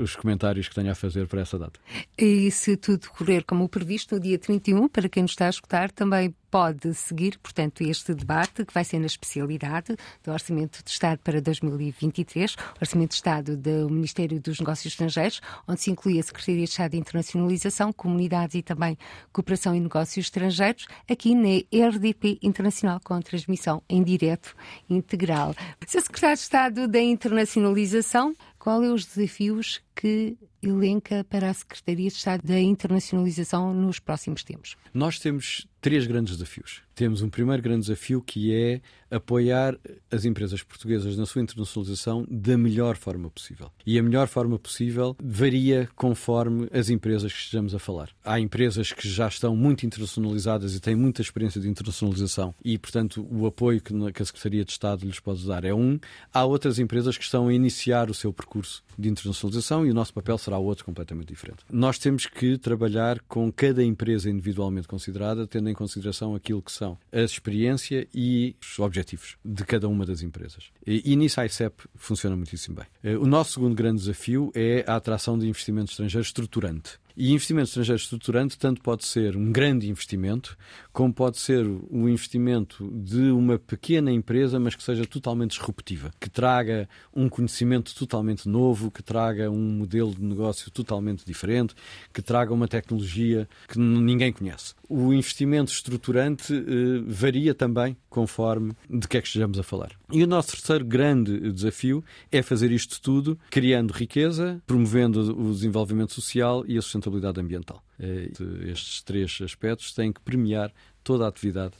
os 0.00 0.14
comentários 0.14 0.68
que 0.68 0.74
tenha 0.76 0.92
a 0.92 0.94
fazer 0.94 1.26
para 1.26 1.40
essa 1.40 1.58
data. 1.58 1.80
E 2.16 2.52
se 2.52 2.76
tudo 2.76 3.10
correr 3.10 3.42
como 3.42 3.68
previsto, 3.68 4.14
no 4.14 4.20
dia 4.20 4.38
31, 4.38 4.88
para 4.88 5.08
quem 5.08 5.24
nos 5.24 5.32
está 5.32 5.48
a 5.48 5.50
escutar, 5.50 5.90
também 5.90 6.32
pode 6.50 6.92
seguir, 6.94 7.38
portanto, 7.38 7.82
este 7.82 8.12
debate 8.14 8.64
que 8.64 8.74
vai 8.74 8.84
ser 8.84 8.98
na 8.98 9.06
especialidade 9.06 9.96
do 10.24 10.32
Orçamento 10.32 10.82
de 10.84 10.90
Estado 10.90 11.20
para 11.22 11.40
2023, 11.40 12.56
Orçamento 12.80 13.10
de 13.10 13.14
Estado 13.14 13.56
do 13.56 13.88
Ministério 13.88 14.40
dos 14.40 14.58
Negócios 14.58 14.92
Estrangeiros, 14.92 15.40
onde 15.68 15.80
se 15.80 15.90
inclui 15.90 16.18
a 16.18 16.22
Secretaria 16.22 16.64
de 16.64 16.70
Estado 16.70 16.90
de 16.92 16.98
Internacionalização, 16.98 17.92
Comunidades 17.92 18.56
e 18.56 18.62
também 18.62 18.98
Cooperação 19.32 19.74
e 19.74 19.80
Negócios 19.80 20.26
Estrangeiros, 20.26 20.86
aqui 21.08 21.34
na 21.34 21.60
RDP 21.88 22.38
Internacional, 22.42 23.00
com 23.04 23.20
transmissão 23.20 23.82
em 23.88 24.02
direto 24.02 24.56
integral. 24.88 25.54
Sr. 25.86 26.02
Secretário 26.02 26.36
de 26.36 26.42
Estado 26.42 26.88
da 26.88 27.00
Internacionalização, 27.00 28.34
quais 28.60 28.84
são 28.84 28.94
os 28.94 29.06
desafios 29.06 29.80
que 29.96 30.36
elenca 30.62 31.24
para 31.24 31.50
a 31.50 31.54
Secretaria 31.54 32.08
de 32.08 32.16
Estado 32.16 32.46
da 32.46 32.60
Internacionalização 32.60 33.74
nos 33.74 33.98
próximos 33.98 34.44
tempos? 34.44 34.76
Nós 34.92 35.18
temos 35.18 35.66
três 35.80 36.06
grandes 36.06 36.36
desafios. 36.36 36.82
Temos 36.94 37.22
um 37.22 37.30
primeiro 37.30 37.62
grande 37.62 37.80
desafio 37.80 38.20
que 38.20 38.54
é 38.54 38.82
apoiar 39.10 39.78
as 40.10 40.26
empresas 40.26 40.62
portuguesas 40.62 41.16
na 41.16 41.24
sua 41.24 41.40
internacionalização 41.40 42.26
da 42.30 42.58
melhor 42.58 42.98
forma 42.98 43.30
possível. 43.30 43.72
E 43.86 43.98
a 43.98 44.02
melhor 44.02 44.28
forma 44.28 44.58
possível 44.58 45.16
varia 45.22 45.88
conforme 45.96 46.68
as 46.70 46.90
empresas 46.90 47.32
que 47.32 47.38
estejamos 47.38 47.74
a 47.74 47.78
falar. 47.78 48.10
Há 48.22 48.38
empresas 48.38 48.92
que 48.92 49.08
já 49.08 49.26
estão 49.28 49.56
muito 49.56 49.86
internacionalizadas 49.86 50.74
e 50.74 50.80
têm 50.80 50.94
muita 50.94 51.22
experiência 51.22 51.58
de 51.58 51.68
internacionalização 51.68 52.54
e, 52.62 52.76
portanto, 52.76 53.26
o 53.30 53.46
apoio 53.46 53.80
que 53.80 54.22
a 54.22 54.26
Secretaria 54.26 54.64
de 54.66 54.72
Estado 54.72 55.06
lhes 55.06 55.18
pode 55.18 55.46
dar 55.46 55.64
é 55.64 55.72
um. 55.72 55.98
Há 56.34 56.44
outras 56.44 56.78
empresas 56.78 57.16
que 57.16 57.24
estão 57.24 57.48
a 57.48 57.54
iniciar 57.54 58.10
o 58.10 58.14
seu 58.14 58.34
percurso 58.34 58.49
de 58.98 59.08
internacionalização 59.08 59.86
e 59.86 59.90
o 59.90 59.94
nosso 59.94 60.12
papel 60.12 60.36
será 60.38 60.58
outro 60.58 60.84
completamente 60.84 61.28
diferente. 61.28 61.64
Nós 61.70 61.98
temos 61.98 62.26
que 62.26 62.58
trabalhar 62.58 63.20
com 63.28 63.50
cada 63.52 63.82
empresa 63.82 64.28
individualmente 64.28 64.88
considerada, 64.88 65.46
tendo 65.46 65.68
em 65.68 65.74
consideração 65.74 66.34
aquilo 66.34 66.62
que 66.62 66.72
são 66.72 66.98
a 67.12 67.20
experiência 67.20 68.06
e 68.14 68.56
os 68.60 68.78
objetivos 68.78 69.36
de 69.44 69.64
cada 69.64 69.88
uma 69.88 70.04
das 70.04 70.22
empresas. 70.22 70.70
E, 70.86 71.12
e 71.12 71.16
nisso 71.16 71.40
a 71.40 71.46
ICEP 71.46 71.84
funciona 71.94 72.36
muitíssimo 72.36 72.76
bem. 72.76 72.86
Eh, 73.02 73.16
o 73.16 73.26
nosso 73.26 73.52
segundo 73.52 73.74
grande 73.74 74.00
desafio 74.00 74.50
é 74.54 74.84
a 74.86 74.96
atração 74.96 75.38
de 75.38 75.48
investimento 75.48 75.90
estrangeiro 75.90 76.24
estruturante. 76.24 76.98
E 77.20 77.32
investimento 77.32 77.68
estrangeiro 77.68 78.00
estruturante 78.00 78.58
tanto 78.58 78.80
pode 78.80 79.04
ser 79.04 79.36
um 79.36 79.52
grande 79.52 79.90
investimento, 79.90 80.56
como 80.90 81.12
pode 81.12 81.36
ser 81.36 81.66
um 81.90 82.08
investimento 82.08 82.90
de 82.94 83.30
uma 83.30 83.58
pequena 83.58 84.10
empresa, 84.10 84.58
mas 84.58 84.74
que 84.74 84.82
seja 84.82 85.04
totalmente 85.04 85.50
disruptiva, 85.50 86.10
que 86.18 86.30
traga 86.30 86.88
um 87.14 87.28
conhecimento 87.28 87.94
totalmente 87.94 88.48
novo, 88.48 88.90
que 88.90 89.02
traga 89.02 89.50
um 89.50 89.70
modelo 89.70 90.14
de 90.14 90.24
negócio 90.24 90.70
totalmente 90.70 91.22
diferente, 91.26 91.74
que 92.10 92.22
traga 92.22 92.54
uma 92.54 92.66
tecnologia 92.66 93.46
que 93.68 93.78
ninguém 93.78 94.32
conhece. 94.32 94.72
O 94.88 95.12
investimento 95.12 95.70
estruturante 95.70 96.54
eh, 96.54 97.02
varia 97.06 97.54
também 97.54 97.98
conforme 98.08 98.72
de 98.88 99.06
que 99.06 99.18
é 99.18 99.20
que 99.20 99.26
estejamos 99.26 99.58
a 99.58 99.62
falar. 99.62 99.90
E 100.10 100.24
o 100.24 100.26
nosso 100.26 100.52
terceiro 100.52 100.86
grande 100.86 101.52
desafio 101.52 102.02
é 102.32 102.42
fazer 102.42 102.72
isto 102.72 102.98
tudo 103.00 103.38
criando 103.50 103.92
riqueza, 103.92 104.60
promovendo 104.66 105.20
o 105.38 105.52
desenvolvimento 105.52 106.14
social 106.14 106.64
e 106.66 106.78
a 106.78 106.82
sustentabilidade 106.82 107.09
ambiental. 107.38 107.82
Eh, 107.98 108.30
estes 108.70 109.02
três 109.02 109.38
aspectos 109.42 109.92
têm 109.92 110.12
que 110.12 110.20
premiar 110.20 110.72
toda 111.02 111.24
a 111.24 111.28
atividade 111.28 111.74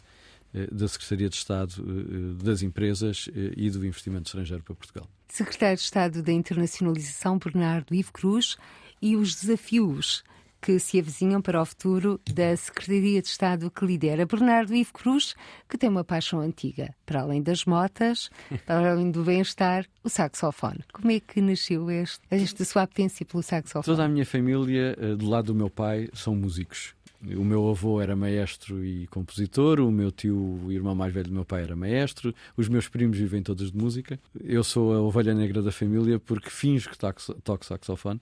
eh, 0.54 0.66
da 0.70 0.88
Secretaria 0.88 1.28
de 1.28 1.36
Estado 1.36 1.74
eh, 1.78 2.44
das 2.44 2.62
Empresas 2.62 3.28
e 3.56 3.70
do 3.70 3.86
Investimento 3.86 4.26
Estrangeiro 4.26 4.62
para 4.62 4.74
Portugal. 4.74 5.08
Secretário 5.28 5.76
de 5.76 5.82
Estado 5.82 6.22
da 6.22 6.32
Internacionalização, 6.32 7.38
Bernardo 7.38 7.94
Ivo 7.94 8.12
Cruz, 8.12 8.56
e 9.00 9.16
os 9.16 9.34
desafios 9.34 10.22
que 10.60 10.78
se 10.78 10.98
avizinham 10.98 11.40
para 11.40 11.60
o 11.60 11.64
futuro 11.64 12.20
da 12.32 12.56
Secretaria 12.56 13.22
de 13.22 13.28
Estado 13.28 13.70
que 13.70 13.84
lidera 13.84 14.26
Bernardo 14.26 14.74
Ivo 14.74 14.92
Cruz, 14.92 15.34
que 15.68 15.78
tem 15.78 15.88
uma 15.88 16.04
paixão 16.04 16.40
antiga. 16.40 16.94
Para 17.06 17.22
além 17.22 17.42
das 17.42 17.64
motas, 17.64 18.30
para 18.66 18.92
além 18.92 19.10
do 19.10 19.24
bem-estar, 19.24 19.86
o 20.04 20.08
saxofone. 20.08 20.80
Como 20.92 21.10
é 21.10 21.20
que 21.20 21.40
nasceu 21.40 21.90
este, 21.90 22.20
esta 22.30 22.64
sua 22.64 22.82
apetência 22.82 23.24
pelo 23.24 23.42
saxofone? 23.42 23.84
Toda 23.84 24.04
a 24.04 24.08
minha 24.08 24.26
família, 24.26 24.96
eh, 24.98 25.14
do 25.14 25.28
lado 25.28 25.46
do 25.46 25.54
meu 25.54 25.70
pai, 25.70 26.08
são 26.12 26.34
músicos. 26.34 26.94
O 27.22 27.44
meu 27.44 27.68
avô 27.68 28.00
era 28.00 28.16
maestro 28.16 28.82
e 28.82 29.06
compositor, 29.08 29.78
o 29.78 29.90
meu 29.90 30.10
tio, 30.10 30.58
o 30.64 30.72
irmão 30.72 30.94
mais 30.94 31.12
velho 31.12 31.28
do 31.28 31.34
meu 31.34 31.44
pai, 31.44 31.62
era 31.62 31.76
maestro, 31.76 32.34
os 32.56 32.66
meus 32.66 32.88
primos 32.88 33.18
vivem 33.18 33.42
todos 33.42 33.70
de 33.70 33.76
música. 33.76 34.18
Eu 34.42 34.64
sou 34.64 34.94
a 34.94 35.00
ovelha 35.02 35.34
negra 35.34 35.60
da 35.60 35.70
família 35.70 36.18
porque 36.18 36.48
finjo 36.48 36.88
que 36.88 36.96
toco, 36.96 37.20
toco 37.44 37.66
saxofone, 37.66 38.20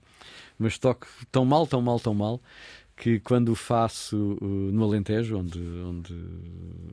mas 0.57 0.77
toco 0.77 1.07
tão 1.31 1.45
mal, 1.45 1.65
tão 1.65 1.81
mal, 1.81 1.97
tão 1.97 2.13
mal 2.13 2.41
que 2.99 3.17
quando 3.21 3.55
faço 3.55 4.37
uh, 4.41 4.45
no 4.45 4.83
Alentejo, 4.83 5.37
onde, 5.37 5.57
onde 5.57 6.13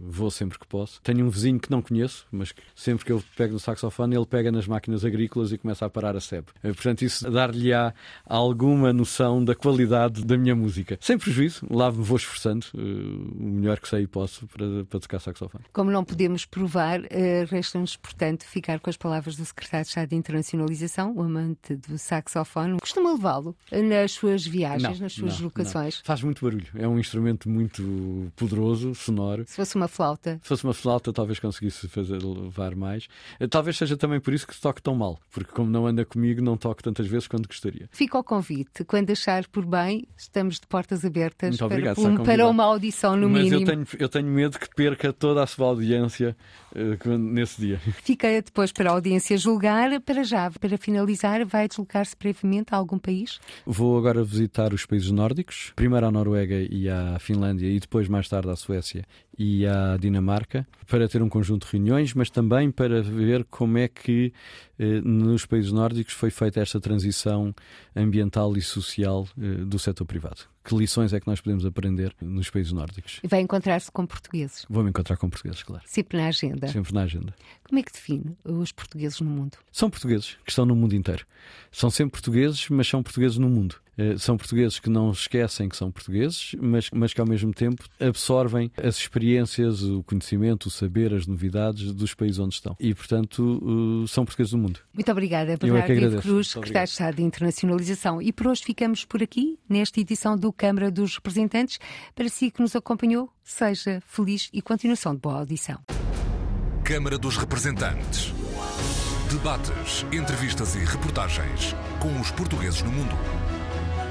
vou 0.00 0.30
sempre 0.30 0.56
que 0.56 0.66
posso, 0.66 1.02
tenho 1.02 1.26
um 1.26 1.28
vizinho 1.28 1.58
que 1.58 1.68
não 1.68 1.82
conheço, 1.82 2.24
mas 2.30 2.52
que 2.52 2.62
sempre 2.76 3.04
que 3.04 3.10
eu 3.10 3.22
pego 3.36 3.54
no 3.54 3.58
saxofone, 3.58 4.14
ele 4.14 4.24
pega 4.24 4.52
nas 4.52 4.68
máquinas 4.68 5.04
agrícolas 5.04 5.50
e 5.50 5.58
começa 5.58 5.84
a 5.84 5.90
parar 5.90 6.16
a 6.16 6.20
sebe. 6.20 6.46
Uh, 6.58 6.72
portanto, 6.72 7.02
isso 7.02 7.28
dar-lhe-á 7.28 7.92
alguma 8.24 8.92
noção 8.92 9.44
da 9.44 9.54
qualidade 9.54 10.24
da 10.24 10.38
minha 10.38 10.54
música. 10.54 10.96
Sem 11.00 11.18
prejuízo, 11.18 11.66
lá 11.68 11.90
me 11.90 12.02
vou 12.04 12.16
esforçando 12.16 12.66
uh, 12.72 12.78
o 12.78 13.42
melhor 13.42 13.80
que 13.80 13.88
sei 13.88 14.02
e 14.02 14.06
posso 14.06 14.46
para, 14.46 14.84
para 14.84 15.00
tocar 15.00 15.18
saxofone. 15.18 15.64
Como 15.72 15.90
não 15.90 16.04
podemos 16.04 16.44
provar, 16.44 17.00
uh, 17.00 17.04
resta-nos, 17.50 17.96
portanto, 17.96 18.44
ficar 18.44 18.78
com 18.78 18.88
as 18.88 18.96
palavras 18.96 19.34
do 19.34 19.44
Secretário 19.44 19.84
de 19.84 19.88
Estado 19.88 20.08
de 20.08 20.14
Internacionalização, 20.14 21.12
o 21.16 21.22
amante 21.22 21.74
do 21.74 21.98
saxofone. 21.98 22.78
Costuma 22.78 23.12
levá-lo 23.12 23.56
nas 23.72 24.12
suas 24.12 24.46
viagens, 24.46 25.00
não, 25.00 25.04
nas 25.04 25.12
suas 25.12 25.38
não, 25.38 25.46
locações? 25.46 25.95
Faz, 25.96 26.02
faz 26.04 26.22
muito 26.22 26.44
barulho. 26.44 26.66
É 26.74 26.86
um 26.86 26.98
instrumento 26.98 27.48
muito 27.48 28.32
poderoso, 28.36 28.94
sonoro. 28.94 29.44
Se 29.46 29.56
fosse 29.56 29.76
uma 29.76 29.88
flauta. 29.88 30.38
Se 30.42 30.48
fosse 30.48 30.64
uma 30.64 30.74
flauta, 30.74 31.12
talvez 31.12 31.38
conseguisse 31.38 31.88
fazer 31.88 32.22
levar 32.22 32.74
mais. 32.74 33.08
Eh, 33.38 33.46
talvez 33.46 33.76
seja 33.76 33.96
também 33.96 34.20
por 34.20 34.32
isso 34.32 34.46
que 34.46 34.58
toque 34.60 34.82
tão 34.82 34.94
mal, 34.94 35.18
porque 35.30 35.52
como 35.52 35.70
não 35.70 35.86
anda 35.86 36.04
comigo, 36.04 36.42
não 36.42 36.56
toco 36.56 36.82
tantas 36.82 37.06
vezes 37.06 37.28
quanto 37.28 37.46
gostaria. 37.46 37.88
Fica 37.92 38.16
ao 38.16 38.24
convite. 38.24 38.84
Quando 38.84 39.10
achar 39.10 39.46
por 39.48 39.64
bem, 39.64 40.06
estamos 40.16 40.60
de 40.60 40.66
portas 40.66 41.04
abertas 41.04 41.50
muito 41.50 41.64
obrigado, 41.64 41.96
para, 41.96 42.10
um, 42.10 42.24
para 42.24 42.48
uma 42.48 42.64
audição 42.64 43.16
no 43.16 43.28
Mas 43.28 43.44
mínimo. 43.44 43.60
Mas 43.60 43.68
eu 43.68 43.84
tenho, 43.84 44.02
eu 44.02 44.08
tenho 44.08 44.28
medo 44.28 44.58
que 44.58 44.68
perca 44.74 45.12
toda 45.12 45.42
a 45.42 45.46
sua 45.46 45.68
audiência 45.68 46.36
uh, 46.74 47.18
nesse 47.18 47.60
dia. 47.60 47.78
Fica 48.02 48.28
depois 48.42 48.72
para 48.72 48.90
a 48.90 48.92
audiência 48.94 49.36
julgar. 49.36 50.00
Para 50.00 50.24
já, 50.24 50.50
para 50.50 50.76
finalizar, 50.78 51.44
vai 51.44 51.68
deslocar-se 51.68 52.16
brevemente 52.18 52.74
a 52.74 52.76
algum 52.76 52.98
país? 52.98 53.40
Vou 53.64 53.98
agora 53.98 54.22
visitar 54.24 54.72
os 54.72 54.84
países 54.86 55.10
nórdicos. 55.10 55.72
Primeiro 55.86 56.04
à 56.04 56.10
Noruega 56.10 56.66
e 56.68 56.88
à 56.88 57.16
Finlândia 57.20 57.68
e 57.68 57.78
depois 57.78 58.08
mais 58.08 58.28
tarde 58.28 58.50
à 58.50 58.56
Suécia 58.56 59.04
e 59.38 59.64
à 59.64 59.96
Dinamarca 59.96 60.66
para 60.90 61.08
ter 61.08 61.22
um 61.22 61.28
conjunto 61.28 61.64
de 61.64 61.74
reuniões, 61.74 62.12
mas 62.12 62.28
também 62.28 62.72
para 62.72 63.00
ver 63.02 63.44
como 63.44 63.78
é 63.78 63.86
que 63.86 64.32
eh, 64.80 65.00
nos 65.00 65.46
países 65.46 65.70
nórdicos 65.70 66.12
foi 66.12 66.28
feita 66.30 66.58
esta 66.58 66.80
transição 66.80 67.54
ambiental 67.94 68.56
e 68.56 68.62
social 68.62 69.28
eh, 69.40 69.64
do 69.64 69.78
setor 69.78 70.06
privado. 70.06 70.40
Que 70.64 70.74
lições 70.74 71.12
é 71.12 71.20
que 71.20 71.28
nós 71.28 71.40
podemos 71.40 71.64
aprender 71.64 72.12
nos 72.20 72.50
países 72.50 72.72
nórdicos? 72.72 73.20
E 73.22 73.28
vai 73.28 73.40
encontrar-se 73.40 73.88
com 73.88 74.04
portugueses? 74.04 74.66
Vou-me 74.68 74.90
encontrar 74.90 75.16
com 75.16 75.30
portugueses, 75.30 75.62
claro. 75.62 75.84
Sempre 75.86 76.18
na 76.18 76.26
agenda? 76.26 76.66
Sempre 76.66 76.92
na 76.92 77.02
agenda. 77.02 77.32
Como 77.62 77.78
é 77.78 77.82
que 77.84 77.92
define 77.92 78.36
os 78.42 78.72
portugueses 78.72 79.20
no 79.20 79.30
mundo? 79.30 79.56
São 79.70 79.88
portugueses 79.88 80.36
que 80.44 80.50
estão 80.50 80.66
no 80.66 80.74
mundo 80.74 80.96
inteiro. 80.96 81.24
São 81.70 81.90
sempre 81.90 82.10
portugueses, 82.10 82.68
mas 82.70 82.88
são 82.88 83.04
portugueses 83.04 83.38
no 83.38 83.48
mundo. 83.48 83.76
Uh, 83.98 84.18
são 84.18 84.36
portugueses 84.36 84.78
que 84.78 84.90
não 84.90 85.10
esquecem 85.10 85.68
que 85.68 85.76
são 85.76 85.90
portugueses, 85.90 86.54
mas, 86.60 86.90
mas 86.92 87.12
que 87.12 87.20
ao 87.20 87.26
mesmo 87.26 87.52
tempo 87.52 87.84
absorvem 87.98 88.70
as 88.76 88.96
experiências, 88.98 89.82
o 89.82 90.02
conhecimento, 90.02 90.66
o 90.66 90.70
saber, 90.70 91.14
as 91.14 91.26
novidades 91.26 91.92
dos 91.92 92.14
países 92.14 92.38
onde 92.38 92.54
estão. 92.54 92.76
E, 92.78 92.94
portanto, 92.94 94.04
são 94.08 94.24
portugueses 94.24 94.52
do 94.52 94.58
mundo. 94.58 94.80
Muito 94.92 95.10
obrigada, 95.10 95.56
Bernardo 95.56 96.16
é 96.16 96.20
Cruz, 96.20 96.48
secretário 96.48 96.86
de 96.86 96.92
Estado 96.92 97.16
de 97.16 97.22
Internacionalização. 97.22 98.20
E 98.20 98.32
por 98.32 98.48
hoje 98.48 98.62
ficamos 98.64 99.04
por 99.04 99.22
aqui, 99.22 99.58
nesta 99.68 100.00
edição 100.00 100.36
do 100.36 100.52
Câmara 100.52 100.90
dos 100.90 101.16
Representantes. 101.16 101.78
Para 102.14 102.28
si 102.28 102.50
que 102.50 102.60
nos 102.60 102.76
acompanhou, 102.76 103.30
seja 103.42 104.02
feliz 104.06 104.50
e 104.52 104.60
continuação 104.60 105.14
de 105.14 105.20
boa 105.20 105.38
audição. 105.38 105.78
Câmara 106.84 107.18
dos 107.18 107.36
Representantes. 107.36 108.32
Debates, 109.30 110.06
entrevistas 110.12 110.76
e 110.76 110.78
reportagens 110.78 111.74
com 112.00 112.20
os 112.20 112.30
portugueses 112.30 112.82
no 112.82 112.92
mundo. 112.92 113.16